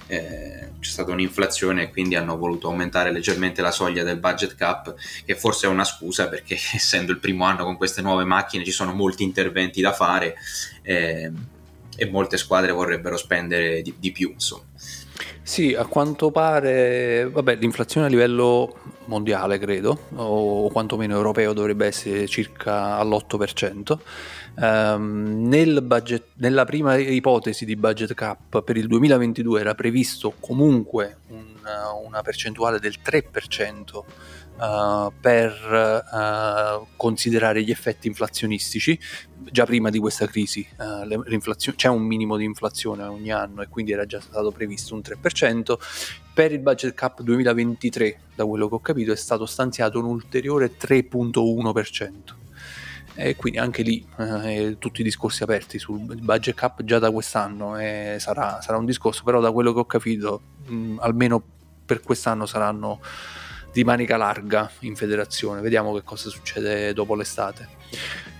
eh, 0.07 0.71
c'è 0.79 0.89
stata 0.89 1.11
un'inflazione 1.11 1.83
e 1.83 1.89
quindi 1.91 2.15
hanno 2.15 2.37
voluto 2.37 2.67
aumentare 2.67 3.11
leggermente 3.11 3.61
la 3.61 3.71
soglia 3.71 4.03
del 4.03 4.17
budget 4.17 4.55
cap, 4.55 4.95
che 5.25 5.35
forse 5.35 5.67
è 5.67 5.69
una 5.69 5.85
scusa 5.85 6.27
perché 6.27 6.57
essendo 6.73 7.11
il 7.11 7.19
primo 7.19 7.45
anno 7.45 7.65
con 7.65 7.77
queste 7.77 8.01
nuove 8.01 8.23
macchine 8.23 8.65
ci 8.65 8.71
sono 8.71 8.93
molti 8.93 9.21
interventi 9.21 9.79
da 9.79 9.93
fare 9.93 10.35
eh, 10.81 11.31
e 11.97 12.05
molte 12.09 12.37
squadre 12.37 12.71
vorrebbero 12.71 13.15
spendere 13.15 13.83
di, 13.83 13.93
di 13.97 14.11
più, 14.11 14.31
insomma. 14.31 14.63
Sì, 15.41 15.73
a 15.73 15.85
quanto 15.85 16.31
pare, 16.31 17.29
vabbè, 17.29 17.55
l'inflazione 17.55 18.07
a 18.07 18.09
livello 18.09 18.75
mondiale, 19.05 19.59
credo, 19.59 19.97
o 20.15 20.69
quantomeno 20.69 21.15
europeo 21.15 21.53
dovrebbe 21.53 21.85
essere 21.85 22.27
circa 22.27 22.97
all'8%. 22.97 23.97
Um, 24.55 25.47
nel 25.47 25.81
budget, 25.81 26.23
nella 26.35 26.65
prima 26.65 26.95
ipotesi 26.97 27.65
di 27.65 27.75
budget 27.75 28.13
cap 28.13 28.63
per 28.63 28.77
il 28.77 28.87
2022 28.87 29.59
era 29.59 29.75
previsto 29.75 30.33
comunque 30.39 31.17
una, 32.03 32.21
percentuale 32.21 32.79
del 32.79 32.95
3% 33.03 34.03
uh, 34.57 35.11
per 35.19 35.51
uh, 36.11 36.87
considerare 36.95 37.63
gli 37.63 37.71
effetti 37.71 38.07
inflazionistici. 38.07 38.99
Già 39.51 39.65
prima 39.65 39.89
di 39.89 39.99
questa 39.99 40.25
crisi 40.27 40.67
uh, 40.77 41.75
c'è 41.75 41.87
un 41.87 42.01
minimo 42.01 42.37
di 42.37 42.45
inflazione 42.45 43.03
ogni 43.03 43.31
anno 43.31 43.61
e 43.61 43.67
quindi 43.67 43.91
era 43.91 44.05
già 44.05 44.19
stato 44.19 44.51
previsto 44.51 44.95
un 44.95 45.01
3%. 45.01 45.75
Per 46.33 46.51
il 46.51 46.59
budget 46.59 46.93
cap 46.93 47.21
2023, 47.21 48.19
da 48.35 48.45
quello 48.45 48.67
che 48.67 48.75
ho 48.75 48.79
capito, 48.79 49.11
è 49.11 49.15
stato 49.15 49.45
stanziato 49.45 49.99
un 49.99 50.05
ulteriore 50.05 50.71
3.1% 50.77 52.43
e 53.17 53.37
quindi 53.37 53.59
anche 53.59 53.81
lì 53.81 54.05
eh, 54.17 54.75
tutti 54.77 54.99
i 54.99 55.03
discorsi 55.03 55.41
aperti 55.41 55.79
sul 55.79 55.99
budget 55.99 56.53
cap 56.53 56.83
già 56.83 56.99
da 56.99 57.11
quest'anno 57.11 57.79
eh, 57.79 58.17
sarà, 58.19 58.59
sarà, 58.61 58.77
un 58.77 58.83
discorso 58.83 59.23
però 59.23 59.39
da 59.39 59.53
quello 59.53 59.71
che 59.71 59.79
ho 59.79 59.85
capito 59.85 60.41
mh, 60.67 60.97
almeno 60.99 61.54
per 61.85 62.01
quest'anno 62.01 62.45
saranno 62.45 62.99
di 63.71 63.83
manica 63.83 64.15
larga 64.15 64.71
in 64.79 64.95
federazione. 64.95 65.61
Vediamo 65.61 65.93
che 65.93 66.01
cosa 66.03 66.29
succede 66.29 66.93
dopo 66.93 67.13
l'estate. 67.13 67.67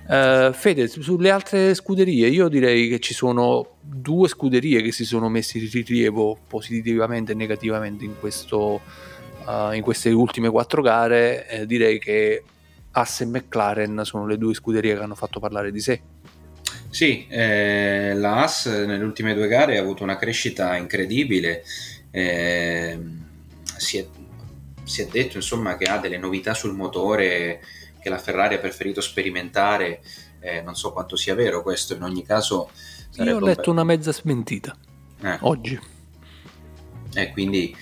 Uh, 0.07 0.53
Fede, 0.53 0.87
sulle 0.87 1.29
altre 1.29 1.73
scuderie, 1.73 2.27
io 2.27 2.47
direi 2.47 2.87
che 2.87 2.99
ci 2.99 3.13
sono 3.13 3.77
due 3.81 4.27
scuderie 4.29 4.81
che 4.81 4.91
si 4.91 5.03
sono 5.03 5.29
messe 5.29 5.57
in 5.57 5.67
rilievo 5.69 6.37
positivamente 6.47 7.33
e 7.33 7.35
negativamente 7.35 8.05
in, 8.05 8.17
questo, 8.19 8.81
uh, 9.45 9.71
in 9.73 9.81
queste 9.81 10.11
ultime 10.11 10.49
quattro 10.49 10.81
gare. 10.81 11.49
Eh, 11.49 11.65
direi 11.65 11.99
che 11.99 12.43
Asse 12.91 13.23
e 13.23 13.27
McLaren 13.27 14.01
sono 14.05 14.25
le 14.25 14.37
due 14.37 14.53
scuderie 14.53 14.95
che 14.95 15.01
hanno 15.01 15.15
fatto 15.15 15.39
parlare 15.39 15.71
di 15.71 15.81
sé. 15.81 16.01
Sì, 16.89 17.25
eh, 17.27 18.13
la 18.15 18.37
Haas 18.37 18.67
nelle 18.67 19.03
ultime 19.03 19.33
due 19.33 19.47
gare 19.47 19.77
ha 19.77 19.81
avuto 19.81 20.03
una 20.03 20.15
crescita 20.15 20.77
incredibile. 20.77 21.63
Eh, 22.09 22.97
si 23.77 23.97
è 23.97 24.07
si 24.85 25.01
è 25.01 25.07
detto 25.07 25.37
insomma 25.37 25.75
che 25.75 25.85
ha 25.85 25.97
delle 25.97 26.17
novità 26.17 26.53
sul 26.53 26.73
motore 26.73 27.61
che 27.99 28.09
la 28.09 28.19
Ferrari 28.19 28.53
ha 28.53 28.59
preferito 28.59 29.01
sperimentare, 29.01 30.01
eh, 30.39 30.61
non 30.61 30.75
so 30.75 30.93
quanto 30.93 31.15
sia 31.15 31.33
vero 31.33 31.63
questo, 31.63 31.95
in 31.95 32.03
ogni 32.03 32.23
caso... 32.23 32.69
Io 33.15 33.35
ho 33.35 33.39
letto 33.39 33.71
una 33.71 33.83
mezza 33.83 34.13
smentita 34.13 34.77
eh. 35.23 35.37
oggi. 35.41 35.79
E 37.13 37.21
eh, 37.21 37.31
quindi 37.31 37.75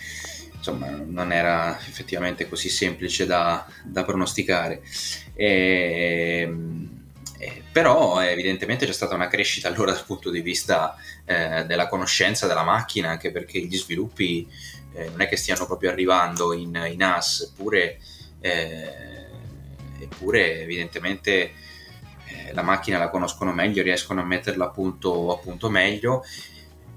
insomma 0.55 0.89
non 0.91 1.33
era 1.33 1.77
effettivamente 1.77 2.47
così 2.47 2.69
semplice 2.69 3.25
da, 3.25 3.67
da 3.83 4.05
pronosticare. 4.05 4.81
E, 5.33 6.49
eh, 7.39 7.63
però 7.69 8.21
evidentemente 8.21 8.85
c'è 8.85 8.93
stata 8.93 9.15
una 9.15 9.27
crescita 9.27 9.67
allora 9.67 9.91
dal 9.91 10.05
punto 10.05 10.29
di 10.29 10.39
vista 10.39 10.95
eh, 11.25 11.65
della 11.65 11.89
conoscenza 11.89 12.47
della 12.47 12.63
macchina, 12.63 13.09
anche 13.09 13.31
perché 13.31 13.59
gli 13.59 13.75
sviluppi 13.75 14.47
eh, 14.93 15.09
non 15.09 15.21
è 15.21 15.27
che 15.27 15.35
stiano 15.35 15.65
proprio 15.65 15.91
arrivando 15.91 16.53
in, 16.53 16.89
in 16.91 17.03
AS, 17.03 17.51
eppure, 17.51 17.99
eh, 18.39 19.27
eppure 19.99 20.61
evidentemente 20.61 21.51
eh, 22.25 22.53
la 22.53 22.61
macchina 22.61 22.97
la 22.97 23.09
conoscono 23.09 23.51
meglio, 23.51 23.83
riescono 23.83 24.21
a 24.21 24.25
metterla 24.25 24.65
a 24.65 24.69
punto, 24.69 25.31
a 25.31 25.37
punto 25.37 25.69
meglio, 25.69 26.23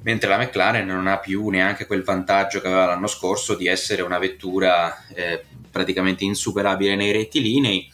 mentre 0.03 0.28
la 0.28 0.38
McLaren 0.38 0.86
non 0.86 1.07
ha 1.07 1.18
più 1.18 1.49
neanche 1.49 1.86
quel 1.86 2.05
vantaggio 2.05 2.61
che 2.61 2.68
aveva 2.68 2.86
l'anno 2.86 3.09
scorso 3.09 3.55
di 3.55 3.66
essere 3.66 4.03
una 4.03 4.18
vettura 4.18 5.05
eh, 5.14 5.44
praticamente 5.70 6.24
insuperabile 6.24 6.94
nei 6.94 7.12
rettilinei 7.12 7.92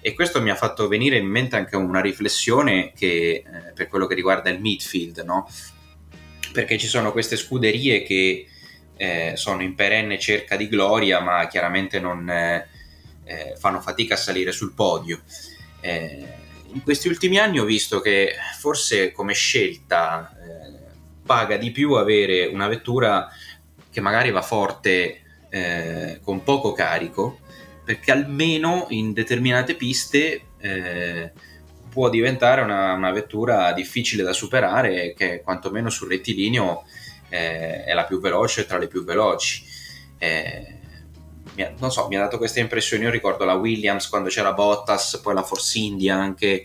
e 0.00 0.14
questo 0.14 0.40
mi 0.40 0.48
ha 0.48 0.54
fatto 0.54 0.88
venire 0.88 1.18
in 1.18 1.26
mente 1.26 1.56
anche 1.56 1.76
una 1.76 2.00
riflessione 2.00 2.92
che, 2.96 3.44
eh, 3.46 3.72
per 3.74 3.88
quello 3.88 4.06
che 4.06 4.14
riguarda 4.14 4.48
il 4.48 4.60
midfield, 4.60 5.18
no? 5.18 5.46
perché 6.52 6.78
ci 6.78 6.86
sono 6.86 7.12
queste 7.12 7.36
scuderie 7.36 8.02
che 8.02 8.46
eh, 9.00 9.32
sono 9.34 9.62
in 9.62 9.74
perenne 9.74 10.18
cerca 10.18 10.56
di 10.56 10.68
gloria, 10.68 11.20
ma 11.20 11.46
chiaramente 11.46 11.98
non 11.98 12.28
eh, 12.28 12.68
eh, 13.24 13.54
fanno 13.56 13.80
fatica 13.80 14.12
a 14.12 14.18
salire 14.18 14.52
sul 14.52 14.74
podio. 14.74 15.22
Eh, 15.80 16.28
in 16.72 16.82
questi 16.82 17.08
ultimi 17.08 17.38
anni 17.38 17.58
ho 17.58 17.64
visto 17.64 18.00
che 18.00 18.34
forse 18.58 19.10
come 19.12 19.32
scelta 19.32 20.30
eh, 20.30 20.92
paga 21.24 21.56
di 21.56 21.70
più 21.70 21.94
avere 21.94 22.44
una 22.44 22.68
vettura 22.68 23.26
che 23.90 24.02
magari 24.02 24.30
va 24.30 24.42
forte 24.42 25.22
eh, 25.48 26.20
con 26.22 26.42
poco 26.42 26.74
carico, 26.74 27.38
perché 27.82 28.12
almeno 28.12 28.84
in 28.90 29.14
determinate 29.14 29.76
piste 29.76 30.44
può 31.88 32.10
diventare 32.10 32.60
una, 32.60 32.92
una, 32.92 33.10
vettura 33.12 33.72
difficile 33.72 34.22
da 34.22 34.34
superare 34.34 35.14
che 35.16 35.40
quantomeno 35.42 35.88
sul 35.88 36.10
rettilineo 36.10 36.84
eh, 37.30 37.84
è 37.84 37.94
la 37.94 38.04
più 38.04 38.20
veloce 38.20 38.66
tra 38.66 38.76
le 38.76 38.88
più 38.88 39.04
veloci. 39.04 39.64
Eh, 40.18 40.74
non 41.78 41.90
so, 41.90 42.06
mi 42.08 42.16
ha 42.16 42.20
dato 42.20 42.36
questa 42.36 42.60
impressione. 42.60 43.04
Io 43.04 43.10
ricordo 43.10 43.44
la 43.44 43.54
Williams 43.54 44.08
quando 44.08 44.28
c'era 44.28 44.52
Bottas, 44.52 45.20
poi 45.22 45.34
la 45.34 45.42
Force 45.42 45.78
India 45.78 46.16
anche. 46.16 46.64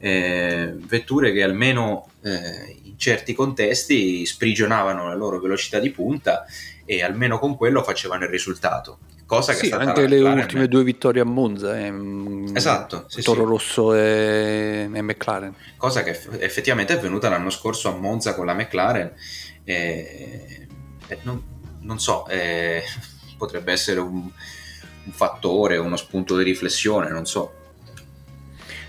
Eh, 0.00 0.74
vetture 0.76 1.32
che 1.32 1.42
almeno 1.42 2.08
eh, 2.22 2.76
in 2.84 2.96
certi 2.96 3.34
contesti 3.34 4.24
sprigionavano 4.24 5.08
la 5.08 5.14
loro 5.14 5.40
velocità 5.40 5.80
di 5.80 5.90
punta 5.90 6.44
e 6.84 7.02
almeno 7.02 7.40
con 7.40 7.56
quello 7.56 7.82
facevano 7.82 8.24
il 8.24 8.30
risultato. 8.30 8.98
Cosa 9.28 9.52
che 9.52 9.66
sì, 9.66 9.72
anche 9.72 10.06
le 10.06 10.20
ultime 10.20 10.68
due 10.68 10.82
vittorie 10.82 11.20
a 11.20 11.24
Monza, 11.26 11.78
eh, 11.78 11.92
esatto, 12.54 13.04
sì, 13.08 13.20
Toro 13.20 13.42
sì. 13.42 13.46
Rosso 13.46 13.94
e, 13.94 14.88
e, 14.90 15.02
McLaren. 15.02 15.54
Cosa 15.76 16.02
che 16.02 16.18
effettivamente 16.38 16.94
è 16.94 16.96
avvenuta 16.96 17.28
l'anno 17.28 17.50
scorso 17.50 17.90
a 17.90 17.98
Monza 17.98 18.34
con 18.34 18.46
la 18.46 18.54
McLaren 18.54 19.12
eh, 19.68 20.66
eh, 21.08 21.18
non, 21.22 21.42
non, 21.80 22.00
so, 22.00 22.26
eh, 22.28 22.82
potrebbe 23.36 23.72
essere 23.72 24.00
un, 24.00 24.30
un 25.04 25.12
fattore, 25.12 25.76
uno 25.76 25.96
spunto 25.96 26.36
di 26.36 26.44
riflessione, 26.44 27.10
non 27.10 27.26
so. 27.26 27.52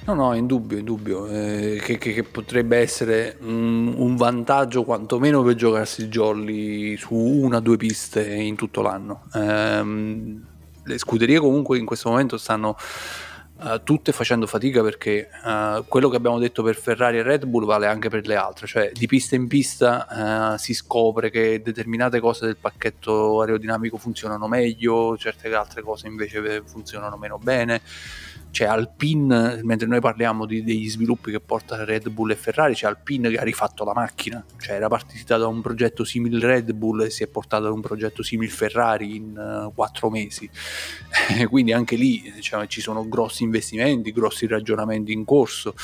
No, 0.06 0.14
no, 0.14 0.34
in 0.34 0.48
dubbio, 0.48 0.78
in 0.78 0.86
dubbio, 0.86 1.28
eh, 1.28 1.80
che, 1.84 1.98
che, 1.98 2.14
che, 2.14 2.24
potrebbe 2.24 2.78
essere 2.78 3.38
un, 3.42 3.94
un, 3.96 4.16
vantaggio 4.16 4.84
quantomeno 4.84 5.44
per 5.44 5.54
giocarsi 5.54 6.02
il 6.02 6.10
jolly 6.10 6.96
su 6.96 7.14
una 7.14 7.58
o 7.58 7.60
due 7.60 7.78
piste 7.78 8.34
in 8.34 8.56
tutto 8.56 8.82
l'anno. 8.82 9.26
Eh, 9.34 10.38
le 10.84 10.98
scuderie 10.98 11.40
comunque 11.40 11.78
in 11.78 11.86
questo 11.86 12.10
momento 12.10 12.38
stanno 12.38 12.76
uh, 13.60 13.84
tutte 13.84 14.12
facendo 14.12 14.48
fatica 14.48 14.82
perché 14.82 15.30
uh, 15.44 15.86
quello 15.88 16.10
che 16.10 16.16
abbiamo 16.16 16.40
detto 16.40 16.64
per 16.64 16.76
Ferrari 16.76 17.18
e 17.18 17.24
Red 17.24 17.46
Bull 17.46 17.66
vale 17.66 17.88
anche 17.88 18.10
per 18.10 18.26
le 18.26 18.36
altre, 18.36 18.68
cioè 18.68 18.92
di 18.94 19.08
pista 19.08 19.36
in 19.36 19.48
pista 19.48 20.54
uh, 20.54 20.58
si 20.58 20.74
scopre 20.74 21.30
che 21.30 21.62
determinate 21.62 22.20
cose 22.20 22.46
del 22.46 22.58
pacchetto 22.58 23.42
aerodinamico 23.42 23.98
funzionano 23.98 24.48
meglio, 24.48 25.18
certe 25.18 25.54
altre 25.54 25.82
cose 25.82 26.08
invece 26.08 26.64
funzionano 26.66 27.18
meno 27.18 27.38
bene 27.38 27.82
c'è 28.52 28.66
Alpine, 28.66 29.62
mentre 29.64 29.88
noi 29.88 30.00
parliamo 30.00 30.46
di, 30.46 30.64
degli 30.64 30.90
sviluppi 30.90 31.32
che 31.32 31.40
porta 31.40 31.84
Red 31.84 32.10
Bull 32.10 32.32
e 32.32 32.36
Ferrari, 32.36 32.74
c'è 32.74 32.88
Alpine 32.88 33.30
che 33.30 33.38
ha 33.38 33.44
rifatto 33.44 33.84
la 33.84 33.94
macchina, 33.94 34.44
cioè 34.60 34.76
era 34.76 34.88
partita 34.88 35.38
da 35.38 35.48
un 35.48 35.62
progetto 35.62 36.04
simile 36.04 36.46
Red 36.46 36.72
Bull 36.74 37.04
e 37.04 37.10
si 37.10 37.24
è 37.24 37.28
portata 37.28 37.64
da 37.64 37.72
un 37.72 37.82
progetto 37.82 38.24
simile 38.24 38.52
Ferrari 38.52 39.16
in 39.16 39.38
uh, 39.38 39.74
quattro 39.74 40.10
mesi, 40.10 40.50
quindi 41.50 41.74
anche 41.74 41.96
lì 41.96 42.32
diciamo, 42.36 42.66
ci 42.68 42.82
sono 42.82 43.08
grossi 43.08 43.44
investimenti, 43.44 44.12
grossi 44.12 44.48
ragionamenti 44.48 45.12
in 45.12 45.26
corso. 45.26 45.76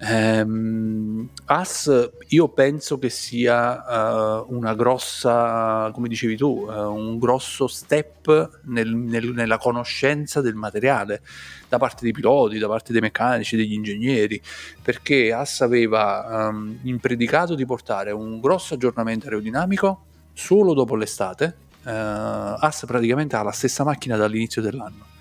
Um, 0.00 1.28
As 1.46 2.10
io 2.28 2.48
penso 2.48 2.98
che 2.98 3.10
sia 3.10 4.40
uh, 4.40 4.46
una 4.54 4.74
grossa, 4.74 5.90
come 5.92 6.08
dicevi 6.08 6.36
tu, 6.36 6.66
uh, 6.68 6.92
un 6.92 7.18
grosso 7.18 7.66
step 7.66 8.60
nel, 8.64 8.94
nel, 8.94 9.30
nella 9.30 9.58
conoscenza 9.58 10.40
del 10.40 10.54
materiale 10.54 11.22
da 11.68 11.78
parte 11.78 12.02
dei 12.02 12.12
piloti, 12.12 12.58
da 12.58 12.68
parte 12.68 12.92
dei 12.92 13.00
meccanici, 13.00 13.56
degli 13.56 13.72
ingegneri, 13.72 14.40
perché 14.82 15.32
Haas 15.32 15.60
aveva 15.60 16.48
um, 16.50 16.78
impredicato 16.82 17.54
di 17.54 17.66
portare 17.66 18.10
un 18.10 18.40
grosso 18.40 18.74
aggiornamento 18.74 19.26
aerodinamico 19.26 20.04
solo 20.32 20.74
dopo 20.74 20.96
l'estate. 20.96 21.56
Uh, 21.82 21.88
Haas 21.88 22.84
praticamente 22.86 23.36
ha 23.36 23.42
la 23.42 23.52
stessa 23.52 23.84
macchina 23.84 24.16
dall'inizio 24.16 24.60
dell'anno 24.60 25.14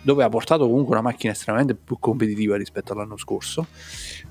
dove 0.00 0.22
ha 0.22 0.28
portato 0.28 0.66
comunque 0.66 0.92
una 0.92 1.02
macchina 1.02 1.32
estremamente 1.32 1.74
più 1.74 1.98
competitiva 1.98 2.56
rispetto 2.56 2.92
all'anno 2.92 3.16
scorso. 3.16 3.66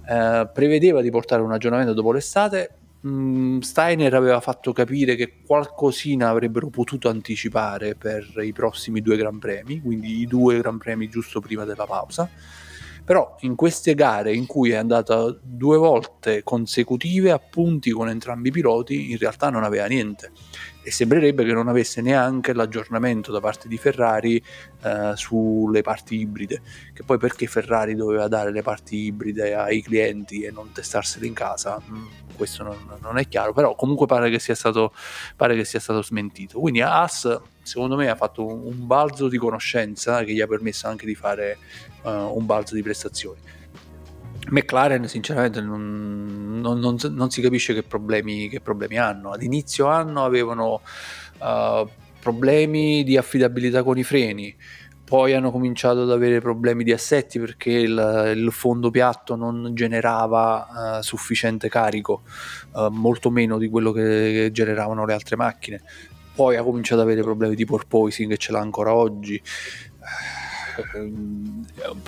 Uh, 0.07 0.49
prevedeva 0.53 1.01
di 1.01 1.11
portare 1.11 1.41
un 1.41 1.51
aggiornamento 1.51 1.93
dopo 1.93 2.11
l'estate, 2.11 2.76
Mm, 3.05 3.59
Steiner 3.59 4.13
aveva 4.15 4.39
fatto 4.39 4.73
capire 4.73 5.15
che 5.15 5.41
qualcosina 5.45 6.29
avrebbero 6.29 6.69
potuto 6.69 7.09
anticipare 7.09 7.93
per 7.95 8.25
i 8.43 8.53
prossimi 8.53 9.01
due 9.01 9.17
Gran 9.17 9.37
Premi, 9.37 9.81
quindi 9.81 10.21
i 10.21 10.25
due 10.25 10.57
Gran 10.57 10.77
Premi 10.77 11.07
giusto 11.07 11.39
prima 11.39 11.63
della 11.63 11.85
pausa. 11.85 12.29
Però 13.05 13.37
in 13.41 13.55
queste 13.55 13.95
gare 13.95 14.33
in 14.33 14.45
cui 14.47 14.71
è 14.71 14.75
andata 14.75 15.33
due 15.41 15.77
volte 15.77 16.43
consecutive 16.43 17.31
a 17.31 17.39
punti 17.39 17.91
con 17.91 18.09
entrambi 18.09 18.49
i 18.49 18.51
piloti, 18.51 19.11
in 19.11 19.17
realtà 19.17 19.49
non 19.49 19.63
aveva 19.63 19.85
niente. 19.85 20.31
E 20.87 20.91
sembrerebbe 20.91 21.43
che 21.43 21.51
non 21.51 21.67
avesse 21.67 21.99
neanche 21.99 22.53
l'aggiornamento 22.53 23.33
da 23.33 23.41
parte 23.41 23.67
di 23.67 23.77
Ferrari 23.77 24.41
eh, 24.83 25.11
sulle 25.15 25.81
parti 25.81 26.15
ibride, 26.15 26.61
che 26.93 27.03
poi 27.03 27.17
perché 27.17 27.45
Ferrari 27.45 27.93
doveva 27.93 28.29
dare 28.29 28.53
le 28.53 28.61
parti 28.61 28.95
ibride 28.95 29.53
ai 29.53 29.81
clienti 29.81 30.43
e 30.43 30.51
non 30.51 30.71
testarsele 30.71 31.27
in 31.27 31.33
casa, 31.33 31.77
mm, 31.77 32.05
questo 32.37 32.63
non, 32.63 32.77
non, 33.01 33.17
è 33.17 33.27
chiaro, 33.27 33.51
però 33.51 33.75
comunque 33.75 34.05
pare 34.05 34.29
che 34.29 34.39
sia 34.39 34.55
stato, 34.55 34.93
pare 35.35 35.57
che 35.57 35.65
sia 35.65 35.81
stato 35.81 36.01
smentito. 36.01 36.57
Quindi 36.57 36.79
Haas 36.79 37.37
secondo 37.63 37.97
me 37.97 38.07
ha 38.07 38.15
fatto 38.15 38.45
un, 38.45 38.61
un 38.63 38.87
balzo 38.87 39.27
di 39.27 39.37
conoscenza 39.37 40.23
che 40.23 40.31
gli 40.31 40.39
ha 40.39 40.47
permesso 40.47 40.87
anche 40.87 41.05
di 41.05 41.15
fare 41.15 41.57
uh, 42.03 42.09
un 42.09 42.45
balzo 42.45 42.75
di 42.75 42.81
prestazioni. 42.81 43.39
McLaren 44.49 45.07
sinceramente 45.07 45.61
non, 45.61 46.59
non, 46.61 46.79
non, 46.79 46.97
non, 47.09 47.29
si 47.29 47.41
capisce 47.41 47.73
che 47.73 47.83
problemi, 47.83 48.49
che 48.49 48.61
problemi 48.61 48.97
hanno. 48.97 49.31
Ad 49.31 49.41
inizio 49.41 49.87
anno 49.87 50.23
avevano 50.23 50.81
uh, 51.39 51.87
problemi 52.19 53.03
di 53.03 53.17
affidabilità 53.17 53.83
con 53.83 53.97
i 53.97 54.03
freni, 54.03 54.55
poi 55.03 55.33
hanno 55.33 55.51
cominciato 55.51 56.01
ad 56.01 56.11
avere 56.11 56.41
problemi 56.41 56.83
di 56.83 56.91
assetti 56.91 57.39
perché 57.39 57.71
il, 57.71 58.33
il 58.35 58.51
fondo 58.51 58.91
piatto 58.91 59.35
non 59.35 59.71
generava 59.73 60.97
uh, 60.97 61.01
sufficiente 61.01 61.69
carico, 61.69 62.23
uh, 62.73 62.87
molto 62.87 63.29
meno 63.29 63.57
di 63.57 63.69
quello 63.69 63.91
che 63.91 64.49
generavano 64.51 65.05
le 65.05 65.13
altre 65.13 65.35
macchine. 65.35 65.81
Poi 66.35 66.55
ha 66.55 66.63
cominciato 66.63 67.01
ad 67.01 67.07
avere 67.07 67.23
problemi 67.23 67.55
di 67.55 67.65
porpoising 67.65 68.29
che 68.29 68.37
ce 68.37 68.51
l'ha 68.51 68.59
ancora 68.59 68.93
oggi 68.93 69.41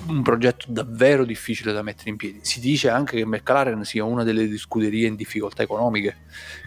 un 0.08 0.22
progetto 0.24 0.66
davvero 0.70 1.26
difficile 1.26 1.74
da 1.74 1.82
mettere 1.82 2.10
in 2.10 2.18
piedi. 2.18 2.40
Si 2.42 2.60
dice 2.60 2.90
anche 2.90 3.18
che 3.18 3.26
McLaren 3.26 3.84
sia 3.84 4.04
una 4.04 4.24
delle 4.24 4.58
scuderie 4.58 5.08
in 5.08 5.16
difficoltà 5.16 5.64
economiche, 5.64 6.18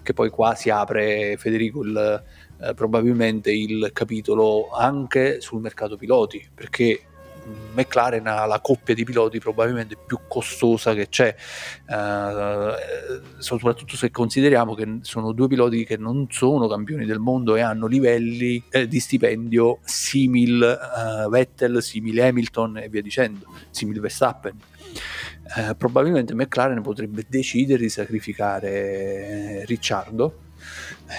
che 0.03 0.13
poi 0.13 0.31
qua 0.31 0.55
si 0.55 0.71
apre 0.71 1.37
Federico 1.39 1.83
il, 1.83 2.25
eh, 2.61 2.75
probabilmente 2.75 3.53
il 3.53 3.91
capitolo 3.93 4.71
anche 4.71 5.41
sul 5.41 5.61
mercato 5.61 5.97
piloti, 5.97 6.49
perché 6.55 7.07
McLaren 7.75 8.27
ha 8.27 8.45
la 8.47 8.61
coppia 8.61 8.95
di 8.95 9.05
piloti 9.05 9.39
probabilmente 9.39 9.97
più 9.97 10.21
costosa 10.29 10.95
che 10.95 11.09
c'è, 11.09 11.35
eh, 11.89 13.21
soprattutto 13.39 13.97
se 13.97 14.11
consideriamo 14.11 14.75
che 14.75 14.99
sono 15.03 15.33
due 15.33 15.49
piloti 15.49 15.85
che 15.85 15.97
non 15.97 16.27
sono 16.31 16.69
campioni 16.69 17.07
del 17.07 17.19
mondo 17.19 17.57
e 17.57 17.61
hanno 17.61 17.87
livelli 17.87 18.63
eh, 18.71 18.87
di 18.87 19.01
stipendio 19.01 19.79
simil 19.85 20.63
eh, 20.63 21.29
Vettel, 21.29 21.83
simil 21.83 22.21
Hamilton 22.21 22.79
e 22.79 22.89
via 22.89 23.03
dicendo, 23.03 23.47
simil 23.71 24.01
Verstappen. 24.01 24.57
Eh, 25.57 25.75
probabilmente 25.75 26.35
McLaren 26.35 26.83
potrebbe 26.83 27.25
decidere 27.29 27.83
di 27.83 27.89
sacrificare 27.89 28.71
eh, 28.71 29.65
Ricciardo 29.67 30.42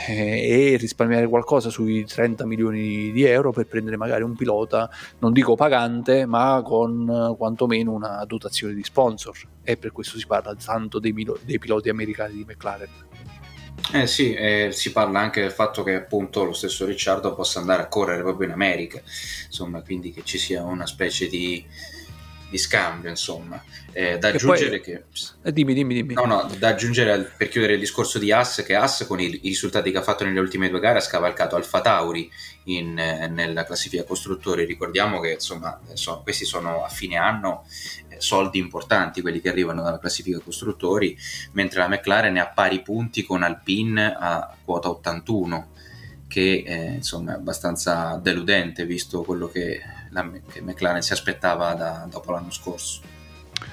e 0.07 0.75
risparmiare 0.79 1.27
qualcosa 1.27 1.69
sui 1.69 2.05
30 2.05 2.45
milioni 2.45 3.11
di 3.11 3.23
euro 3.23 3.51
per 3.51 3.67
prendere 3.67 3.97
magari 3.97 4.23
un 4.23 4.35
pilota, 4.35 4.89
non 5.19 5.33
dico 5.33 5.55
pagante, 5.55 6.25
ma 6.25 6.61
con 6.63 7.09
eh, 7.09 7.37
quantomeno 7.37 7.91
una 7.91 8.23
dotazione 8.25 8.73
di 8.73 8.83
sponsor. 8.83 9.37
E 9.63 9.77
per 9.77 9.91
questo 9.91 10.17
si 10.17 10.25
parla 10.25 10.55
tanto 10.55 10.99
dei, 10.99 11.13
dei 11.43 11.59
piloti 11.59 11.89
americani 11.89 12.35
di 12.35 12.45
McLaren. 12.45 12.89
Eh 13.91 14.07
sì, 14.07 14.33
eh, 14.33 14.69
si 14.71 14.91
parla 14.91 15.19
anche 15.19 15.41
del 15.41 15.51
fatto 15.51 15.83
che 15.83 15.95
appunto 15.95 16.43
lo 16.43 16.53
stesso 16.53 16.85
Ricciardo 16.85 17.33
possa 17.35 17.59
andare 17.59 17.81
a 17.81 17.87
correre 17.87 18.21
proprio 18.21 18.47
in 18.47 18.53
America, 18.53 19.01
insomma, 19.45 19.81
quindi 19.81 20.11
che 20.11 20.23
ci 20.23 20.37
sia 20.37 20.63
una 20.63 20.85
specie 20.85 21.27
di 21.27 21.65
di 22.53 22.59
scambio, 22.59 23.09
insomma. 23.09 23.61
Eh, 23.91 24.19
da 24.19 24.27
aggiungere 24.27 24.79
poi... 24.79 24.81
che... 24.81 25.03
Eh, 25.41 25.51
dimmi, 25.51 25.73
dimmi, 25.73 25.95
dimmi. 25.95 26.13
No, 26.13 26.25
no, 26.25 26.49
da 26.59 26.69
aggiungere 26.69 27.33
per 27.35 27.49
chiudere 27.49 27.73
il 27.73 27.79
discorso 27.79 28.19
di 28.19 28.31
Haas, 28.31 28.63
che 28.63 28.75
Haas 28.75 29.05
con 29.07 29.19
i, 29.19 29.25
i 29.25 29.49
risultati 29.49 29.91
che 29.91 29.97
ha 29.97 30.03
fatto 30.03 30.23
nelle 30.23 30.39
ultime 30.39 30.69
due 30.69 30.79
gare 30.79 30.99
ha 30.99 31.01
scavalcato 31.01 31.55
Alfa 31.55 31.81
Tauri 31.81 32.31
in, 32.65 32.97
eh, 32.97 33.27
nella 33.27 33.65
classifica 33.65 34.03
costruttori. 34.03 34.65
Ricordiamo 34.65 35.19
che 35.19 35.31
insomma 35.31 35.79
so, 35.93 36.21
questi 36.21 36.45
sono 36.45 36.83
a 36.83 36.89
fine 36.89 37.17
anno 37.17 37.65
eh, 38.07 38.17
soldi 38.19 38.59
importanti 38.59 39.21
quelli 39.21 39.41
che 39.41 39.49
arrivano 39.49 39.81
dalla 39.81 39.99
classifica 39.99 40.39
costruttori, 40.39 41.17
mentre 41.53 41.79
la 41.79 41.87
McLaren 41.87 42.35
è 42.35 42.39
a 42.39 42.49
pari 42.49 42.81
punti 42.81 43.23
con 43.23 43.41
Alpine 43.41 44.15
a 44.15 44.55
quota 44.63 44.89
81 44.89 45.71
che 46.27 46.63
eh, 46.65 46.93
insomma 46.93 47.33
è 47.33 47.35
abbastanza 47.35 48.19
deludente 48.19 48.87
visto 48.87 49.21
quello 49.21 49.49
che, 49.49 49.79
che 50.51 50.61
McLaren 50.61 51.01
si 51.01 51.13
aspettava 51.13 51.73
da, 51.73 52.07
dopo 52.09 52.31
l'anno 52.31 52.51
scorso. 52.51 53.01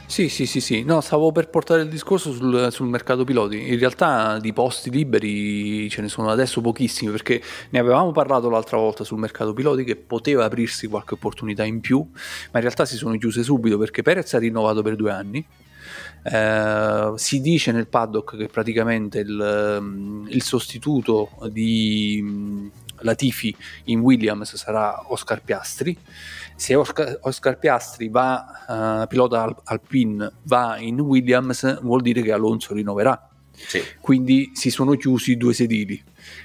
Sì, 0.06 0.28
sì, 0.28 0.46
sì, 0.46 0.60
sì, 0.60 0.82
no, 0.82 1.00
stavo 1.00 1.32
per 1.32 1.48
portare 1.48 1.82
il 1.82 1.88
discorso 1.88 2.32
sul, 2.32 2.68
sul, 2.70 2.88
mercato 2.88 3.24
piloti. 3.24 3.70
In 3.70 3.78
realtà 3.78 4.38
di 4.38 4.52
posti 4.52 4.90
liberi 4.90 5.88
ce 5.88 6.02
ne 6.02 6.08
sono 6.08 6.30
adesso 6.30 6.60
pochissimi 6.60 7.10
perché 7.10 7.40
ne 7.70 7.78
avevamo 7.78 8.10
parlato 8.10 8.50
l'altra 8.50 8.76
volta 8.76 9.04
sul 9.04 9.18
mercato 9.18 9.52
piloti 9.52 9.84
che 9.84 9.96
poteva 9.96 10.44
aprirsi 10.44 10.88
qualche 10.88 11.14
opportunità 11.14 11.64
in 11.64 11.80
più, 11.80 11.98
ma 11.98 12.58
in 12.58 12.60
realtà 12.60 12.84
si 12.84 12.96
sono 12.96 13.16
chiuse 13.18 13.42
subito 13.42 13.78
perché 13.78 14.02
Perez 14.02 14.34
ha 14.34 14.38
rinnovato 14.38 14.82
per 14.82 14.96
due 14.96 15.12
anni 15.12 15.46
eh, 16.22 17.12
si 17.16 17.40
dice 17.40 17.72
nel 17.72 17.86
paddock 17.86 18.36
che 18.36 18.48
praticamente 18.48 19.20
il, 19.20 19.78
mm, 19.80 20.26
il 20.28 20.42
sostituto 20.42 21.30
di 21.50 22.20
mm, 22.22 22.68
Latifi 23.02 23.54
in 23.84 24.00
Williams 24.00 24.54
sarà 24.54 25.10
Oscar 25.10 25.42
Piastri. 25.42 25.96
Se 26.54 26.74
Oscar, 26.74 27.18
Oscar 27.22 27.58
Piastri 27.58 28.08
va, 28.08 29.02
uh, 29.02 29.06
pilota 29.06 29.42
Al- 29.42 29.56
Alpine, 29.64 30.30
va 30.44 30.76
in 30.78 31.00
Williams, 31.00 31.80
vuol 31.82 32.02
dire 32.02 32.22
che 32.22 32.32
Alonso 32.32 32.74
rinnoverà. 32.74 33.28
Sì. 33.52 33.82
Quindi 34.00 34.52
si 34.54 34.70
sono 34.70 34.94
chiusi 34.96 35.36
due 35.36 35.52
sedili, 35.52 36.02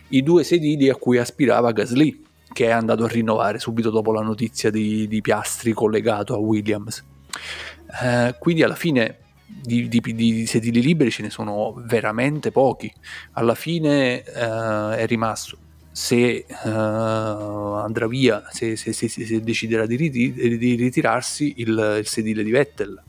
i 0.10 0.24
due 0.24 0.44
sedili 0.44 0.90
a 0.90 0.96
cui 0.96 1.18
aspirava 1.18 1.72
Gasly, 1.72 2.24
che 2.52 2.68
è 2.68 2.72
andato 2.72 3.04
a 3.04 3.08
rinnovare 3.08 3.60
subito 3.60 3.90
dopo 3.90 4.12
la 4.12 4.22
notizia 4.22 4.70
di, 4.70 5.08
di 5.08 5.22
Piastri 5.22 5.74
collegato 5.74 6.34
a 6.34 6.38
Williams. 6.38 7.04
Uh, 8.02 8.36
quindi 8.40 8.64
alla 8.64 8.76
fine 8.76 9.20
di, 9.46 9.88
di, 9.88 10.02
di, 10.02 10.46
sedili 10.46 10.82
liberi 10.82 11.12
ce 11.12 11.22
ne 11.22 11.30
sono 11.30 11.74
veramente 11.86 12.52
pochi. 12.52 12.92
Alla 13.34 13.56
fine 13.56 14.24
eh, 14.24 14.98
è 14.98 15.06
rimasto 15.06 15.58
se 15.96 16.46
eh, 16.46 16.46
andrà 16.70 18.06
via, 18.10 18.44
se, 18.52 18.76
se, 18.76 18.92
se, 18.92 19.08
se 19.08 19.40
deciderà 19.40 19.86
di, 19.86 19.96
rit- 19.96 20.58
di 20.58 20.76
ritirarsi 20.76 21.54
il, 21.60 22.00
il, 22.00 22.06
sedile 22.06 22.44
di 22.44 22.52
Vettel 22.52 23.02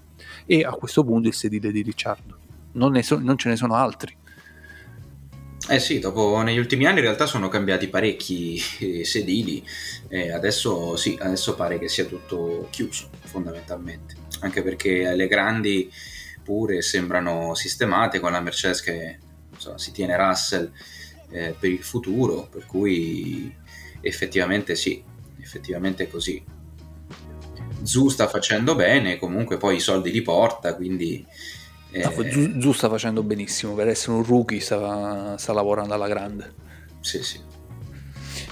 e 0.46 0.62
a 0.62 0.70
questo 0.70 1.02
punto 1.02 1.26
il 1.26 1.34
sedile 1.34 1.72
di 1.72 1.82
Ricciardo. 1.82 2.38
Non, 2.74 3.02
so, 3.02 3.18
non 3.18 3.36
ce 3.36 3.48
ne 3.48 3.56
sono 3.56 3.74
altri. 3.74 4.16
Eh 5.68 5.80
sì, 5.80 5.98
dopo 5.98 6.40
negli 6.42 6.58
ultimi 6.58 6.86
anni 6.86 6.98
in 6.98 7.06
realtà 7.06 7.26
sono 7.26 7.48
cambiati 7.48 7.88
parecchi 7.88 8.62
eh, 8.78 9.04
sedili 9.04 9.66
e 10.06 10.30
adesso 10.30 10.94
sì, 10.94 11.18
adesso 11.20 11.56
pare 11.56 11.80
che 11.80 11.88
sia 11.88 12.04
tutto 12.04 12.68
chiuso 12.70 13.10
fondamentalmente, 13.24 14.14
anche 14.42 14.62
perché 14.62 15.12
le 15.12 15.26
grandi 15.26 15.90
pure 16.44 16.82
sembrano 16.82 17.56
sistemate 17.56 18.20
con 18.20 18.30
la 18.30 18.40
Mercedes 18.40 18.80
che 18.80 19.18
insomma, 19.52 19.76
si 19.76 19.90
tiene 19.90 20.16
Russell 20.16 20.70
eh, 21.30 21.54
per 21.58 21.70
il 21.70 21.82
futuro, 21.82 22.48
per 22.50 22.66
cui 22.66 23.54
effettivamente 24.00 24.74
sì, 24.74 25.02
effettivamente 25.40 26.04
è 26.04 26.08
così. 26.08 26.42
Zu 27.82 28.08
sta 28.08 28.26
facendo 28.26 28.74
bene, 28.74 29.18
comunque 29.18 29.56
poi 29.56 29.76
i 29.76 29.80
soldi 29.80 30.10
li 30.10 30.22
porta, 30.22 30.74
quindi... 30.74 31.24
Eh... 31.90 32.58
Zu 32.60 32.72
sta 32.72 32.88
facendo 32.88 33.22
benissimo, 33.22 33.74
per 33.74 33.88
essere 33.88 34.16
un 34.16 34.24
rookie 34.24 34.60
sta, 34.60 35.36
sta 35.38 35.52
lavorando 35.52 35.94
alla 35.94 36.08
grande. 36.08 36.54
Sì, 37.00 37.22
sì. 37.22 37.40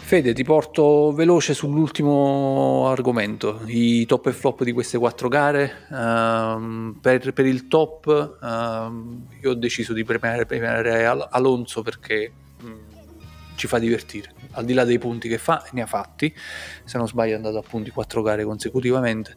Fede, 0.06 0.34
ti 0.34 0.44
porto 0.44 1.12
veloce 1.12 1.54
sull'ultimo 1.54 2.88
argomento, 2.88 3.62
i 3.66 4.04
top 4.04 4.26
e 4.26 4.32
flop 4.32 4.62
di 4.62 4.72
queste 4.72 4.98
quattro 4.98 5.28
gare. 5.28 5.86
Um, 5.88 6.98
per, 7.00 7.32
per, 7.32 7.46
il 7.46 7.68
top 7.68 8.38
um, 8.40 9.26
io 9.42 9.50
ho 9.50 9.54
deciso 9.54 9.92
di 9.94 10.04
premiare, 10.04 10.44
premiare 10.44 11.06
Alonso 11.06 11.82
perché 11.82 12.32
ci 13.54 13.66
fa 13.66 13.78
divertire, 13.78 14.32
al 14.52 14.64
di 14.64 14.72
là 14.72 14.84
dei 14.84 14.98
punti 14.98 15.28
che 15.28 15.38
fa, 15.38 15.66
ne 15.72 15.82
ha 15.82 15.86
fatti, 15.86 16.34
se 16.84 16.98
non 16.98 17.06
sbaglio 17.06 17.32
è 17.32 17.36
andato 17.36 17.58
a 17.58 17.62
punti 17.62 17.90
quattro 17.90 18.22
gare 18.22 18.44
consecutivamente, 18.44 19.34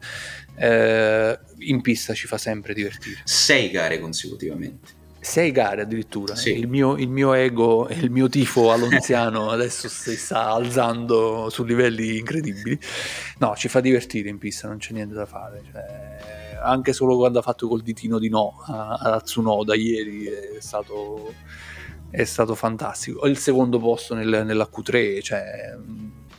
eh, 0.56 1.38
in 1.58 1.80
pista 1.80 2.14
ci 2.14 2.26
fa 2.26 2.38
sempre 2.38 2.74
divertire. 2.74 3.20
Sei 3.24 3.70
gare 3.70 3.98
consecutivamente 3.98 4.96
sei 5.20 5.50
gare 5.50 5.82
addirittura. 5.82 6.34
Sì. 6.34 6.56
Il, 6.56 6.68
mio, 6.68 6.96
il, 6.96 7.08
mio, 7.08 7.32
ego 7.34 7.88
e 7.88 7.96
il 7.96 8.10
mio 8.10 8.28
tifo 8.28 8.72
alonziano 8.72 9.50
adesso 9.52 9.88
si 9.88 10.16
sta 10.16 10.50
alzando 10.50 11.50
su 11.50 11.64
livelli 11.64 12.18
incredibili. 12.18 12.78
No, 13.38 13.54
ci 13.54 13.68
fa 13.68 13.80
divertire 13.80 14.28
in 14.28 14.38
pista, 14.38 14.68
non 14.68 14.78
c'è 14.78 14.92
niente 14.92 15.14
da 15.14 15.26
fare. 15.26 15.62
Cioè, 15.70 16.58
anche 16.62 16.92
solo 16.92 17.16
quando 17.16 17.38
ha 17.38 17.42
fatto 17.42 17.68
col 17.68 17.82
ditino 17.82 18.18
di 18.18 18.28
no 18.28 18.62
a, 18.66 18.94
a 18.94 19.20
Tsunoda 19.20 19.74
ieri 19.74 20.24
è 20.24 20.60
stato, 20.60 21.34
è 22.10 22.24
stato 22.24 22.54
fantastico. 22.54 23.26
Il 23.26 23.38
secondo 23.38 23.78
posto 23.78 24.14
nel, 24.14 24.42
nella 24.44 24.68
Q3, 24.72 25.22
cioè 25.22 25.76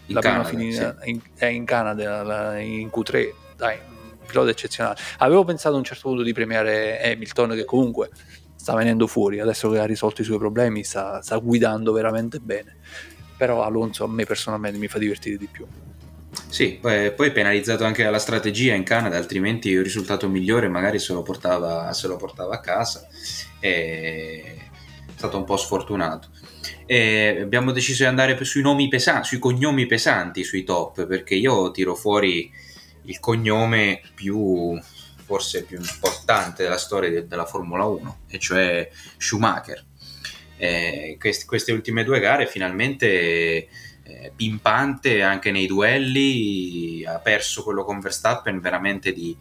in 0.05 0.15
la 0.15 0.21
Canada, 0.21 0.47
prima 0.47 0.63
finita 0.63 0.97
sì. 1.01 1.09
in, 1.09 1.21
è 1.35 1.45
in 1.45 1.65
Canada, 1.65 2.59
in 2.59 2.87
Q3, 2.87 3.33
dai, 3.55 3.77
pilota 4.25 4.49
eccezionale. 4.49 4.99
Avevo 5.19 5.43
pensato 5.43 5.75
a 5.75 5.77
un 5.77 5.83
certo 5.83 6.09
punto 6.09 6.23
di 6.23 6.33
premiare 6.33 7.01
Hamilton 7.03 7.51
che 7.51 7.65
comunque 7.65 8.09
sta 8.55 8.75
venendo 8.75 9.07
fuori, 9.07 9.39
adesso 9.39 9.69
che 9.69 9.79
ha 9.79 9.85
risolto 9.85 10.21
i 10.21 10.25
suoi 10.25 10.37
problemi 10.37 10.83
sta, 10.83 11.21
sta 11.21 11.37
guidando 11.37 11.91
veramente 11.91 12.39
bene. 12.39 12.77
però 13.37 13.63
Alonso 13.63 14.03
a 14.03 14.07
me 14.07 14.25
personalmente 14.25 14.77
mi 14.77 14.87
fa 14.87 14.97
divertire 14.97 15.37
di 15.37 15.47
più. 15.47 15.65
Sì, 16.49 16.77
poi, 16.79 17.13
poi 17.13 17.31
penalizzato 17.31 17.85
anche 17.85 18.03
dalla 18.03 18.19
strategia 18.19 18.73
in 18.73 18.83
Canada, 18.83 19.17
altrimenti 19.17 19.69
il 19.69 19.81
risultato 19.81 20.27
migliore 20.27 20.67
magari 20.67 20.99
se 20.99 21.13
lo 21.13 21.21
portava, 21.21 21.91
se 21.93 22.07
lo 22.07 22.17
portava 22.17 22.55
a 22.55 22.59
casa. 22.59 23.07
È 23.59 24.68
stato 25.19 25.37
un 25.37 25.43
po' 25.43 25.57
sfortunato. 25.57 26.29
E 26.85 27.39
abbiamo 27.41 27.73
deciso 27.73 28.03
di 28.03 28.09
andare 28.09 28.41
sui 28.45 28.61
nomi 28.61 28.87
pesanti, 28.87 29.27
sui 29.27 29.39
cognomi 29.39 29.85
pesanti, 29.85 30.45
sui 30.45 30.63
top, 30.63 31.05
perché 31.05 31.35
io 31.35 31.71
tiro 31.71 31.93
fuori 31.93 32.49
il 33.03 33.19
cognome 33.19 34.01
più 34.15 34.79
forse 35.25 35.63
più 35.63 35.77
importante 35.77 36.63
della 36.63 36.77
storia 36.77 37.09
de- 37.09 37.27
della 37.27 37.45
Formula 37.45 37.83
1, 37.83 38.19
e 38.29 38.39
cioè 38.39 38.89
Schumacher. 39.17 39.85
Eh, 40.57 41.17
quest- 41.19 41.45
queste 41.45 41.71
ultime 41.71 42.03
due 42.03 42.19
gare 42.19 42.47
finalmente 42.47 42.97
eh, 42.97 44.31
pimpante 44.35 45.21
anche 45.21 45.51
nei 45.51 45.67
duelli, 45.67 47.05
ha 47.05 47.19
perso 47.19 47.63
quello 47.63 47.83
con 47.83 47.99
Verstappen 47.99 48.59
veramente 48.59 49.11
di, 49.11 49.37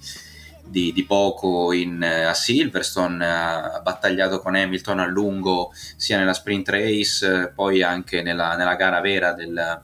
di, 0.69 0.93
di 0.93 1.05
poco 1.05 1.73
in, 1.73 2.03
a 2.03 2.35
Silverstone, 2.35 3.27
ha 3.27 3.81
battagliato 3.83 4.41
con 4.41 4.55
Hamilton 4.55 5.01
a 5.01 5.07
lungo 5.07 5.73
sia 5.97 6.19
nella 6.19 6.35
sprint 6.35 6.69
race, 6.69 7.53
poi 7.55 7.83
anche 7.83 8.23
nella, 8.23 8.57
nella 8.57 8.75
gara 8.77 9.01
vera 9.01 9.33
del, 9.33 9.83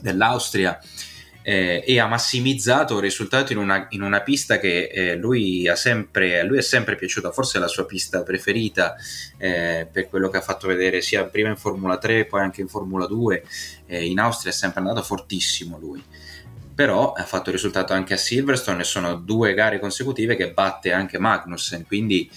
dell'Austria 0.00 0.78
eh, 1.48 1.82
e 1.86 1.98
ha 1.98 2.06
massimizzato 2.06 2.96
il 2.96 3.00
risultato 3.00 3.52
in 3.52 3.58
una, 3.58 3.86
in 3.90 4.02
una 4.02 4.20
pista 4.20 4.58
che 4.58 4.90
eh, 4.92 5.16
lui, 5.16 5.66
ha 5.66 5.76
sempre, 5.76 6.44
lui 6.44 6.58
è 6.58 6.62
sempre 6.62 6.94
piaciuta, 6.94 7.32
forse 7.32 7.56
è 7.56 7.60
la 7.60 7.68
sua 7.68 7.86
pista 7.86 8.22
preferita 8.22 8.96
eh, 9.38 9.88
per 9.90 10.08
quello 10.08 10.28
che 10.28 10.36
ha 10.36 10.42
fatto 10.42 10.66
vedere 10.66 11.00
sia 11.00 11.24
prima 11.24 11.48
in 11.48 11.56
Formula 11.56 11.96
3 11.96 12.26
poi 12.26 12.42
anche 12.42 12.60
in 12.60 12.68
Formula 12.68 13.06
2, 13.06 13.44
eh, 13.86 14.04
in 14.04 14.18
Austria 14.18 14.52
è 14.52 14.54
sempre 14.54 14.80
andato 14.80 15.02
fortissimo 15.02 15.78
lui 15.78 16.04
però 16.78 17.10
ha 17.12 17.24
fatto 17.24 17.50
risultato 17.50 17.92
anche 17.92 18.14
a 18.14 18.16
Silverstone 18.16 18.82
e 18.82 18.84
sono 18.84 19.16
due 19.16 19.52
gare 19.52 19.80
consecutive 19.80 20.36
che 20.36 20.52
batte 20.52 20.92
anche 20.92 21.18
Magnussen, 21.18 21.84
quindi 21.84 22.30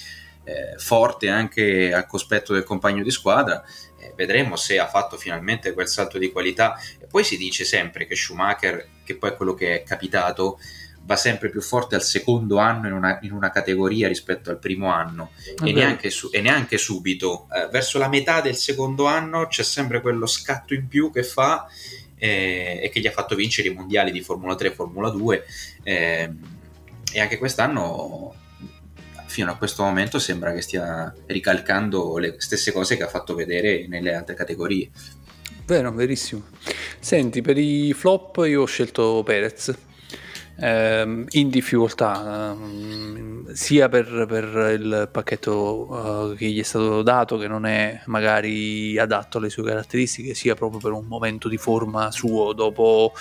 eh, 0.45 0.79
forte 0.79 1.29
anche 1.29 1.93
al 1.93 2.07
cospetto 2.07 2.51
del 2.51 2.63
compagno 2.63 3.03
di 3.03 3.11
squadra 3.11 3.63
eh, 3.99 4.13
vedremo 4.15 4.55
se 4.55 4.79
ha 4.79 4.87
fatto 4.87 5.15
finalmente 5.15 5.73
quel 5.73 5.87
salto 5.87 6.17
di 6.17 6.31
qualità. 6.31 6.75
E 6.99 7.05
poi 7.05 7.23
si 7.23 7.37
dice 7.37 7.65
sempre 7.65 8.07
che 8.07 8.15
Schumacher, 8.15 8.87
che 9.03 9.15
poi 9.15 9.29
è 9.29 9.35
quello 9.35 9.53
che 9.53 9.75
è 9.75 9.83
capitato, 9.83 10.57
va 11.03 11.15
sempre 11.15 11.51
più 11.51 11.61
forte 11.61 11.93
al 11.93 12.01
secondo 12.01 12.57
anno 12.57 12.87
in 12.87 12.93
una, 12.93 13.19
in 13.21 13.33
una 13.33 13.51
categoria 13.51 14.07
rispetto 14.07 14.49
al 14.49 14.57
primo 14.57 14.91
anno 14.91 15.33
e 15.63 15.71
neanche, 15.71 16.09
su, 16.09 16.29
e 16.31 16.41
neanche, 16.41 16.79
subito. 16.79 17.47
Eh, 17.53 17.67
verso 17.69 17.99
la 17.99 18.09
metà 18.09 18.41
del 18.41 18.55
secondo 18.55 19.05
anno 19.05 19.45
c'è 19.45 19.61
sempre 19.63 20.01
quello 20.01 20.25
scatto 20.25 20.73
in 20.73 20.87
più 20.87 21.11
che 21.11 21.21
fa 21.21 21.67
eh, 22.23 22.79
e 22.83 22.89
che 22.89 22.99
gli 22.99 23.07
ha 23.07 23.11
fatto 23.11 23.33
vincere 23.33 23.69
i 23.69 23.73
mondiali 23.73 24.11
di 24.11 24.21
Formula 24.21 24.53
3 24.53 24.67
e 24.67 24.71
Formula 24.71 25.09
2. 25.09 25.43
Eh, 25.81 26.29
e 27.13 27.19
anche 27.19 27.39
quest'anno 27.39 28.35
fino 29.25 29.49
a 29.49 29.55
questo 29.55 29.81
momento 29.81 30.19
sembra 30.19 30.53
che 30.53 30.61
stia 30.61 31.11
ricalcando 31.25 32.19
le 32.19 32.35
stesse 32.37 32.71
cose 32.71 32.95
che 32.95 33.03
ha 33.03 33.07
fatto 33.07 33.33
vedere 33.33 33.87
nelle 33.87 34.13
altre 34.13 34.35
categorie. 34.35 34.91
Vero, 35.65 35.91
verissimo. 35.91 36.43
Senti, 36.99 37.41
per 37.41 37.57
i 37.57 37.91
flop 37.93 38.43
io 38.45 38.61
ho 38.61 38.65
scelto 38.65 39.23
Perez. 39.25 39.75
Ehm, 40.63 41.25
in 41.31 41.49
difficoltà 41.49 42.51
ehm, 42.51 43.51
sia 43.51 43.89
per, 43.89 44.25
per, 44.27 44.75
il 44.79 45.09
pacchetto 45.11 46.33
eh, 46.33 46.35
che 46.35 46.49
gli 46.49 46.59
è 46.59 46.63
stato 46.63 47.01
dato 47.01 47.37
che 47.39 47.47
non 47.47 47.65
è 47.65 48.03
magari 48.05 48.95
adatto 48.99 49.39
alle 49.39 49.49
sue 49.49 49.63
caratteristiche 49.63 50.35
sia 50.35 50.53
proprio 50.53 50.79
per 50.79 50.91
un 50.91 51.05
momento 51.07 51.49
di 51.49 51.57
forma 51.57 52.11
suo 52.11 52.53
dopo 52.53 53.11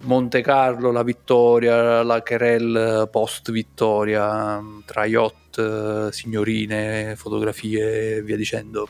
Monte 0.00 0.42
Carlo, 0.42 0.90
la 0.90 1.02
vittoria, 1.02 2.02
la 2.02 2.20
querel 2.20 3.08
post 3.10 3.50
vittoria, 3.50 4.62
tra 4.84 5.06
yacht, 5.06 6.10
signorine, 6.10 7.16
fotografie 7.16 8.16
e 8.16 8.22
via 8.22 8.36
dicendo. 8.36 8.86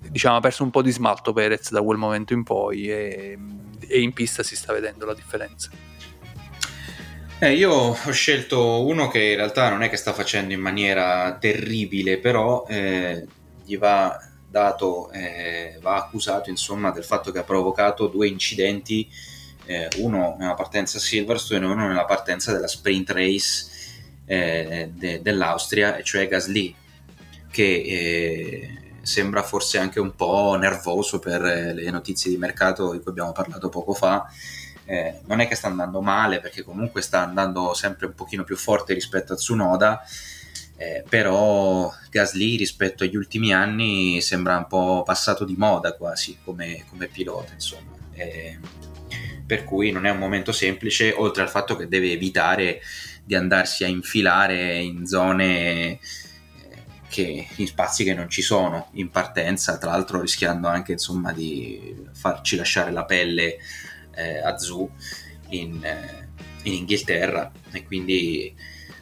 Diciamo 0.00 0.36
ha 0.36 0.40
perso 0.40 0.64
un 0.64 0.70
po' 0.70 0.82
di 0.82 0.90
smalto 0.90 1.32
Perez 1.32 1.70
da 1.70 1.80
quel 1.80 1.96
momento 1.96 2.32
in 2.32 2.42
poi 2.42 2.90
e, 2.90 3.38
e 3.86 4.00
in 4.00 4.12
pista 4.12 4.42
si 4.42 4.56
sta 4.56 4.72
vedendo 4.72 5.06
la 5.06 5.14
differenza. 5.14 5.70
Eh, 7.40 7.52
io 7.52 7.70
ho 7.70 8.10
scelto 8.10 8.84
uno 8.84 9.06
che 9.06 9.22
in 9.22 9.36
realtà 9.36 9.68
non 9.68 9.84
è 9.84 9.88
che 9.88 9.96
sta 9.96 10.12
facendo 10.12 10.52
in 10.52 10.60
maniera 10.60 11.36
terribile, 11.38 12.18
però 12.18 12.66
eh, 12.66 13.24
gli 13.64 13.78
va 13.78 14.18
dato, 14.50 15.08
eh, 15.12 15.78
va 15.80 15.94
accusato 15.94 16.50
insomma 16.50 16.90
del 16.90 17.04
fatto 17.04 17.30
che 17.30 17.38
ha 17.38 17.44
provocato 17.44 18.08
due 18.08 18.26
incidenti 18.26 19.08
eh, 19.66 19.88
uno 19.98 20.34
nella 20.36 20.54
partenza 20.54 20.98
Silverstone 20.98 21.64
e 21.64 21.68
uno 21.68 21.86
nella 21.86 22.06
partenza 22.06 22.50
della 22.52 22.66
sprint 22.66 23.10
race 23.10 23.66
eh, 24.26 24.90
de- 24.92 25.22
dell'Austria, 25.22 26.02
cioè 26.02 26.26
Gasly, 26.26 26.74
che 27.52 27.62
eh, 27.62 28.78
sembra 29.02 29.44
forse 29.44 29.78
anche 29.78 30.00
un 30.00 30.16
po' 30.16 30.56
nervoso 30.56 31.20
per 31.20 31.40
le 31.40 31.90
notizie 31.92 32.32
di 32.32 32.36
mercato 32.36 32.90
di 32.90 32.98
cui 32.98 33.12
abbiamo 33.12 33.30
parlato 33.30 33.68
poco 33.68 33.94
fa. 33.94 34.26
Eh, 34.90 35.20
non 35.26 35.40
è 35.40 35.46
che 35.46 35.54
sta 35.54 35.66
andando 35.66 36.00
male 36.00 36.40
perché 36.40 36.62
comunque 36.62 37.02
sta 37.02 37.22
andando 37.22 37.74
sempre 37.74 38.06
un 38.06 38.14
pochino 38.14 38.42
più 38.42 38.56
forte 38.56 38.94
rispetto 38.94 39.34
a 39.34 39.36
Tsunoda, 39.36 40.02
eh, 40.78 41.04
però 41.06 41.92
Gasly 42.08 42.56
rispetto 42.56 43.04
agli 43.04 43.14
ultimi 43.16 43.52
anni 43.52 44.22
sembra 44.22 44.56
un 44.56 44.66
po' 44.66 45.02
passato 45.04 45.44
di 45.44 45.56
moda 45.58 45.92
quasi 45.92 46.38
come, 46.42 46.86
come 46.88 47.06
pilota, 47.06 47.52
insomma. 47.52 47.96
Eh, 48.14 48.58
per 49.44 49.64
cui 49.64 49.90
non 49.90 50.06
è 50.06 50.10
un 50.10 50.16
momento 50.16 50.52
semplice, 50.52 51.12
oltre 51.12 51.42
al 51.42 51.50
fatto 51.50 51.76
che 51.76 51.86
deve 51.86 52.10
evitare 52.10 52.80
di 53.22 53.34
andarsi 53.34 53.84
a 53.84 53.88
infilare 53.88 54.76
in 54.76 55.06
zone 55.06 55.90
eh, 55.90 56.00
che, 57.10 57.46
in 57.56 57.66
spazi 57.66 58.04
che 58.04 58.14
non 58.14 58.30
ci 58.30 58.40
sono 58.40 58.88
in 58.92 59.10
partenza, 59.10 59.76
tra 59.76 59.90
l'altro 59.90 60.22
rischiando 60.22 60.66
anche 60.66 60.92
insomma, 60.92 61.32
di 61.34 62.06
farci 62.12 62.56
lasciare 62.56 62.90
la 62.90 63.04
pelle 63.04 63.58
eh, 64.18 64.38
a 64.40 64.58
Zoo 64.58 64.90
in, 65.50 65.82
eh, 65.84 66.28
in 66.64 66.74
Inghilterra. 66.74 67.50
E 67.72 67.84
quindi 67.84 68.54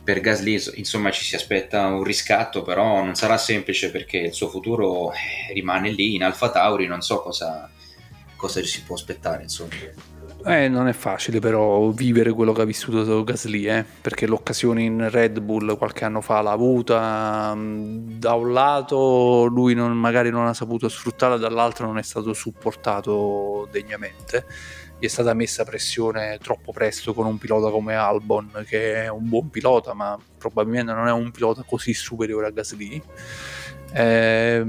per 0.04 0.20
Gasly 0.20 0.62
insomma 0.74 1.10
ci 1.10 1.24
si 1.24 1.34
aspetta 1.34 1.86
un 1.86 2.04
riscatto 2.04 2.62
però 2.62 3.02
non 3.02 3.16
sarà 3.16 3.36
semplice 3.38 3.90
perché 3.90 4.18
il 4.18 4.32
suo 4.32 4.48
futuro 4.48 5.12
eh, 5.12 5.52
rimane 5.52 5.90
lì 5.90 6.14
in 6.14 6.22
Alfa 6.22 6.50
Tauri. 6.50 6.86
Non 6.86 7.00
so 7.00 7.20
cosa, 7.22 7.68
cosa 8.36 8.62
si 8.62 8.82
può 8.82 8.94
aspettare 8.94 9.42
insomma. 9.42 9.74
Eh, 10.48 10.68
non 10.68 10.86
è 10.86 10.92
facile 10.92 11.40
però 11.40 11.88
vivere 11.88 12.30
quello 12.30 12.52
che 12.52 12.60
ha 12.62 12.64
vissuto 12.64 13.24
Gasly, 13.24 13.66
eh? 13.68 13.84
perché 14.00 14.28
l'occasione 14.28 14.80
in 14.80 15.10
Red 15.10 15.40
Bull 15.40 15.76
qualche 15.76 16.04
anno 16.04 16.20
fa 16.20 16.40
l'ha 16.40 16.52
avuta, 16.52 17.52
mm, 17.52 18.18
da 18.18 18.34
un 18.34 18.52
lato 18.52 19.46
lui 19.46 19.74
non, 19.74 19.90
magari 19.96 20.30
non 20.30 20.46
ha 20.46 20.54
saputo 20.54 20.88
sfruttarla, 20.88 21.36
dall'altro 21.36 21.86
non 21.86 21.98
è 21.98 22.02
stato 22.02 22.32
supportato 22.32 23.66
degnamente, 23.72 24.46
gli 24.98 25.04
è 25.04 25.08
stata 25.08 25.34
messa 25.34 25.64
pressione 25.64 26.38
troppo 26.42 26.72
presto 26.72 27.12
con 27.12 27.26
un 27.26 27.38
pilota 27.38 27.70
come 27.70 27.94
Albon, 27.94 28.64
che 28.66 29.04
è 29.04 29.08
un 29.08 29.28
buon 29.28 29.50
pilota, 29.50 29.94
ma 29.94 30.18
probabilmente 30.38 30.92
non 30.92 31.06
è 31.06 31.12
un 31.12 31.30
pilota 31.30 31.62
così 31.66 31.92
superiore 31.92 32.46
a 32.46 32.50
Gasly. 32.50 33.02
Eh, 33.92 34.64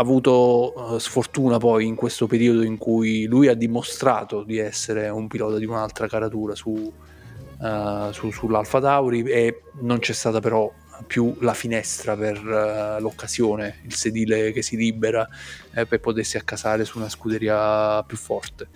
avuto 0.00 0.72
uh, 0.76 0.98
sfortuna 0.98 1.58
poi 1.58 1.86
in 1.86 1.94
questo 1.94 2.26
periodo 2.26 2.62
in 2.62 2.78
cui 2.78 3.24
lui 3.26 3.48
ha 3.48 3.54
dimostrato 3.54 4.42
di 4.42 4.58
essere 4.58 5.08
un 5.08 5.26
pilota 5.28 5.58
di 5.58 5.66
un'altra 5.66 6.08
caratura 6.08 6.54
su, 6.54 6.70
uh, 6.70 8.12
su, 8.12 8.30
sull'Alfa 8.30 8.80
Tauri 8.80 9.22
e 9.22 9.62
non 9.80 9.98
c'è 9.98 10.12
stata 10.12 10.40
però 10.40 10.72
più 11.06 11.36
la 11.40 11.54
finestra 11.54 12.16
per 12.16 12.38
uh, 12.44 13.00
l'occasione, 13.00 13.80
il 13.84 13.94
sedile 13.94 14.52
che 14.52 14.62
si 14.62 14.76
libera 14.76 15.28
eh, 15.74 15.86
per 15.86 16.00
potersi 16.00 16.36
accasare 16.36 16.84
su 16.84 16.98
una 16.98 17.08
scuderia 17.08 18.02
più 18.04 18.16
forte. 18.16 18.68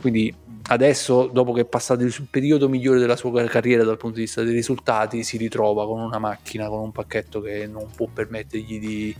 Quindi 0.00 0.34
adesso, 0.68 1.26
dopo 1.26 1.52
che 1.52 1.60
è 1.60 1.64
passato 1.64 2.02
il 2.02 2.12
periodo 2.28 2.68
migliore 2.68 2.98
della 2.98 3.14
sua 3.14 3.44
carriera 3.44 3.84
dal 3.84 3.96
punto 3.96 4.16
di 4.16 4.22
vista 4.22 4.42
dei 4.42 4.52
risultati, 4.52 5.22
si 5.22 5.36
ritrova 5.36 5.86
con 5.86 6.00
una 6.00 6.18
macchina, 6.18 6.68
con 6.68 6.80
un 6.80 6.92
pacchetto 6.92 7.40
che 7.40 7.66
non 7.66 7.88
può 7.94 8.08
permettergli 8.12 8.80
di, 8.80 9.16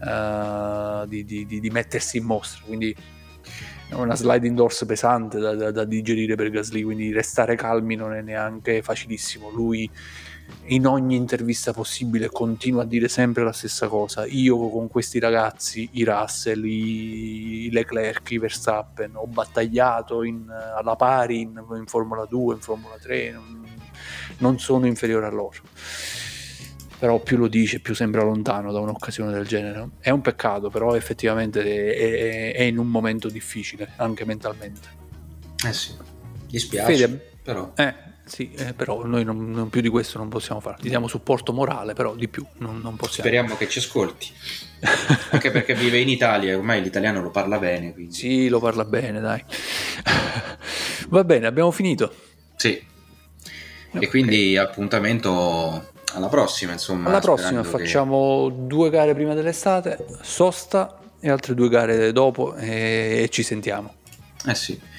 uh, 0.00 1.06
di, 1.06 1.24
di, 1.24 1.46
di 1.46 1.70
mettersi 1.70 2.16
in 2.18 2.24
mostra. 2.24 2.64
Quindi 2.66 2.94
è 3.88 3.94
una 3.94 4.16
sliding 4.16 4.56
doors 4.56 4.84
pesante 4.86 5.38
da, 5.38 5.54
da, 5.54 5.70
da 5.70 5.84
digerire 5.84 6.34
per 6.34 6.50
Gasly, 6.50 6.82
quindi 6.82 7.12
restare 7.12 7.54
calmi 7.54 7.94
non 7.94 8.12
è 8.12 8.22
neanche 8.22 8.82
facilissimo. 8.82 9.50
Lui 9.50 9.88
in 10.66 10.86
ogni 10.86 11.16
intervista 11.16 11.72
possibile 11.72 12.28
continua 12.28 12.82
a 12.82 12.86
dire 12.86 13.08
sempre 13.08 13.44
la 13.44 13.52
stessa 13.52 13.88
cosa. 13.88 14.24
Io 14.26 14.56
con 14.70 14.88
questi 14.88 15.18
ragazzi, 15.18 15.88
i 15.92 16.04
Russell, 16.04 16.64
i 16.64 17.68
Leclerc, 17.70 18.30
i 18.30 18.38
Verstappen, 18.38 19.12
ho 19.14 19.26
battagliato 19.26 20.22
in, 20.22 20.48
alla 20.48 20.96
pari 20.96 21.40
in, 21.40 21.62
in, 21.76 21.86
Formula 21.86 22.24
2, 22.24 22.54
in 22.54 22.60
Formula 22.60 22.96
3, 22.98 23.32
non, 23.32 23.66
non 24.38 24.58
sono 24.58 24.86
inferiore 24.86 25.26
a 25.26 25.30
loro. 25.30 25.60
però 26.98 27.20
più 27.20 27.36
lo 27.36 27.48
dice 27.48 27.80
più 27.80 27.94
sembra 27.94 28.22
lontano 28.22 28.72
da 28.72 28.80
un'occasione 28.80 29.32
del 29.32 29.46
genere. 29.46 29.90
È 30.00 30.10
un 30.10 30.22
peccato, 30.22 30.70
però 30.70 30.94
effettivamente 30.94 31.62
è, 31.62 32.52
è, 32.54 32.54
è 32.54 32.62
in 32.62 32.78
un 32.78 32.88
momento 32.88 33.28
difficile, 33.28 33.92
anche 33.96 34.24
mentalmente. 34.24 34.88
Eh 35.66 35.72
sì, 35.74 35.94
dispiace, 36.46 36.96
Fede, 36.96 37.30
però... 37.42 37.72
Eh, 37.76 38.12
sì, 38.24 38.52
eh, 38.56 38.72
però 38.72 39.04
noi 39.04 39.22
non, 39.22 39.50
non, 39.50 39.68
più 39.68 39.82
di 39.82 39.88
questo 39.88 40.16
non 40.18 40.28
possiamo 40.28 40.60
fare. 40.60 40.76
Gli 40.80 40.88
diamo 40.88 41.08
supporto 41.08 41.52
morale, 41.52 41.92
però 41.92 42.14
di 42.14 42.28
più 42.28 42.44
non, 42.58 42.80
non 42.80 42.96
possiamo. 42.96 43.28
Speriamo 43.28 43.56
che 43.56 43.68
ci 43.68 43.80
ascolti. 43.80 44.28
Anche 45.30 45.50
perché 45.50 45.74
vive 45.74 45.98
in 45.98 46.08
Italia 46.08 46.52
e 46.52 46.54
ormai 46.54 46.82
l'italiano 46.82 47.20
lo 47.20 47.30
parla 47.30 47.58
bene. 47.58 47.92
Quindi. 47.92 48.14
Sì, 48.14 48.48
lo 48.48 48.60
parla 48.60 48.84
bene, 48.84 49.20
dai. 49.20 49.44
Va 51.08 51.22
bene, 51.22 51.46
abbiamo 51.46 51.70
finito. 51.70 52.12
Sì. 52.56 52.82
Okay. 53.90 54.02
E 54.02 54.08
quindi 54.08 54.56
appuntamento 54.56 55.92
alla 56.14 56.28
prossima, 56.28 56.72
insomma. 56.72 57.10
Alla 57.10 57.20
prossima 57.20 57.62
facciamo 57.62 58.48
che... 58.48 58.66
due 58.66 58.88
gare 58.88 59.14
prima 59.14 59.34
dell'estate, 59.34 60.04
sosta 60.22 60.98
e 61.20 61.28
altre 61.30 61.54
due 61.54 61.68
gare 61.68 62.10
dopo 62.12 62.54
e, 62.54 63.22
e 63.22 63.28
ci 63.28 63.42
sentiamo. 63.42 63.94
Eh 64.46 64.54
sì 64.54 64.92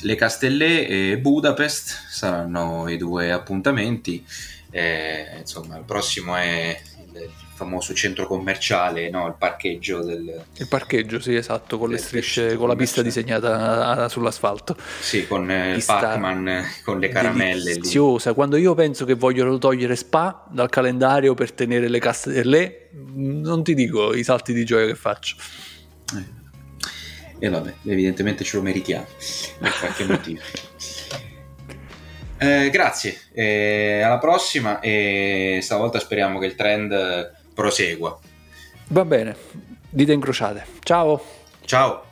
le 0.00 0.14
Castellè 0.14 0.86
e 0.88 1.18
Budapest 1.18 2.06
saranno 2.08 2.88
i 2.88 2.96
due 2.96 3.32
appuntamenti. 3.32 4.24
Eh, 4.70 5.38
insomma, 5.38 5.76
il 5.78 5.84
prossimo 5.84 6.36
è 6.36 6.78
il 7.14 7.30
famoso 7.54 7.94
centro 7.94 8.26
commerciale, 8.26 9.08
no? 9.08 9.26
il 9.26 9.34
parcheggio 9.38 10.02
del... 10.04 10.44
Il 10.56 10.68
parcheggio, 10.68 11.18
sì, 11.20 11.34
esatto, 11.34 11.78
con 11.78 11.88
le 11.88 11.96
strisce, 11.96 12.56
con 12.56 12.68
la 12.68 12.76
pista 12.76 13.00
disegnata 13.00 14.08
sull'asfalto. 14.08 14.76
Sì, 15.00 15.26
con 15.26 15.50
il 15.50 15.82
Pac-Man, 15.84 16.64
con 16.84 16.98
le 16.98 17.08
caramelle. 17.08 17.72
Deliziosa. 17.72 18.30
Lì. 18.30 18.34
Quando 18.34 18.56
io 18.56 18.74
penso 18.74 19.06
che 19.06 19.14
vogliono 19.14 19.56
togliere 19.56 19.96
Spa 19.96 20.46
dal 20.50 20.68
calendario 20.68 21.32
per 21.34 21.52
tenere 21.52 21.88
le 21.88 21.98
Castellè, 21.98 22.88
non 23.14 23.64
ti 23.64 23.74
dico 23.74 24.12
i 24.12 24.22
salti 24.22 24.52
di 24.52 24.64
gioia 24.64 24.86
che 24.86 24.94
faccio. 24.94 25.36
Eh 26.14 26.44
e 27.38 27.48
vabbè, 27.48 27.74
evidentemente 27.84 28.44
ce 28.44 28.56
lo 28.56 28.62
meritiamo 28.62 29.06
per 29.58 29.72
qualche 29.78 30.04
motivo. 30.08 30.40
Eh, 32.38 32.68
grazie, 32.70 33.18
eh, 33.32 34.02
alla 34.02 34.18
prossima 34.18 34.80
e 34.80 35.60
stavolta 35.62 35.98
speriamo 35.98 36.38
che 36.38 36.46
il 36.46 36.54
trend 36.54 37.32
prosegua. 37.54 38.18
Va 38.88 39.04
bene, 39.04 39.36
dite 39.88 40.12
incrociate. 40.12 40.64
Ciao. 40.80 41.22
Ciao. 41.64 42.04